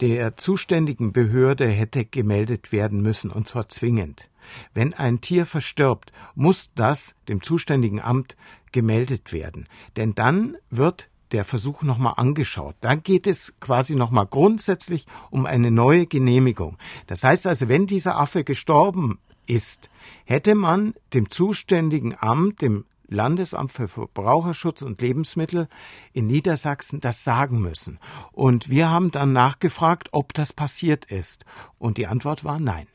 der 0.00 0.36
zuständigen 0.36 1.12
Behörde 1.12 1.66
hätte 1.66 2.04
gemeldet 2.04 2.70
werden 2.70 3.02
müssen, 3.02 3.30
und 3.30 3.48
zwar 3.48 3.68
zwingend. 3.68 4.28
Wenn 4.74 4.94
ein 4.94 5.20
Tier 5.20 5.46
verstirbt, 5.46 6.12
muss 6.34 6.70
das 6.74 7.14
dem 7.28 7.42
zuständigen 7.42 8.00
Amt 8.00 8.36
gemeldet 8.72 9.32
werden. 9.32 9.66
Denn 9.96 10.14
dann 10.14 10.56
wird 10.70 11.08
der 11.32 11.44
Versuch 11.44 11.82
nochmal 11.82 12.14
angeschaut. 12.16 12.76
Dann 12.80 13.02
geht 13.02 13.26
es 13.26 13.54
quasi 13.60 13.94
nochmal 13.94 14.26
grundsätzlich 14.26 15.06
um 15.30 15.46
eine 15.46 15.70
neue 15.70 16.06
Genehmigung. 16.06 16.78
Das 17.06 17.24
heißt 17.24 17.46
also, 17.46 17.68
wenn 17.68 17.86
dieser 17.86 18.16
Affe 18.16 18.44
gestorben 18.44 19.18
ist, 19.46 19.90
hätte 20.24 20.54
man 20.54 20.94
dem 21.14 21.30
zuständigen 21.30 22.14
Amt, 22.18 22.62
dem 22.62 22.84
Landesamt 23.08 23.72
für 23.72 23.88
Verbraucherschutz 23.88 24.82
und 24.82 25.00
Lebensmittel 25.00 25.68
in 26.12 26.26
Niedersachsen 26.26 27.00
das 27.00 27.24
sagen 27.24 27.60
müssen. 27.60 27.98
Und 28.32 28.68
wir 28.68 28.90
haben 28.90 29.10
dann 29.10 29.32
nachgefragt, 29.32 30.10
ob 30.12 30.34
das 30.34 30.52
passiert 30.52 31.06
ist. 31.06 31.44
Und 31.78 31.96
die 31.96 32.06
Antwort 32.06 32.44
war 32.44 32.60
nein. 32.60 32.86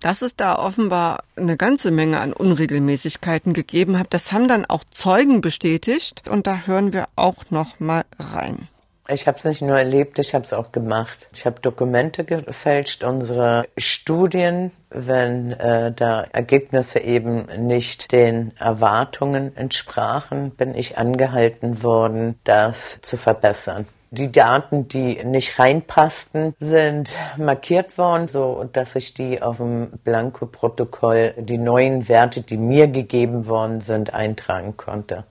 Dass 0.00 0.22
es 0.22 0.34
da 0.34 0.56
offenbar 0.56 1.22
eine 1.36 1.56
ganze 1.56 1.90
Menge 1.90 2.20
an 2.20 2.32
Unregelmäßigkeiten 2.32 3.52
gegeben 3.52 3.98
hat, 3.98 4.12
das 4.14 4.32
haben 4.32 4.48
dann 4.48 4.64
auch 4.64 4.84
Zeugen 4.90 5.40
bestätigt. 5.40 6.28
Und 6.28 6.46
da 6.46 6.62
hören 6.66 6.92
wir 6.92 7.08
auch 7.16 7.50
noch 7.50 7.80
mal 7.80 8.04
rein. 8.18 8.68
Ich 9.12 9.26
habe 9.26 9.38
es 9.38 9.44
nicht 9.44 9.62
nur 9.62 9.76
erlebt, 9.76 10.18
ich 10.20 10.34
habe 10.34 10.44
es 10.44 10.52
auch 10.52 10.70
gemacht. 10.70 11.28
Ich 11.34 11.44
habe 11.44 11.60
Dokumente 11.60 12.24
gefälscht, 12.24 13.02
unsere 13.02 13.66
Studien, 13.76 14.70
wenn 14.90 15.52
äh, 15.52 15.90
da 15.92 16.22
Ergebnisse 16.32 17.00
eben 17.00 17.46
nicht 17.66 18.12
den 18.12 18.56
Erwartungen 18.58 19.56
entsprachen, 19.56 20.52
bin 20.52 20.76
ich 20.76 20.96
angehalten 20.96 21.82
worden, 21.82 22.38
das 22.44 23.00
zu 23.02 23.16
verbessern. 23.16 23.86
Die 24.12 24.30
Daten, 24.30 24.88
die 24.88 25.24
nicht 25.24 25.58
reinpassten, 25.58 26.54
sind 26.60 27.10
markiert 27.36 27.96
worden, 27.96 28.28
so 28.28 28.64
dass 28.72 28.96
ich 28.96 29.14
die 29.14 29.40
auf 29.42 29.58
dem 29.58 29.90
Blanko-Protokoll, 30.04 31.34
die 31.38 31.58
neuen 31.58 32.08
Werte, 32.08 32.42
die 32.42 32.56
mir 32.56 32.88
gegeben 32.88 33.46
worden 33.46 33.80
sind, 33.80 34.14
eintragen 34.14 34.76
konnte. 34.76 35.24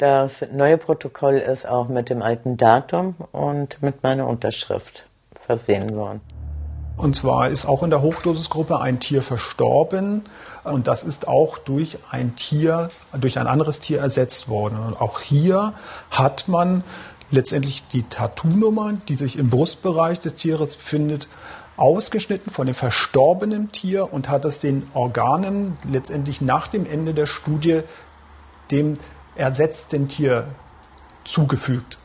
Das 0.00 0.42
neue 0.50 0.78
Protokoll 0.78 1.34
ist 1.34 1.68
auch 1.68 1.88
mit 1.88 2.08
dem 2.08 2.22
alten 2.22 2.56
Datum 2.56 3.16
und 3.32 3.82
mit 3.82 4.02
meiner 4.02 4.26
Unterschrift 4.26 5.04
versehen 5.38 5.94
worden. 5.94 6.22
Und 6.96 7.14
zwar 7.14 7.50
ist 7.50 7.66
auch 7.66 7.82
in 7.82 7.90
der 7.90 8.00
Hochdosisgruppe 8.00 8.80
ein 8.80 8.98
Tier 8.98 9.20
verstorben 9.20 10.24
und 10.64 10.86
das 10.86 11.04
ist 11.04 11.28
auch 11.28 11.58
durch 11.58 11.98
ein 12.10 12.34
Tier, 12.34 12.88
durch 13.20 13.38
ein 13.38 13.46
anderes 13.46 13.80
Tier 13.80 14.00
ersetzt 14.00 14.48
worden. 14.48 14.78
Und 14.78 14.98
auch 15.02 15.20
hier 15.20 15.74
hat 16.10 16.48
man 16.48 16.82
letztendlich 17.30 17.86
die 17.88 18.04
Tattoo-Nummer, 18.04 18.94
die 19.06 19.16
sich 19.16 19.38
im 19.38 19.50
Brustbereich 19.50 20.18
des 20.18 20.34
Tieres 20.34 20.76
findet, 20.76 21.28
ausgeschnitten 21.76 22.50
von 22.50 22.64
dem 22.64 22.74
verstorbenen 22.74 23.70
Tier 23.70 24.10
und 24.10 24.30
hat 24.30 24.46
es 24.46 24.60
den 24.60 24.86
Organen 24.94 25.76
letztendlich 25.86 26.40
nach 26.40 26.68
dem 26.68 26.86
Ende 26.86 27.12
der 27.12 27.26
Studie 27.26 27.82
dem 28.70 28.94
ersetzten 29.36 30.08
Tier 30.08 30.48
zugefügt, 31.24 31.98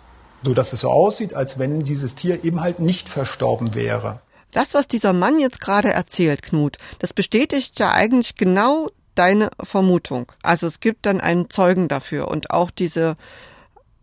so 0.43 0.53
dass 0.53 0.73
es 0.73 0.81
so 0.81 0.89
aussieht, 0.89 1.33
als 1.33 1.59
wenn 1.59 1.83
dieses 1.83 2.15
Tier 2.15 2.43
eben 2.43 2.61
halt 2.61 2.79
nicht 2.79 3.09
verstorben 3.09 3.75
wäre. 3.75 4.21
Das, 4.51 4.73
was 4.73 4.87
dieser 4.87 5.13
Mann 5.13 5.39
jetzt 5.39 5.59
gerade 5.59 5.91
erzählt, 5.91 6.41
Knut, 6.41 6.77
das 6.99 7.13
bestätigt 7.13 7.77
ja 7.79 7.91
eigentlich 7.91 8.35
genau 8.35 8.89
deine 9.15 9.49
Vermutung. 9.61 10.31
Also 10.43 10.67
es 10.67 10.79
gibt 10.79 11.05
dann 11.05 11.19
einen 11.19 11.49
Zeugen 11.49 11.87
dafür 11.87 12.27
und 12.29 12.51
auch 12.51 12.71
diese 12.71 13.15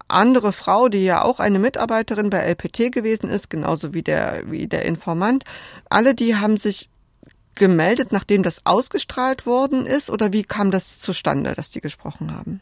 andere 0.08 0.52
Frau, 0.52 0.88
die 0.88 1.04
ja 1.04 1.22
auch 1.22 1.40
eine 1.40 1.58
Mitarbeiterin 1.58 2.30
bei 2.30 2.38
LPT 2.38 2.92
gewesen 2.92 3.30
ist, 3.30 3.50
genauso 3.50 3.94
wie 3.94 4.02
der, 4.02 4.42
wie 4.50 4.66
der 4.66 4.84
Informant. 4.84 5.44
Alle, 5.88 6.14
die 6.14 6.36
haben 6.36 6.56
sich 6.56 6.90
gemeldet, 7.54 8.12
nachdem 8.12 8.42
das 8.42 8.64
ausgestrahlt 8.64 9.46
worden 9.46 9.86
ist, 9.86 10.10
oder 10.10 10.32
wie 10.32 10.44
kam 10.44 10.70
das 10.70 10.98
zustande, 10.98 11.54
dass 11.54 11.70
die 11.70 11.80
gesprochen 11.80 12.34
haben? 12.34 12.60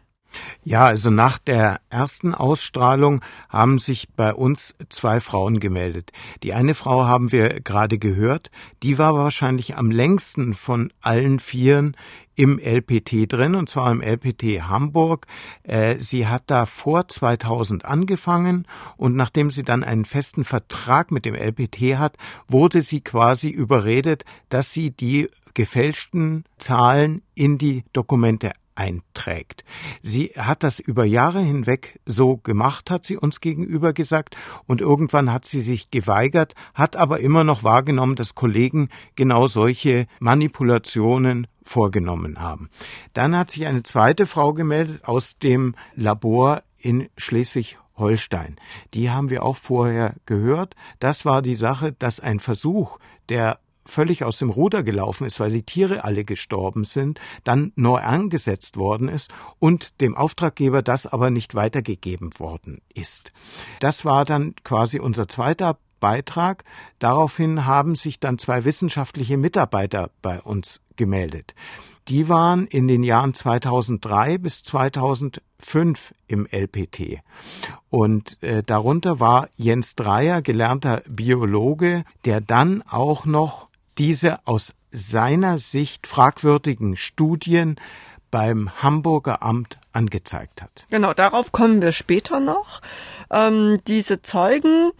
Ja, 0.62 0.86
also 0.86 1.10
nach 1.10 1.38
der 1.38 1.80
ersten 1.90 2.34
Ausstrahlung 2.34 3.22
haben 3.48 3.78
sich 3.78 4.08
bei 4.10 4.32
uns 4.34 4.76
zwei 4.88 5.20
Frauen 5.20 5.60
gemeldet. 5.60 6.12
Die 6.42 6.54
eine 6.54 6.74
Frau 6.74 7.04
haben 7.04 7.32
wir 7.32 7.60
gerade 7.60 7.98
gehört, 7.98 8.50
die 8.82 8.98
war 8.98 9.14
wahrscheinlich 9.14 9.76
am 9.76 9.90
längsten 9.90 10.54
von 10.54 10.92
allen 11.00 11.40
Vieren 11.40 11.96
im 12.40 12.58
LPT 12.58 13.30
drin, 13.30 13.54
und 13.54 13.68
zwar 13.68 13.92
im 13.92 14.00
LPT 14.00 14.62
Hamburg. 14.62 15.26
Äh, 15.62 15.96
sie 15.96 16.26
hat 16.26 16.44
da 16.46 16.64
vor 16.64 17.06
2000 17.06 17.84
angefangen 17.84 18.66
und 18.96 19.14
nachdem 19.14 19.50
sie 19.50 19.62
dann 19.62 19.84
einen 19.84 20.06
festen 20.06 20.44
Vertrag 20.44 21.10
mit 21.10 21.26
dem 21.26 21.34
LPT 21.34 21.98
hat, 21.98 22.16
wurde 22.48 22.80
sie 22.80 23.02
quasi 23.02 23.48
überredet, 23.48 24.24
dass 24.48 24.72
sie 24.72 24.90
die 24.90 25.28
gefälschten 25.52 26.44
Zahlen 26.56 27.22
in 27.34 27.58
die 27.58 27.84
Dokumente 27.92 28.52
einträgt. 28.80 29.62
Sie 30.02 30.28
hat 30.36 30.62
das 30.62 30.80
über 30.80 31.04
Jahre 31.04 31.40
hinweg 31.40 32.00
so 32.06 32.38
gemacht, 32.38 32.90
hat 32.90 33.04
sie 33.04 33.18
uns 33.18 33.40
gegenüber 33.40 33.92
gesagt, 33.92 34.36
und 34.66 34.80
irgendwann 34.80 35.30
hat 35.30 35.44
sie 35.44 35.60
sich 35.60 35.90
geweigert, 35.90 36.54
hat 36.72 36.96
aber 36.96 37.20
immer 37.20 37.44
noch 37.44 37.62
wahrgenommen, 37.62 38.16
dass 38.16 38.34
Kollegen 38.34 38.88
genau 39.16 39.48
solche 39.48 40.06
Manipulationen 40.18 41.46
vorgenommen 41.62 42.40
haben. 42.40 42.70
Dann 43.12 43.36
hat 43.36 43.50
sich 43.50 43.66
eine 43.66 43.82
zweite 43.82 44.24
Frau 44.24 44.54
gemeldet 44.54 45.04
aus 45.04 45.38
dem 45.38 45.74
Labor 45.94 46.62
in 46.78 47.10
Schleswig 47.18 47.78
Holstein. 47.96 48.56
Die 48.94 49.10
haben 49.10 49.28
wir 49.28 49.42
auch 49.42 49.56
vorher 49.56 50.14
gehört. 50.24 50.74
Das 51.00 51.26
war 51.26 51.42
die 51.42 51.54
Sache, 51.54 51.92
dass 51.92 52.18
ein 52.18 52.40
Versuch 52.40 52.98
der 53.28 53.58
völlig 53.90 54.24
aus 54.24 54.38
dem 54.38 54.50
Ruder 54.50 54.82
gelaufen 54.82 55.26
ist, 55.26 55.40
weil 55.40 55.50
die 55.50 55.62
Tiere 55.62 56.04
alle 56.04 56.24
gestorben 56.24 56.84
sind, 56.84 57.20
dann 57.44 57.72
neu 57.76 57.98
angesetzt 57.98 58.76
worden 58.76 59.08
ist 59.08 59.30
und 59.58 60.00
dem 60.00 60.16
Auftraggeber 60.16 60.82
das 60.82 61.06
aber 61.06 61.30
nicht 61.30 61.54
weitergegeben 61.54 62.30
worden 62.38 62.80
ist. 62.94 63.32
Das 63.80 64.04
war 64.04 64.24
dann 64.24 64.54
quasi 64.64 64.98
unser 64.98 65.28
zweiter 65.28 65.76
Beitrag. 66.00 66.64
Daraufhin 66.98 67.66
haben 67.66 67.94
sich 67.94 68.18
dann 68.18 68.38
zwei 68.38 68.64
wissenschaftliche 68.64 69.36
Mitarbeiter 69.36 70.10
bei 70.22 70.40
uns 70.40 70.80
gemeldet. 70.96 71.54
Die 72.08 72.28
waren 72.28 72.66
in 72.66 72.88
den 72.88 73.04
Jahren 73.04 73.34
2003 73.34 74.38
bis 74.38 74.64
2005 74.64 76.14
im 76.26 76.46
LPT. 76.50 77.20
Und 77.88 78.42
äh, 78.42 78.62
darunter 78.64 79.20
war 79.20 79.48
Jens 79.56 79.94
Dreier, 79.94 80.42
gelernter 80.42 81.02
Biologe, 81.08 82.04
der 82.24 82.40
dann 82.40 82.82
auch 82.82 83.26
noch 83.26 83.69
diese 84.00 84.38
aus 84.46 84.72
seiner 84.90 85.58
Sicht 85.58 86.06
fragwürdigen 86.06 86.96
Studien 86.96 87.76
beim 88.30 88.82
Hamburger 88.82 89.42
Amt 89.42 89.78
angezeigt 89.92 90.62
hat. 90.62 90.86
Genau, 90.88 91.12
darauf 91.12 91.52
kommen 91.52 91.82
wir 91.82 91.92
später 91.92 92.40
noch. 92.40 92.80
Ähm, 93.30 93.78
diese 93.86 94.22
Zeugen 94.22 94.92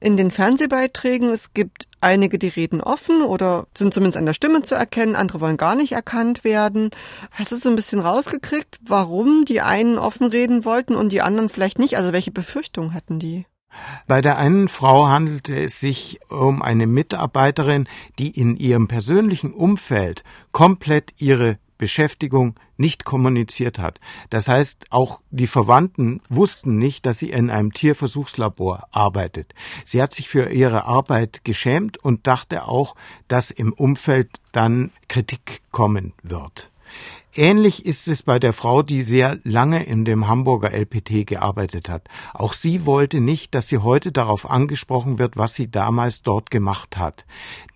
in 0.00 0.16
den 0.16 0.32
Fernsehbeiträgen, 0.32 1.30
es 1.30 1.54
gibt 1.54 1.86
einige, 2.00 2.40
die 2.40 2.48
reden 2.48 2.80
offen 2.80 3.22
oder 3.22 3.68
sind 3.78 3.94
zumindest 3.94 4.16
an 4.16 4.26
der 4.26 4.34
Stimme 4.34 4.62
zu 4.62 4.74
erkennen, 4.74 5.14
andere 5.14 5.40
wollen 5.40 5.56
gar 5.56 5.76
nicht 5.76 5.92
erkannt 5.92 6.42
werden. 6.42 6.90
Hast 7.30 7.52
du 7.52 7.56
so 7.56 7.68
ein 7.68 7.76
bisschen 7.76 8.00
rausgekriegt, 8.00 8.80
warum 8.84 9.44
die 9.44 9.60
einen 9.60 9.96
offen 9.96 10.26
reden 10.26 10.64
wollten 10.64 10.96
und 10.96 11.12
die 11.12 11.22
anderen 11.22 11.50
vielleicht 11.50 11.78
nicht? 11.78 11.96
Also 11.96 12.12
welche 12.12 12.32
Befürchtungen 12.32 12.94
hatten 12.94 13.20
die? 13.20 13.46
Bei 14.06 14.20
der 14.20 14.38
einen 14.38 14.68
Frau 14.68 15.08
handelte 15.08 15.56
es 15.56 15.80
sich 15.80 16.20
um 16.28 16.62
eine 16.62 16.86
Mitarbeiterin, 16.86 17.88
die 18.18 18.30
in 18.30 18.56
ihrem 18.56 18.88
persönlichen 18.88 19.52
Umfeld 19.52 20.24
komplett 20.52 21.14
ihre 21.18 21.58
Beschäftigung 21.80 22.60
nicht 22.76 23.04
kommuniziert 23.04 23.78
hat. 23.78 24.00
Das 24.28 24.48
heißt, 24.48 24.88
auch 24.90 25.22
die 25.30 25.46
Verwandten 25.46 26.20
wussten 26.28 26.76
nicht, 26.76 27.06
dass 27.06 27.18
sie 27.18 27.30
in 27.30 27.48
einem 27.48 27.72
Tierversuchslabor 27.72 28.86
arbeitet. 28.90 29.54
Sie 29.86 30.02
hat 30.02 30.12
sich 30.12 30.28
für 30.28 30.50
ihre 30.50 30.84
Arbeit 30.84 31.42
geschämt 31.42 31.96
und 31.96 32.26
dachte 32.26 32.68
auch, 32.68 32.96
dass 33.28 33.50
im 33.50 33.72
Umfeld 33.72 34.40
dann 34.52 34.90
Kritik 35.08 35.62
kommen 35.70 36.12
wird. 36.22 36.70
Ähnlich 37.34 37.86
ist 37.86 38.08
es 38.08 38.24
bei 38.24 38.40
der 38.40 38.52
Frau, 38.52 38.82
die 38.82 39.02
sehr 39.02 39.38
lange 39.44 39.84
in 39.84 40.04
dem 40.04 40.26
Hamburger 40.26 40.72
LPT 40.72 41.26
gearbeitet 41.26 41.88
hat. 41.88 42.08
Auch 42.34 42.52
sie 42.52 42.86
wollte 42.86 43.20
nicht, 43.20 43.54
dass 43.54 43.68
sie 43.68 43.78
heute 43.78 44.10
darauf 44.10 44.50
angesprochen 44.50 45.20
wird, 45.20 45.36
was 45.36 45.54
sie 45.54 45.70
damals 45.70 46.22
dort 46.22 46.50
gemacht 46.50 46.96
hat. 46.96 47.24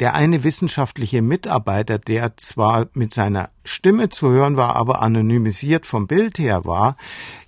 Der 0.01 0.15
eine 0.15 0.43
wissenschaftliche 0.43 1.23
Mitarbeiter, 1.23 1.99
der 1.99 2.37
zwar 2.37 2.89
mit 2.95 3.15
seiner 3.15 3.51
Stimme 3.65 4.09
zu 4.09 4.29
hören 4.29 4.57
war, 4.57 4.75
aber 4.75 5.01
anonymisiert 5.03 5.87
vom 5.87 6.09
Bild 6.09 6.39
her 6.39 6.65
war, 6.65 6.97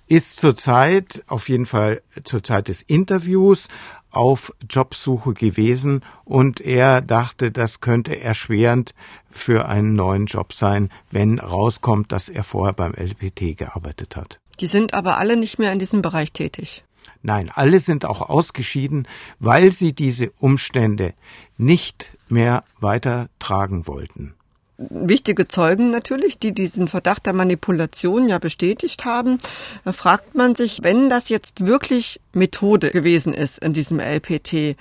ist 0.07 0.39
zurzeit, 0.39 1.23
auf 1.27 1.49
jeden 1.49 1.65
Fall 1.65 2.01
zur 2.23 2.41
Zeit 2.41 2.69
des 2.69 2.81
Interviews, 2.81 3.67
auf 4.11 4.53
Jobsuche 4.69 5.33
gewesen 5.33 6.03
und 6.25 6.61
er 6.61 7.01
dachte, 7.01 7.51
das 7.51 7.81
könnte 7.81 8.19
erschwerend 8.19 8.93
für 9.29 9.67
einen 9.67 9.95
neuen 9.95 10.25
Job 10.25 10.53
sein, 10.53 10.89
wenn 11.11 11.39
rauskommt, 11.39 12.11
dass 12.11 12.29
er 12.29 12.43
vorher 12.43 12.73
beim 12.73 12.93
LPT 12.93 13.57
gearbeitet 13.57 14.15
hat. 14.15 14.39
Die 14.59 14.67
sind 14.67 14.93
aber 14.93 15.17
alle 15.17 15.37
nicht 15.37 15.59
mehr 15.59 15.71
in 15.71 15.79
diesem 15.79 16.01
Bereich 16.01 16.31
tätig. 16.31 16.83
Nein, 17.21 17.51
alle 17.53 17.79
sind 17.79 18.05
auch 18.05 18.21
ausgeschieden, 18.21 19.07
weil 19.39 19.71
sie 19.71 19.93
diese 19.93 20.31
Umstände 20.39 21.13
nicht 21.57 22.11
mehr 22.29 22.63
weitertragen 22.79 23.87
wollten 23.87 24.33
wichtige 24.77 25.47
Zeugen 25.47 25.91
natürlich, 25.91 26.37
die 26.39 26.53
diesen 26.53 26.87
Verdacht 26.87 27.25
der 27.25 27.33
Manipulation 27.33 28.29
ja 28.29 28.39
bestätigt 28.39 29.05
haben. 29.05 29.39
Da 29.83 29.91
fragt 29.91 30.35
man 30.35 30.55
sich, 30.55 30.79
wenn 30.83 31.09
das 31.09 31.29
jetzt 31.29 31.65
wirklich 31.65 32.19
Methode 32.33 32.91
gewesen 32.91 33.33
ist 33.33 33.57
in 33.59 33.73
diesem 33.73 33.99
LPT, 33.99 34.77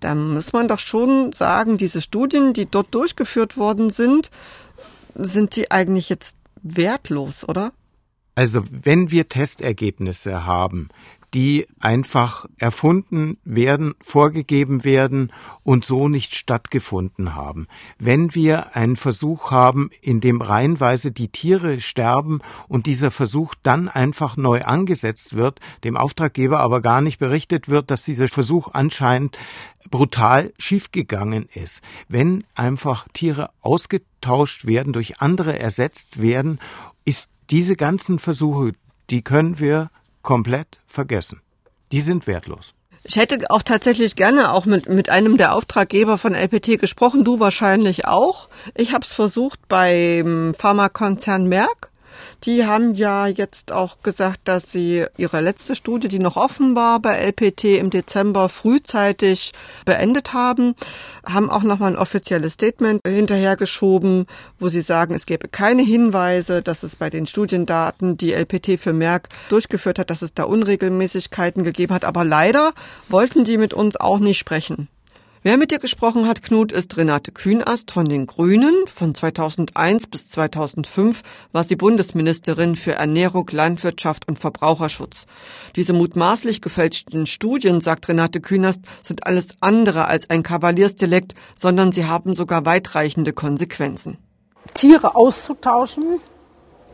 dann 0.00 0.34
muss 0.34 0.52
man 0.52 0.66
doch 0.66 0.80
schon 0.80 1.32
sagen, 1.32 1.78
diese 1.78 2.02
Studien, 2.02 2.52
die 2.52 2.66
dort 2.66 2.92
durchgeführt 2.92 3.56
worden 3.56 3.90
sind, 3.90 4.30
sind 5.14 5.54
die 5.54 5.70
eigentlich 5.70 6.08
jetzt 6.08 6.36
wertlos, 6.62 7.48
oder? 7.48 7.72
Also 8.34 8.62
wenn 8.70 9.10
wir 9.10 9.28
Testergebnisse 9.28 10.46
haben, 10.46 10.88
die 11.34 11.66
einfach 11.80 12.46
erfunden 12.58 13.38
werden, 13.44 13.94
vorgegeben 14.00 14.84
werden 14.84 15.32
und 15.62 15.84
so 15.84 16.08
nicht 16.08 16.34
stattgefunden 16.34 17.34
haben. 17.34 17.68
Wenn 17.98 18.34
wir 18.34 18.76
einen 18.76 18.96
Versuch 18.96 19.50
haben, 19.50 19.90
in 20.02 20.20
dem 20.20 20.42
reihenweise 20.42 21.10
die 21.10 21.28
Tiere 21.28 21.80
sterben 21.80 22.40
und 22.68 22.86
dieser 22.86 23.10
Versuch 23.10 23.54
dann 23.62 23.88
einfach 23.88 24.36
neu 24.36 24.62
angesetzt 24.62 25.34
wird, 25.34 25.60
dem 25.84 25.96
Auftraggeber 25.96 26.60
aber 26.60 26.82
gar 26.82 27.00
nicht 27.00 27.18
berichtet 27.18 27.68
wird, 27.68 27.90
dass 27.90 28.04
dieser 28.04 28.28
Versuch 28.28 28.68
anscheinend 28.72 29.38
brutal 29.90 30.52
schiefgegangen 30.58 31.46
ist. 31.54 31.82
Wenn 32.08 32.44
einfach 32.54 33.06
Tiere 33.12 33.50
ausgetauscht 33.62 34.66
werden, 34.66 34.92
durch 34.92 35.20
andere 35.20 35.58
ersetzt 35.58 36.20
werden, 36.20 36.58
ist 37.04 37.28
diese 37.50 37.76
ganzen 37.76 38.18
Versuche, 38.18 38.72
die 39.10 39.22
können 39.22 39.58
wir 39.58 39.90
komplett 40.22 40.78
vergessen. 40.86 41.40
Die 41.90 42.00
sind 42.00 42.26
wertlos. 42.26 42.74
Ich 43.04 43.16
hätte 43.16 43.38
auch 43.50 43.62
tatsächlich 43.62 44.14
gerne 44.14 44.52
auch 44.52 44.64
mit, 44.64 44.88
mit 44.88 45.10
einem 45.10 45.36
der 45.36 45.54
Auftraggeber 45.54 46.18
von 46.18 46.34
LPT 46.34 46.78
gesprochen, 46.78 47.24
du 47.24 47.40
wahrscheinlich 47.40 48.06
auch. 48.06 48.48
Ich 48.76 48.92
habe 48.92 49.04
es 49.04 49.12
versucht 49.12 49.68
beim 49.68 50.54
Pharmakonzern 50.56 51.46
Merck. 51.46 51.90
Die 52.44 52.66
haben 52.66 52.94
ja 52.94 53.26
jetzt 53.26 53.72
auch 53.72 54.02
gesagt, 54.02 54.40
dass 54.44 54.70
sie 54.70 55.04
ihre 55.16 55.40
letzte 55.40 55.76
Studie, 55.76 56.08
die 56.08 56.18
noch 56.18 56.36
offen 56.36 56.74
war 56.74 57.00
bei 57.00 57.16
LPT 57.16 57.64
im 57.78 57.90
Dezember, 57.90 58.48
frühzeitig 58.48 59.52
beendet 59.84 60.32
haben, 60.32 60.74
haben 61.24 61.50
auch 61.50 61.62
nochmal 61.62 61.92
ein 61.92 61.98
offizielles 61.98 62.54
Statement 62.54 63.00
hinterhergeschoben, 63.06 64.26
wo 64.58 64.68
sie 64.68 64.82
sagen, 64.82 65.14
es 65.14 65.26
gäbe 65.26 65.48
keine 65.48 65.82
Hinweise, 65.82 66.62
dass 66.62 66.82
es 66.82 66.96
bei 66.96 67.10
den 67.10 67.26
Studiendaten, 67.26 68.16
die 68.16 68.32
LPT 68.32 68.80
für 68.80 68.92
Merck 68.92 69.28
durchgeführt 69.48 69.98
hat, 69.98 70.10
dass 70.10 70.22
es 70.22 70.34
da 70.34 70.44
Unregelmäßigkeiten 70.44 71.64
gegeben 71.64 71.94
hat. 71.94 72.04
Aber 72.04 72.24
leider 72.24 72.72
wollten 73.08 73.44
die 73.44 73.58
mit 73.58 73.74
uns 73.74 73.96
auch 73.96 74.18
nicht 74.18 74.38
sprechen. 74.38 74.88
Wer 75.44 75.56
mit 75.56 75.72
dir 75.72 75.80
gesprochen 75.80 76.28
hat, 76.28 76.40
Knut, 76.40 76.70
ist 76.70 76.96
Renate 76.96 77.32
Kühnast 77.32 77.90
von 77.90 78.08
den 78.08 78.26
Grünen. 78.26 78.86
Von 78.86 79.12
2001 79.12 80.06
bis 80.06 80.28
2005 80.28 81.22
war 81.50 81.64
sie 81.64 81.74
Bundesministerin 81.74 82.76
für 82.76 82.92
Ernährung, 82.92 83.48
Landwirtschaft 83.50 84.28
und 84.28 84.38
Verbraucherschutz. 84.38 85.26
Diese 85.74 85.94
mutmaßlich 85.94 86.60
gefälschten 86.60 87.26
Studien, 87.26 87.80
sagt 87.80 88.08
Renate 88.08 88.40
Kühnast, 88.40 88.82
sind 89.02 89.26
alles 89.26 89.56
andere 89.58 90.04
als 90.04 90.30
ein 90.30 90.44
Kavaliersdelikt, 90.44 91.34
sondern 91.56 91.90
sie 91.90 92.06
haben 92.06 92.36
sogar 92.36 92.64
weitreichende 92.64 93.32
Konsequenzen. 93.32 94.18
Tiere 94.74 95.16
auszutauschen 95.16 96.20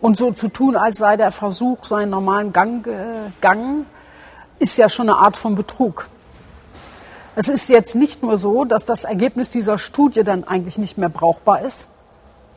und 0.00 0.16
so 0.16 0.32
zu 0.32 0.48
tun, 0.48 0.74
als 0.74 0.96
sei 0.96 1.18
der 1.18 1.32
Versuch 1.32 1.84
seinen 1.84 2.08
normalen 2.08 2.54
Gang 2.54 2.82
gegangen, 2.82 3.84
ist 4.58 4.78
ja 4.78 4.88
schon 4.88 5.10
eine 5.10 5.18
Art 5.18 5.36
von 5.36 5.54
Betrug. 5.54 6.08
Es 7.40 7.48
ist 7.48 7.68
jetzt 7.68 7.94
nicht 7.94 8.20
nur 8.24 8.36
so, 8.36 8.64
dass 8.64 8.84
das 8.84 9.04
Ergebnis 9.04 9.50
dieser 9.50 9.78
Studie 9.78 10.24
dann 10.24 10.42
eigentlich 10.42 10.76
nicht 10.76 10.98
mehr 10.98 11.08
brauchbar 11.08 11.62
ist, 11.62 11.88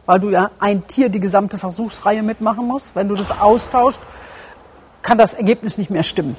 weil 0.07 0.19
du 0.19 0.31
ja 0.31 0.49
ein 0.57 0.87
Tier 0.87 1.09
die 1.09 1.19
gesamte 1.19 1.59
Versuchsreihe 1.59 2.23
mitmachen 2.23 2.65
musst. 2.65 2.95
Wenn 2.95 3.07
du 3.07 3.13
das 3.13 3.29
austauscht, 3.29 3.99
kann 5.03 5.19
das 5.19 5.35
Ergebnis 5.35 5.77
nicht 5.77 5.91
mehr 5.91 6.01
stimmen. 6.01 6.35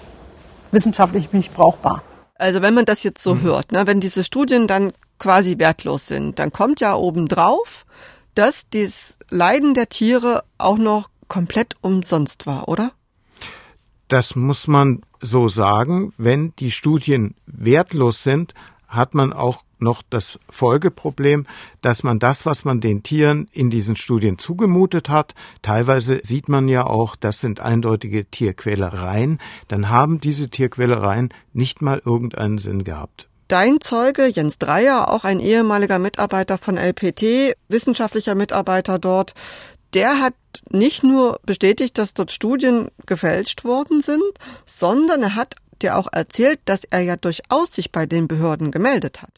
Wissenschaftlich 0.73 1.33
nicht 1.33 1.55
brauchbar. 1.55 2.03
Also 2.35 2.63
wenn 2.63 2.75
man 2.75 2.85
das 2.85 3.05
jetzt 3.05 3.23
so 3.23 3.37
mhm. 3.37 3.43
hört, 3.43 3.71
ne, 3.71 3.87
wenn 3.87 4.01
diese 4.01 4.25
Studien 4.25 4.67
dann 4.67 4.93
quasi 5.21 5.61
wertlos 5.61 6.09
sind, 6.09 6.41
dann 6.41 6.51
kommt 6.51 6.81
ja 6.81 6.97
obendrauf, 6.97 7.87
dass 8.35 8.65
das 8.71 9.19
Leiden 9.31 9.75
der 9.75 9.89
Tiere 9.89 10.43
auch 10.59 10.79
noch 10.79 11.11
komplett 11.29 11.77
umsonst 11.81 12.49
war, 12.49 12.67
oder? 12.67 12.91
Das 14.13 14.37
muss 14.37 14.69
man 14.69 15.01
so 15.23 15.49
sagen. 15.49 16.13
Wenn 16.19 16.55
die 16.57 16.71
Studien 16.71 17.35
wertlos 17.47 18.23
sind, 18.23 18.53
hat 18.87 19.15
man 19.15 19.33
auch 19.33 19.63
noch 19.79 20.03
das 20.03 20.39
Folgeproblem, 20.51 21.47
dass 21.81 22.03
man 22.03 22.19
das, 22.19 22.45
was 22.45 22.67
man 22.67 22.83
den 22.83 23.03
Tieren 23.03 23.49
in 23.53 23.71
diesen 23.71 23.97
Studien 23.97 24.37
zugemutet 24.37 25.09
hat, 25.09 25.35
teilweise 25.63 26.21
sieht 26.25 26.51
man 26.51 26.69
ja 26.69 26.87
auch, 26.87 27.17
das 27.17 27.41
sind 27.41 27.61
eindeutige 27.61 28.27
Tierquälereien, 28.27 29.39
dann 29.69 29.89
haben 29.89 30.21
diese 30.21 30.51
Tierquälereien 30.51 31.33
nicht 31.55 31.81
mal 31.81 32.03
irgendeinen 32.05 32.59
Sinn 32.59 32.85
gehabt. 32.85 33.31
Dein 33.53 33.83
Zeuge, 33.83 34.29
Jens 34.29 34.57
Dreier, 34.59 35.11
auch 35.11 35.25
ein 35.25 35.39
ehemaliger 35.39 35.99
Mitarbeiter 35.99 36.57
von 36.57 36.79
LPT, 36.79 37.55
wissenschaftlicher 37.69 38.35
Mitarbeiter 38.35 38.99
dort, 38.99 39.35
der 39.95 40.21
hat 40.21 40.35
nicht 40.71 41.03
nur 41.03 41.39
bestätigt, 41.45 41.99
dass 41.99 42.15
dort 42.15 42.31
Studien 42.31 42.89
gefälscht 43.07 43.65
worden 43.65 44.01
sind, 44.01 44.23
sondern 44.67 45.23
er 45.23 45.35
hat 45.35 45.57
dir 45.83 45.97
auch 45.97 46.09
erzählt, 46.13 46.61
dass 46.65 46.85
er 46.85 47.01
ja 47.01 47.17
durchaus 47.17 47.73
sich 47.73 47.93
bei 47.93 48.07
den 48.07 48.29
Behörden 48.29 48.71
gemeldet 48.71 49.23
hat. 49.23 49.31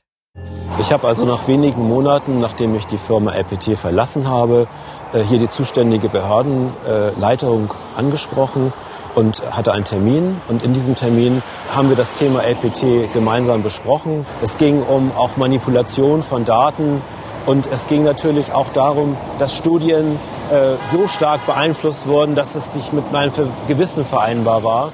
Ich 0.80 0.92
habe 0.92 1.06
also 1.06 1.24
nach 1.24 1.46
wenigen 1.46 1.88
Monaten, 1.88 2.40
nachdem 2.40 2.74
ich 2.74 2.86
die 2.86 2.98
Firma 2.98 3.32
LPT 3.32 3.78
verlassen 3.78 4.28
habe, 4.28 4.66
äh, 5.12 5.22
hier 5.22 5.38
die 5.38 5.48
zuständige 5.48 6.08
Behördenleitung 6.08 7.72
angesprochen 7.96 8.72
und 9.14 9.42
hatte 9.54 9.72
einen 9.72 9.84
Termin. 9.84 10.40
Und 10.48 10.64
in 10.64 10.74
diesem 10.74 10.96
Termin 10.96 11.42
haben 11.72 11.88
wir 11.88 11.96
das 11.96 12.14
Thema 12.14 12.42
LPT 12.42 13.12
gemeinsam 13.12 13.62
besprochen. 13.62 14.26
Es 14.42 14.58
ging 14.58 14.82
um 14.82 15.12
auch 15.12 15.36
Manipulation 15.36 16.24
von 16.24 16.44
Daten 16.44 17.00
und 17.46 17.66
es 17.66 17.86
ging 17.86 18.04
natürlich 18.04 18.52
auch 18.52 18.70
darum, 18.70 19.16
dass 19.38 19.56
Studien 19.56 20.18
äh, 20.50 20.76
so 20.92 21.08
stark 21.08 21.44
beeinflusst 21.46 22.06
wurden, 22.06 22.34
dass 22.34 22.54
es 22.54 22.72
sich 22.72 22.92
mit 22.92 23.12
meinem 23.12 23.32
Gewissen 23.68 24.04
vereinbar 24.04 24.62
war. 24.64 24.92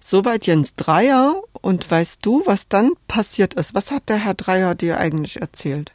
Soweit 0.00 0.46
Jens 0.46 0.74
Dreier. 0.76 1.42
Und 1.60 1.90
weißt 1.90 2.24
du, 2.26 2.42
was 2.44 2.68
dann 2.68 2.92
passiert 3.08 3.54
ist? 3.54 3.74
Was 3.74 3.90
hat 3.90 4.10
der 4.10 4.18
Herr 4.18 4.34
Dreier 4.34 4.74
dir 4.74 4.98
eigentlich 4.98 5.40
erzählt? 5.40 5.92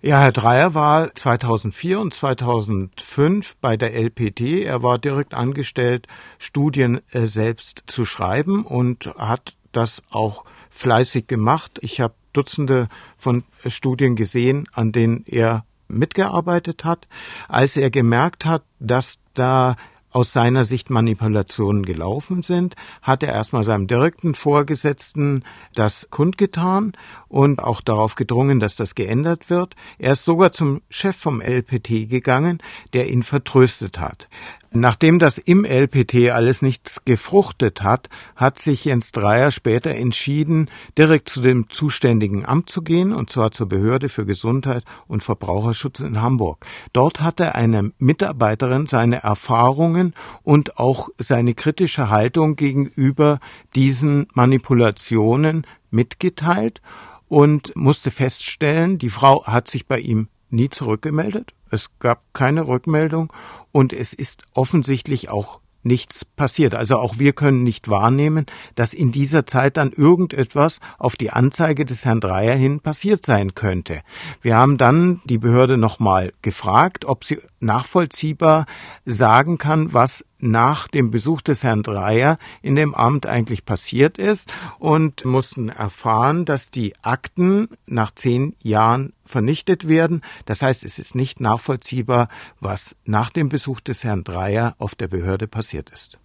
Ja, 0.00 0.18
Herr 0.18 0.32
Dreier 0.32 0.74
war 0.74 1.14
2004 1.14 2.00
und 2.00 2.14
2005 2.14 3.56
bei 3.60 3.76
der 3.76 3.94
LPT. 3.94 4.64
Er 4.64 4.82
war 4.82 4.98
direkt 4.98 5.34
angestellt, 5.34 6.06
Studien 6.38 7.02
äh, 7.12 7.26
selbst 7.26 7.84
zu 7.86 8.06
schreiben 8.06 8.64
und 8.64 9.12
hat 9.18 9.56
das 9.72 10.02
auch 10.10 10.44
fleißig 10.70 11.26
gemacht. 11.26 11.78
Ich 11.82 12.00
habe 12.00 12.14
Dutzende 12.32 12.88
von 13.16 13.44
Studien 13.66 14.16
gesehen, 14.16 14.68
an 14.72 14.92
denen 14.92 15.24
er 15.26 15.64
mitgearbeitet 15.88 16.84
hat, 16.84 17.08
als 17.48 17.76
er 17.76 17.90
gemerkt 17.90 18.46
hat, 18.46 18.62
dass 18.78 19.18
da 19.34 19.76
aus 20.12 20.32
seiner 20.32 20.64
Sicht 20.64 20.90
Manipulationen 20.90 21.84
gelaufen 21.84 22.42
sind, 22.42 22.74
hat 23.00 23.22
er 23.22 23.32
erstmal 23.32 23.62
seinem 23.64 23.86
direkten 23.86 24.34
Vorgesetzten 24.34 25.44
das 25.74 26.08
kundgetan 26.10 26.92
und 27.28 27.62
auch 27.62 27.80
darauf 27.80 28.16
gedrungen, 28.16 28.58
dass 28.58 28.74
das 28.74 28.94
geändert 28.94 29.50
wird. 29.50 29.76
Er 29.98 30.12
ist 30.12 30.24
sogar 30.24 30.50
zum 30.52 30.82
Chef 30.90 31.16
vom 31.16 31.40
LPT 31.40 32.08
gegangen, 32.08 32.58
der 32.92 33.08
ihn 33.08 33.22
vertröstet 33.22 34.00
hat. 34.00 34.28
Nachdem 34.72 35.18
das 35.18 35.38
im 35.38 35.64
LPT 35.64 36.30
alles 36.30 36.62
nichts 36.62 37.04
gefruchtet 37.04 37.82
hat, 37.82 38.08
hat 38.36 38.56
sich 38.56 38.84
Jens 38.84 39.10
Dreier 39.10 39.50
später 39.50 39.90
entschieden, 39.90 40.70
direkt 40.96 41.28
zu 41.28 41.40
dem 41.40 41.68
zuständigen 41.70 42.46
Amt 42.46 42.70
zu 42.70 42.82
gehen, 42.82 43.12
und 43.12 43.30
zwar 43.30 43.50
zur 43.50 43.66
Behörde 43.66 44.08
für 44.08 44.24
Gesundheit 44.24 44.84
und 45.08 45.24
Verbraucherschutz 45.24 45.98
in 45.98 46.22
Hamburg. 46.22 46.64
Dort 46.92 47.20
hat 47.20 47.40
er 47.40 47.56
einer 47.56 47.90
Mitarbeiterin 47.98 48.86
seine 48.86 49.24
Erfahrungen 49.24 50.14
und 50.44 50.78
auch 50.78 51.08
seine 51.18 51.54
kritische 51.54 52.08
Haltung 52.08 52.54
gegenüber 52.54 53.40
diesen 53.74 54.28
Manipulationen 54.34 55.66
mitgeteilt 55.90 56.80
und 57.26 57.74
musste 57.74 58.12
feststellen, 58.12 58.98
die 58.98 59.10
Frau 59.10 59.44
hat 59.46 59.66
sich 59.66 59.88
bei 59.88 59.98
ihm 59.98 60.28
nie 60.48 60.68
zurückgemeldet. 60.68 61.54
Es 61.70 61.98
gab 62.00 62.22
keine 62.34 62.66
Rückmeldung 62.66 63.32
und 63.72 63.92
es 63.92 64.12
ist 64.12 64.44
offensichtlich 64.54 65.28
auch 65.28 65.60
nichts 65.82 66.24
passiert. 66.24 66.74
Also 66.74 66.96
auch 66.98 67.18
wir 67.18 67.32
können 67.32 67.62
nicht 67.62 67.88
wahrnehmen, 67.88 68.46
dass 68.74 68.94
in 68.94 69.12
dieser 69.12 69.46
Zeit 69.46 69.76
dann 69.76 69.92
irgendetwas 69.92 70.80
auf 70.98 71.16
die 71.16 71.30
Anzeige 71.30 71.84
des 71.84 72.04
Herrn 72.04 72.20
Dreier 72.20 72.54
hin 72.54 72.80
passiert 72.80 73.24
sein 73.24 73.54
könnte. 73.54 74.02
Wir 74.42 74.56
haben 74.56 74.78
dann 74.78 75.20
die 75.24 75.38
Behörde 75.38 75.78
nochmal 75.78 76.32
gefragt, 76.42 77.04
ob 77.04 77.24
sie 77.24 77.38
nachvollziehbar 77.60 78.66
sagen 79.04 79.58
kann, 79.58 79.92
was 79.92 80.24
nach 80.38 80.88
dem 80.88 81.10
Besuch 81.10 81.42
des 81.42 81.62
Herrn 81.64 81.82
Dreier 81.82 82.38
in 82.62 82.74
dem 82.74 82.94
Amt 82.94 83.26
eigentlich 83.26 83.64
passiert 83.64 84.18
ist 84.18 84.50
und 84.78 85.24
mussten 85.24 85.68
erfahren, 85.68 86.44
dass 86.44 86.70
die 86.70 86.94
Akten 87.02 87.68
nach 87.86 88.14
zehn 88.14 88.54
Jahren 88.62 89.12
vernichtet 89.30 89.88
werden. 89.88 90.22
Das 90.44 90.62
heißt, 90.62 90.84
es 90.84 90.98
ist 90.98 91.14
nicht 91.14 91.40
nachvollziehbar, 91.40 92.28
was 92.60 92.96
nach 93.04 93.30
dem 93.30 93.48
Besuch 93.48 93.80
des 93.80 94.04
Herrn 94.04 94.24
Dreier 94.24 94.74
auf 94.78 94.94
der 94.94 95.08
Behörde 95.08 95.48
passiert 95.48 95.90
ist. 95.90 96.18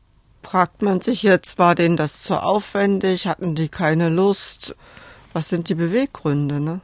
Fragt 0.43 0.81
man 0.81 1.01
sich 1.01 1.23
jetzt, 1.23 1.57
war 1.57 1.73
denen 1.73 1.97
das 1.97 2.21
zu 2.21 2.41
aufwendig? 2.41 3.25
Hatten 3.25 3.55
die 3.55 3.69
keine 3.69 4.09
Lust? 4.09 4.75
Was 5.33 5.49
sind 5.49 5.69
die 5.69 5.75
Beweggründe, 5.75 6.59
ne? 6.59 6.81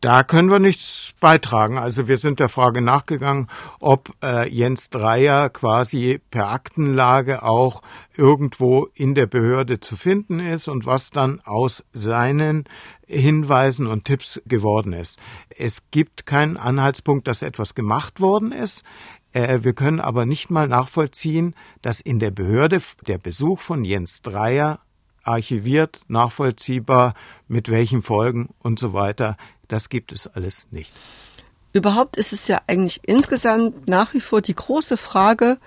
Da 0.00 0.22
können 0.22 0.48
wir 0.48 0.60
nichts 0.60 1.12
beitragen. 1.20 1.76
Also 1.76 2.06
wir 2.06 2.18
sind 2.18 2.38
der 2.38 2.48
Frage 2.48 2.80
nachgegangen, 2.80 3.48
ob 3.80 4.12
äh, 4.22 4.48
Jens 4.48 4.90
Dreier 4.90 5.48
quasi 5.50 6.20
per 6.30 6.50
Aktenlage 6.50 7.42
auch 7.42 7.82
irgendwo 8.16 8.86
in 8.94 9.16
der 9.16 9.26
Behörde 9.26 9.80
zu 9.80 9.96
finden 9.96 10.38
ist 10.38 10.68
und 10.68 10.86
was 10.86 11.10
dann 11.10 11.40
aus 11.40 11.84
seinen 11.92 12.64
Hinweisen 13.08 13.88
und 13.88 14.04
Tipps 14.04 14.40
geworden 14.46 14.92
ist. 14.92 15.18
Es 15.48 15.90
gibt 15.90 16.26
keinen 16.26 16.56
Anhaltspunkt, 16.56 17.26
dass 17.26 17.42
etwas 17.42 17.74
gemacht 17.74 18.20
worden 18.20 18.52
ist. 18.52 18.84
Äh, 19.32 19.60
wir 19.62 19.72
können 19.72 19.98
aber 19.98 20.26
nicht 20.26 20.48
mal 20.48 20.68
nachvollziehen, 20.68 21.56
dass 21.82 22.00
in 22.00 22.20
der 22.20 22.30
Behörde 22.30 22.78
der 23.08 23.18
Besuch 23.18 23.58
von 23.58 23.84
Jens 23.84 24.22
Dreier 24.22 24.78
archiviert, 25.24 26.00
nachvollziehbar, 26.06 27.14
mit 27.48 27.68
welchen 27.68 28.02
Folgen 28.02 28.50
und 28.60 28.78
so 28.78 28.92
weiter 28.92 29.36
das 29.68 29.88
gibt 29.88 30.12
es 30.12 30.26
alles 30.26 30.66
nicht. 30.70 30.92
Überhaupt 31.72 32.16
ist 32.16 32.32
es 32.32 32.48
ja 32.48 32.60
eigentlich 32.66 33.00
insgesamt 33.04 33.88
nach 33.88 34.14
wie 34.14 34.20
vor 34.20 34.40
die 34.40 34.54
große 34.54 34.96
Frage, 34.96 35.58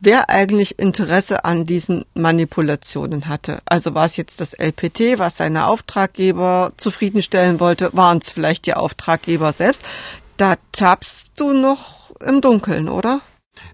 wer 0.00 0.30
eigentlich 0.30 0.78
Interesse 0.78 1.44
an 1.44 1.66
diesen 1.66 2.04
Manipulationen 2.14 3.28
hatte. 3.28 3.58
Also 3.64 3.94
war 3.94 4.06
es 4.06 4.16
jetzt 4.16 4.40
das 4.40 4.54
LPT, 4.54 5.18
was 5.18 5.36
seine 5.36 5.66
Auftraggeber 5.66 6.72
zufriedenstellen 6.76 7.60
wollte, 7.60 7.90
waren 7.92 8.18
es 8.18 8.30
vielleicht 8.30 8.66
die 8.66 8.74
Auftraggeber 8.74 9.52
selbst. 9.52 9.84
Da 10.36 10.56
tappst 10.72 11.32
du 11.36 11.52
noch 11.52 12.10
im 12.20 12.40
Dunkeln, 12.40 12.88
oder? 12.88 13.20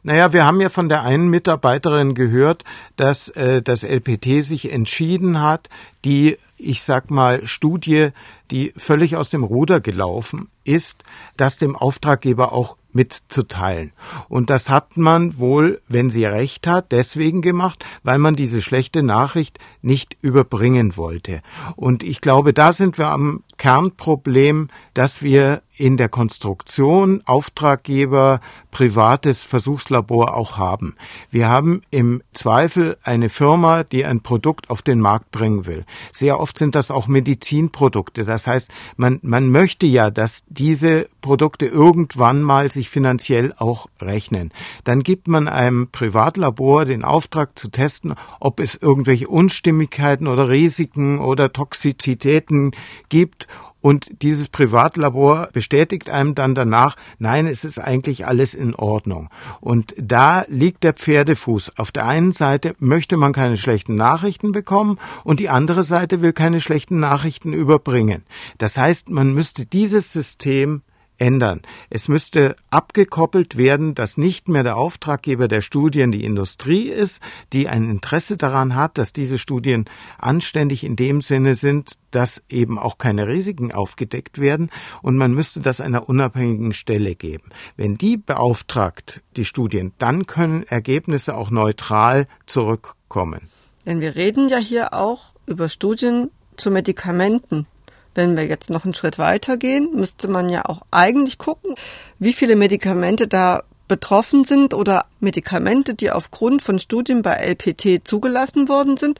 Naja, 0.02 0.32
wir 0.32 0.44
haben 0.44 0.60
ja 0.60 0.68
von 0.68 0.88
der 0.88 1.02
einen 1.02 1.28
Mitarbeiterin 1.28 2.14
gehört, 2.14 2.64
dass 2.96 3.28
äh, 3.28 3.62
das 3.62 3.82
LPT 3.82 4.44
sich 4.44 4.70
entschieden 4.70 5.40
hat, 5.40 5.68
die, 6.04 6.36
ich 6.60 6.82
sag 6.82 7.10
mal, 7.10 7.46
Studie, 7.46 8.10
die 8.50 8.72
völlig 8.76 9.16
aus 9.16 9.30
dem 9.30 9.44
Ruder 9.44 9.80
gelaufen 9.80 10.48
ist, 10.64 11.02
das 11.36 11.56
dem 11.56 11.76
Auftraggeber 11.76 12.52
auch 12.52 12.76
mitzuteilen. 12.92 13.92
Und 14.28 14.50
das 14.50 14.68
hat 14.68 14.96
man 14.96 15.38
wohl, 15.38 15.80
wenn 15.88 16.10
sie 16.10 16.24
recht 16.24 16.66
hat, 16.66 16.92
deswegen 16.92 17.40
gemacht, 17.40 17.84
weil 18.02 18.18
man 18.18 18.34
diese 18.34 18.60
schlechte 18.60 19.02
Nachricht 19.02 19.58
nicht 19.80 20.16
überbringen 20.22 20.96
wollte. 20.96 21.42
Und 21.76 22.02
ich 22.02 22.20
glaube, 22.20 22.52
da 22.52 22.72
sind 22.72 22.98
wir 22.98 23.08
am 23.08 23.42
Kernproblem, 23.58 24.68
dass 25.00 25.22
wir 25.22 25.62
in 25.78 25.96
der 25.96 26.10
Konstruktion 26.10 27.22
Auftraggeber 27.24 28.42
privates 28.70 29.42
Versuchslabor 29.42 30.36
auch 30.36 30.58
haben. 30.58 30.94
Wir 31.30 31.48
haben 31.48 31.80
im 31.90 32.22
Zweifel 32.34 32.98
eine 33.02 33.30
Firma, 33.30 33.82
die 33.82 34.04
ein 34.04 34.20
Produkt 34.20 34.68
auf 34.68 34.82
den 34.82 35.00
Markt 35.00 35.30
bringen 35.30 35.64
will. 35.64 35.86
Sehr 36.12 36.38
oft 36.38 36.58
sind 36.58 36.74
das 36.74 36.90
auch 36.90 37.08
Medizinprodukte. 37.08 38.24
Das 38.24 38.46
heißt, 38.46 38.70
man, 38.98 39.20
man 39.22 39.48
möchte 39.48 39.86
ja, 39.86 40.10
dass 40.10 40.44
diese 40.48 41.08
Produkte 41.22 41.64
irgendwann 41.64 42.42
mal 42.42 42.70
sich 42.70 42.90
finanziell 42.90 43.54
auch 43.56 43.86
rechnen. 44.02 44.52
Dann 44.84 45.02
gibt 45.02 45.28
man 45.28 45.48
einem 45.48 45.88
Privatlabor 45.90 46.84
den 46.84 47.04
Auftrag 47.04 47.58
zu 47.58 47.70
testen, 47.70 48.14
ob 48.38 48.60
es 48.60 48.76
irgendwelche 48.76 49.28
Unstimmigkeiten 49.28 50.26
oder 50.26 50.50
Risiken 50.50 51.20
oder 51.20 51.54
Toxizitäten 51.54 52.72
gibt 53.08 53.48
und 53.80 54.22
dieses 54.22 54.48
Privatlabor 54.48 55.48
bestätigt 55.52 56.10
einem 56.10 56.34
dann 56.34 56.54
danach, 56.54 56.96
nein, 57.18 57.46
es 57.46 57.64
ist 57.64 57.78
eigentlich 57.78 58.26
alles 58.26 58.54
in 58.54 58.74
Ordnung. 58.74 59.30
Und 59.60 59.94
da 59.96 60.44
liegt 60.48 60.84
der 60.84 60.92
Pferdefuß. 60.92 61.78
Auf 61.78 61.92
der 61.92 62.06
einen 62.06 62.32
Seite 62.32 62.74
möchte 62.78 63.16
man 63.16 63.32
keine 63.32 63.56
schlechten 63.56 63.96
Nachrichten 63.96 64.52
bekommen 64.52 64.98
und 65.24 65.40
die 65.40 65.48
andere 65.48 65.82
Seite 65.82 66.20
will 66.22 66.32
keine 66.32 66.60
schlechten 66.60 67.00
Nachrichten 67.00 67.52
überbringen. 67.52 68.24
Das 68.58 68.76
heißt, 68.76 69.08
man 69.10 69.32
müsste 69.32 69.66
dieses 69.66 70.12
System 70.12 70.82
ändern. 71.20 71.62
Es 71.90 72.08
müsste 72.08 72.56
abgekoppelt 72.70 73.56
werden, 73.56 73.94
dass 73.94 74.16
nicht 74.16 74.48
mehr 74.48 74.62
der 74.62 74.76
Auftraggeber 74.76 75.48
der 75.48 75.60
Studien 75.60 76.10
die 76.10 76.24
Industrie 76.24 76.88
ist, 76.88 77.22
die 77.52 77.68
ein 77.68 77.88
Interesse 77.88 78.36
daran 78.36 78.74
hat, 78.74 78.98
dass 78.98 79.12
diese 79.12 79.38
Studien 79.38 79.84
anständig 80.18 80.82
in 80.82 80.96
dem 80.96 81.20
Sinne 81.20 81.54
sind, 81.54 81.98
dass 82.10 82.42
eben 82.48 82.78
auch 82.78 82.98
keine 82.98 83.28
Risiken 83.28 83.72
aufgedeckt 83.72 84.40
werden 84.40 84.70
und 85.02 85.16
man 85.16 85.32
müsste 85.32 85.60
das 85.60 85.80
einer 85.80 86.08
unabhängigen 86.08 86.72
Stelle 86.72 87.14
geben. 87.14 87.50
Wenn 87.76 87.94
die 87.96 88.16
beauftragt 88.16 89.22
die 89.36 89.44
Studien, 89.44 89.92
dann 89.98 90.26
können 90.26 90.64
Ergebnisse 90.64 91.36
auch 91.36 91.50
neutral 91.50 92.26
zurückkommen. 92.46 93.48
Denn 93.86 94.00
wir 94.00 94.16
reden 94.16 94.48
ja 94.48 94.58
hier 94.58 94.94
auch 94.94 95.34
über 95.46 95.68
Studien 95.68 96.30
zu 96.56 96.70
Medikamenten. 96.70 97.66
Wenn 98.14 98.36
wir 98.36 98.46
jetzt 98.46 98.70
noch 98.70 98.84
einen 98.84 98.94
Schritt 98.94 99.18
weitergehen, 99.18 99.90
müsste 99.94 100.28
man 100.28 100.48
ja 100.48 100.64
auch 100.66 100.82
eigentlich 100.90 101.38
gucken, 101.38 101.74
wie 102.18 102.32
viele 102.32 102.56
Medikamente 102.56 103.28
da 103.28 103.62
betroffen 103.88 104.44
sind 104.44 104.72
oder 104.72 105.06
Medikamente, 105.18 105.94
die 105.94 106.10
aufgrund 106.10 106.62
von 106.62 106.78
Studien 106.78 107.22
bei 107.22 107.34
LPT 107.34 108.06
zugelassen 108.06 108.68
worden 108.68 108.96
sind, 108.96 109.18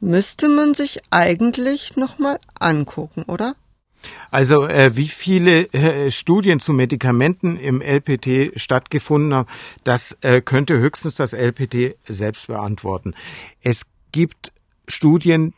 müsste 0.00 0.48
man 0.48 0.74
sich 0.74 1.00
eigentlich 1.10 1.96
nochmal 1.96 2.38
angucken, 2.58 3.22
oder? 3.22 3.54
Also 4.30 4.66
äh, 4.66 4.96
wie 4.96 5.08
viele 5.08 5.72
äh, 5.72 6.10
Studien 6.10 6.60
zu 6.60 6.72
Medikamenten 6.72 7.56
im 7.56 7.80
LPT 7.80 8.60
stattgefunden 8.60 9.32
haben, 9.32 9.48
das 9.82 10.18
äh, 10.20 10.40
könnte 10.40 10.76
höchstens 10.78 11.14
das 11.14 11.32
LPT 11.32 11.96
selbst 12.06 12.48
beantworten. 12.48 13.14
Es 13.62 13.86
gibt 14.12 14.52
Studien, 14.88 15.54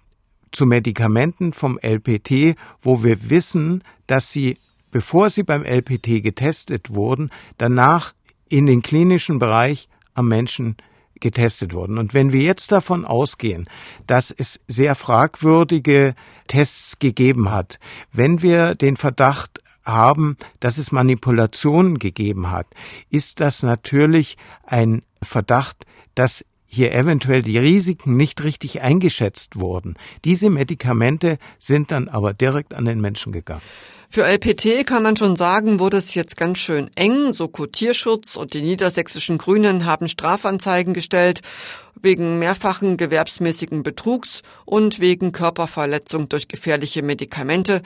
zu 0.52 0.66
Medikamenten 0.66 1.52
vom 1.52 1.78
LPT, 1.78 2.56
wo 2.82 3.02
wir 3.02 3.30
wissen, 3.30 3.82
dass 4.06 4.32
sie, 4.32 4.58
bevor 4.90 5.30
sie 5.30 5.42
beim 5.42 5.64
LPT 5.64 6.22
getestet 6.22 6.94
wurden, 6.94 7.30
danach 7.58 8.14
in 8.48 8.66
den 8.66 8.82
klinischen 8.82 9.38
Bereich 9.38 9.88
am 10.14 10.28
Menschen 10.28 10.76
getestet 11.20 11.72
wurden. 11.74 11.98
Und 11.98 12.14
wenn 12.14 12.32
wir 12.32 12.42
jetzt 12.42 12.72
davon 12.72 13.04
ausgehen, 13.04 13.68
dass 14.06 14.30
es 14.30 14.60
sehr 14.68 14.94
fragwürdige 14.94 16.14
Tests 16.46 16.98
gegeben 16.98 17.50
hat, 17.50 17.78
wenn 18.12 18.42
wir 18.42 18.74
den 18.74 18.96
Verdacht 18.96 19.62
haben, 19.84 20.36
dass 20.60 20.78
es 20.78 20.92
Manipulationen 20.92 21.98
gegeben 21.98 22.50
hat, 22.50 22.66
ist 23.10 23.40
das 23.40 23.62
natürlich 23.62 24.36
ein 24.64 25.02
Verdacht, 25.22 25.86
dass 26.14 26.44
hier 26.76 26.92
eventuell 26.92 27.42
die 27.42 27.58
Risiken 27.58 28.16
nicht 28.16 28.44
richtig 28.44 28.82
eingeschätzt 28.82 29.58
wurden. 29.58 29.94
Diese 30.24 30.50
Medikamente 30.50 31.38
sind 31.58 31.90
dann 31.90 32.08
aber 32.08 32.34
direkt 32.34 32.74
an 32.74 32.84
den 32.84 33.00
Menschen 33.00 33.32
gegangen. 33.32 33.62
Für 34.08 34.24
LPT 34.24 34.86
kann 34.86 35.02
man 35.02 35.16
schon 35.16 35.34
sagen, 35.36 35.80
wurde 35.80 35.96
es 35.96 36.14
jetzt 36.14 36.36
ganz 36.36 36.58
schön 36.58 36.90
eng. 36.94 37.32
Soko 37.32 37.66
Tierschutz 37.66 38.36
und 38.36 38.54
die 38.54 38.62
niedersächsischen 38.62 39.36
Grünen 39.36 39.84
haben 39.84 40.06
Strafanzeigen 40.06 40.94
gestellt 40.94 41.40
wegen 42.00 42.38
mehrfachen 42.38 42.96
gewerbsmäßigen 42.96 43.82
Betrugs 43.82 44.42
und 44.64 45.00
wegen 45.00 45.32
Körperverletzung 45.32 46.28
durch 46.28 46.46
gefährliche 46.46 47.02
Medikamente. 47.02 47.82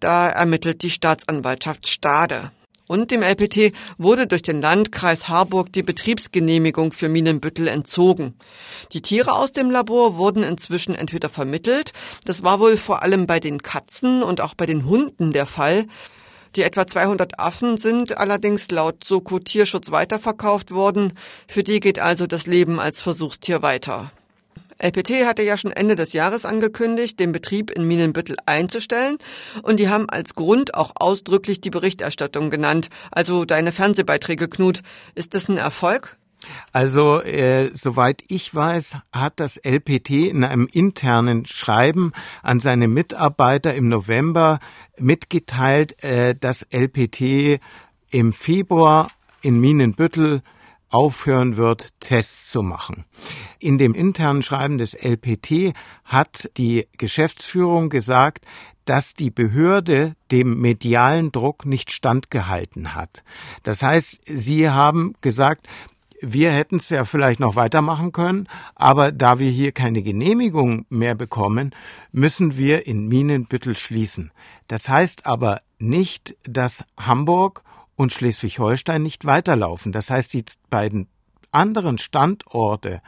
Da 0.00 0.28
ermittelt 0.28 0.82
die 0.82 0.90
Staatsanwaltschaft 0.90 1.86
Stade. 1.86 2.50
Und 2.88 3.10
dem 3.10 3.22
LPT 3.22 3.72
wurde 3.98 4.26
durch 4.26 4.42
den 4.42 4.60
Landkreis 4.60 5.28
Harburg 5.28 5.72
die 5.72 5.82
Betriebsgenehmigung 5.82 6.92
für 6.92 7.08
Minenbüttel 7.08 7.66
entzogen. 7.66 8.34
Die 8.92 9.02
Tiere 9.02 9.32
aus 9.32 9.52
dem 9.52 9.70
Labor 9.70 10.16
wurden 10.16 10.42
inzwischen 10.42 10.94
entweder 10.94 11.28
vermittelt, 11.28 11.92
das 12.24 12.42
war 12.42 12.60
wohl 12.60 12.76
vor 12.76 13.02
allem 13.02 13.26
bei 13.26 13.40
den 13.40 13.62
Katzen 13.62 14.22
und 14.22 14.40
auch 14.40 14.54
bei 14.54 14.66
den 14.66 14.86
Hunden 14.86 15.32
der 15.32 15.46
Fall. 15.46 15.86
Die 16.54 16.62
etwa 16.62 16.86
200 16.86 17.38
Affen 17.38 17.76
sind 17.76 18.16
allerdings 18.16 18.70
laut 18.70 19.04
Soko 19.04 19.38
Tierschutz 19.38 19.90
weiterverkauft 19.90 20.70
worden. 20.70 21.12
Für 21.48 21.62
die 21.62 21.80
geht 21.80 21.98
also 21.98 22.26
das 22.26 22.46
Leben 22.46 22.80
als 22.80 23.00
Versuchstier 23.00 23.60
weiter. 23.62 24.10
LPT 24.78 25.26
hatte 25.26 25.42
ja 25.42 25.56
schon 25.56 25.72
Ende 25.72 25.96
des 25.96 26.12
Jahres 26.12 26.44
angekündigt, 26.44 27.18
den 27.18 27.32
Betrieb 27.32 27.70
in 27.70 27.86
Minenbüttel 27.86 28.36
einzustellen 28.46 29.18
und 29.62 29.80
die 29.80 29.88
haben 29.88 30.08
als 30.08 30.34
Grund 30.34 30.74
auch 30.74 30.92
ausdrücklich 30.96 31.60
die 31.60 31.70
Berichterstattung 31.70 32.50
genannt. 32.50 32.88
Also 33.10 33.44
deine 33.44 33.72
Fernsehbeiträge, 33.72 34.48
Knut. 34.48 34.82
Ist 35.14 35.34
das 35.34 35.48
ein 35.48 35.56
Erfolg? 35.56 36.16
Also, 36.72 37.22
äh, 37.22 37.70
soweit 37.72 38.22
ich 38.28 38.54
weiß, 38.54 38.98
hat 39.12 39.40
das 39.40 39.56
LPT 39.56 40.28
in 40.28 40.44
einem 40.44 40.68
internen 40.70 41.46
Schreiben 41.46 42.12
an 42.42 42.60
seine 42.60 42.88
Mitarbeiter 42.88 43.74
im 43.74 43.88
November 43.88 44.60
mitgeteilt, 44.98 46.02
äh, 46.04 46.34
dass 46.34 46.66
LPT 46.70 47.60
im 48.10 48.32
Februar 48.32 49.08
in 49.42 49.58
Minenbüttel 49.58 50.42
aufhören 50.90 51.56
wird, 51.56 51.90
Tests 52.00 52.50
zu 52.50 52.62
machen. 52.62 53.04
In 53.58 53.78
dem 53.78 53.94
internen 53.94 54.42
Schreiben 54.42 54.78
des 54.78 54.94
LPT 54.94 55.74
hat 56.04 56.50
die 56.56 56.86
Geschäftsführung 56.96 57.88
gesagt, 57.90 58.44
dass 58.84 59.14
die 59.14 59.30
Behörde 59.30 60.14
dem 60.30 60.60
medialen 60.60 61.32
Druck 61.32 61.66
nicht 61.66 61.90
standgehalten 61.90 62.94
hat. 62.94 63.24
Das 63.64 63.82
heißt, 63.82 64.20
sie 64.24 64.70
haben 64.70 65.14
gesagt, 65.20 65.66
wir 66.20 66.52
hätten 66.52 66.76
es 66.76 66.88
ja 66.88 67.04
vielleicht 67.04 67.40
noch 67.40 67.56
weitermachen 67.56 68.12
können, 68.12 68.48
aber 68.74 69.12
da 69.12 69.38
wir 69.38 69.50
hier 69.50 69.72
keine 69.72 70.02
Genehmigung 70.02 70.86
mehr 70.88 71.14
bekommen, 71.14 71.74
müssen 72.12 72.56
wir 72.56 72.86
in 72.86 73.06
Minenbüttel 73.06 73.76
schließen. 73.76 74.30
Das 74.68 74.88
heißt 74.88 75.26
aber 75.26 75.60
nicht, 75.78 76.36
dass 76.44 76.84
Hamburg 76.96 77.62
und 77.96 78.12
Schleswig-Holstein 78.12 79.02
nicht 79.02 79.24
weiterlaufen. 79.24 79.92
Das 79.92 80.10
heißt, 80.10 80.32
die 80.32 80.44
beiden 80.70 81.08
anderen 81.50 81.98
Standorte 81.98 83.00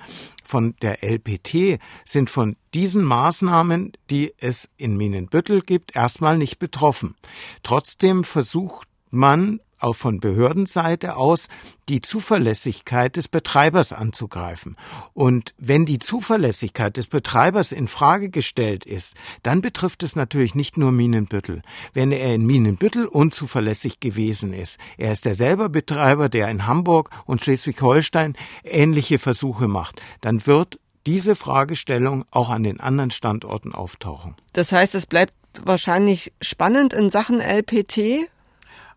von 0.42 0.74
der 0.80 1.04
LPT 1.04 1.78
sind 2.04 2.30
von 2.30 2.56
diesen 2.72 3.04
Maßnahmen, 3.04 3.92
die 4.10 4.32
es 4.38 4.70
in 4.78 4.96
Minenbüttel 4.96 5.60
gibt, 5.60 5.94
erstmal 5.94 6.38
nicht 6.38 6.58
betroffen. 6.58 7.14
Trotzdem 7.62 8.24
versucht 8.24 8.87
man 9.10 9.60
auch 9.80 9.94
von 9.94 10.20
Behördenseite 10.20 11.16
aus 11.16 11.48
die 11.88 12.00
Zuverlässigkeit 12.00 13.16
des 13.16 13.28
Betreibers 13.28 13.92
anzugreifen. 13.92 14.76
Und 15.14 15.54
wenn 15.58 15.86
die 15.86 15.98
Zuverlässigkeit 15.98 16.96
des 16.96 17.06
Betreibers 17.06 17.72
in 17.72 17.88
Frage 17.88 18.28
gestellt 18.30 18.84
ist, 18.84 19.14
dann 19.42 19.60
betrifft 19.60 20.02
es 20.02 20.16
natürlich 20.16 20.54
nicht 20.54 20.76
nur 20.76 20.92
Minenbüttel. 20.92 21.62
Wenn 21.94 22.12
er 22.12 22.34
in 22.34 22.44
Minenbüttel 22.44 23.06
unzuverlässig 23.06 24.00
gewesen 24.00 24.52
ist, 24.52 24.78
er 24.96 25.12
ist 25.12 25.24
derselbe 25.24 25.68
Betreiber, 25.68 26.28
der 26.28 26.48
in 26.48 26.66
Hamburg 26.66 27.10
und 27.26 27.42
Schleswig-Holstein 27.42 28.34
ähnliche 28.64 29.18
Versuche 29.18 29.68
macht, 29.68 30.02
dann 30.20 30.46
wird 30.46 30.78
diese 31.06 31.36
Fragestellung 31.36 32.24
auch 32.30 32.50
an 32.50 32.64
den 32.64 32.80
anderen 32.80 33.10
Standorten 33.10 33.72
auftauchen. 33.72 34.34
Das 34.52 34.72
heißt, 34.72 34.94
es 34.94 35.06
bleibt 35.06 35.32
wahrscheinlich 35.64 36.32
spannend 36.42 36.92
in 36.92 37.08
Sachen 37.08 37.40
LPT, 37.40 38.28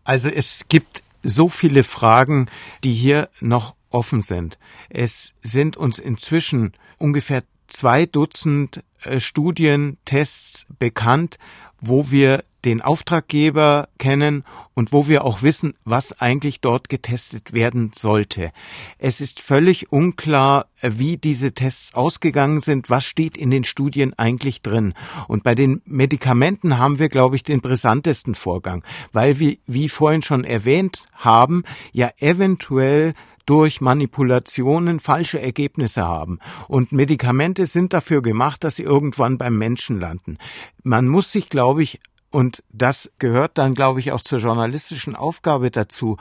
also 0.04 0.28
es 0.28 0.66
gibt 0.68 1.02
so 1.22 1.48
viele 1.48 1.84
Fragen, 1.84 2.48
die 2.82 2.92
hier 2.92 3.28
noch 3.40 3.74
offen 3.90 4.22
sind. 4.22 4.58
Es 4.88 5.34
sind 5.42 5.76
uns 5.76 5.98
inzwischen 5.98 6.72
ungefähr 6.98 7.44
zwei 7.68 8.06
Dutzend 8.06 8.82
äh, 9.02 9.20
Studien, 9.20 9.98
Tests 10.04 10.66
bekannt, 10.78 11.38
wo 11.80 12.10
wir 12.10 12.44
den 12.64 12.80
Auftraggeber 12.80 13.88
kennen 13.98 14.44
und 14.74 14.92
wo 14.92 15.08
wir 15.08 15.24
auch 15.24 15.42
wissen, 15.42 15.74
was 15.84 16.20
eigentlich 16.20 16.60
dort 16.60 16.88
getestet 16.88 17.52
werden 17.52 17.90
sollte. 17.94 18.52
Es 18.98 19.20
ist 19.20 19.40
völlig 19.40 19.92
unklar, 19.92 20.66
wie 20.80 21.16
diese 21.16 21.52
Tests 21.52 21.94
ausgegangen 21.94 22.60
sind, 22.60 22.90
was 22.90 23.04
steht 23.04 23.36
in 23.36 23.50
den 23.50 23.64
Studien 23.64 24.14
eigentlich 24.18 24.62
drin. 24.62 24.94
Und 25.28 25.42
bei 25.42 25.54
den 25.54 25.82
Medikamenten 25.84 26.78
haben 26.78 26.98
wir, 26.98 27.08
glaube 27.08 27.36
ich, 27.36 27.42
den 27.42 27.60
brisantesten 27.60 28.34
Vorgang, 28.34 28.84
weil 29.12 29.38
wir, 29.38 29.56
wie 29.66 29.88
vorhin 29.88 30.22
schon 30.22 30.44
erwähnt 30.44 31.04
haben, 31.14 31.62
ja 31.92 32.10
eventuell 32.18 33.14
durch 33.46 33.80
Manipulationen 33.80 35.00
falsche 35.00 35.40
Ergebnisse 35.40 36.02
haben. 36.02 36.38
Und 36.68 36.92
Medikamente 36.92 37.66
sind 37.66 37.92
dafür 37.92 38.22
gemacht, 38.22 38.64
dass 38.64 38.76
sie 38.76 38.84
irgendwann 38.84 39.38
beim 39.38 39.58
Menschen 39.58 40.00
landen. 40.00 40.38
Man 40.82 41.08
muss 41.08 41.32
sich, 41.32 41.48
glaube 41.48 41.82
ich, 41.82 42.00
und 42.32 42.62
das 42.72 43.12
gehört 43.18 43.58
dann, 43.58 43.74
glaube 43.74 44.00
ich, 44.00 44.10
auch 44.10 44.22
zur 44.22 44.40
journalistischen 44.40 45.14
Aufgabe 45.14 45.70
dazu, 45.70 46.16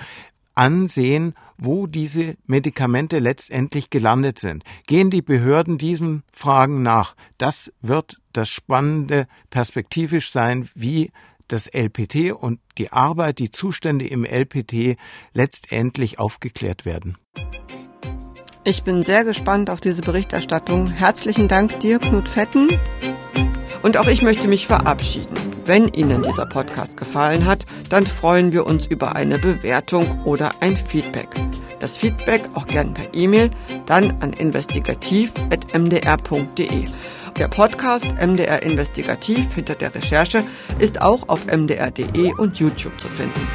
ansehen, 0.53 1.33
wo 1.57 1.87
diese 1.87 2.35
Medikamente 2.45 3.19
letztendlich 3.19 3.89
gelandet 3.89 4.37
sind. 4.37 4.63
Gehen 4.87 5.09
die 5.09 5.21
Behörden 5.21 5.77
diesen 5.77 6.23
Fragen 6.33 6.83
nach? 6.83 7.15
Das 7.37 7.71
wird 7.81 8.19
das 8.33 8.49
Spannende 8.49 9.27
perspektivisch 9.49 10.31
sein, 10.31 10.69
wie 10.75 11.11
das 11.47 11.67
LPT 11.67 12.33
und 12.33 12.59
die 12.77 12.91
Arbeit, 12.91 13.39
die 13.39 13.51
Zustände 13.51 14.07
im 14.07 14.25
LPT 14.25 14.97
letztendlich 15.33 16.19
aufgeklärt 16.19 16.85
werden. 16.85 17.17
Ich 18.63 18.83
bin 18.83 19.01
sehr 19.01 19.23
gespannt 19.23 19.69
auf 19.69 19.81
diese 19.81 20.01
Berichterstattung. 20.01 20.87
Herzlichen 20.87 21.47
Dank 21.47 21.79
dir, 21.79 21.99
Knut 21.99 22.29
Fetten. 22.29 22.69
Und 23.83 23.97
auch 23.97 24.07
ich 24.07 24.21
möchte 24.21 24.47
mich 24.47 24.67
verabschieden. 24.67 25.35
Wenn 25.65 25.87
Ihnen 25.87 26.21
dieser 26.23 26.45
Podcast 26.45 26.97
gefallen 26.97 27.45
hat, 27.45 27.65
dann 27.89 28.05
freuen 28.07 28.51
wir 28.51 28.65
uns 28.65 28.87
über 28.87 29.15
eine 29.15 29.37
Bewertung 29.37 30.21
oder 30.25 30.51
ein 30.59 30.75
Feedback. 30.77 31.29
Das 31.79 31.95
Feedback 31.97 32.49
auch 32.53 32.67
gern 32.67 32.93
per 32.93 33.13
E-Mail, 33.13 33.49
dann 33.85 34.11
an 34.21 34.33
investigativ.mdr.de. 34.33 36.85
Der 37.37 37.47
Podcast 37.47 38.05
MDR 38.21 38.61
Investigativ 38.63 39.55
hinter 39.55 39.75
der 39.75 39.95
Recherche 39.95 40.43
ist 40.79 41.01
auch 41.01 41.29
auf 41.29 41.45
mdr.de 41.45 42.33
und 42.33 42.59
YouTube 42.59 42.99
zu 42.99 43.07
finden. 43.07 43.47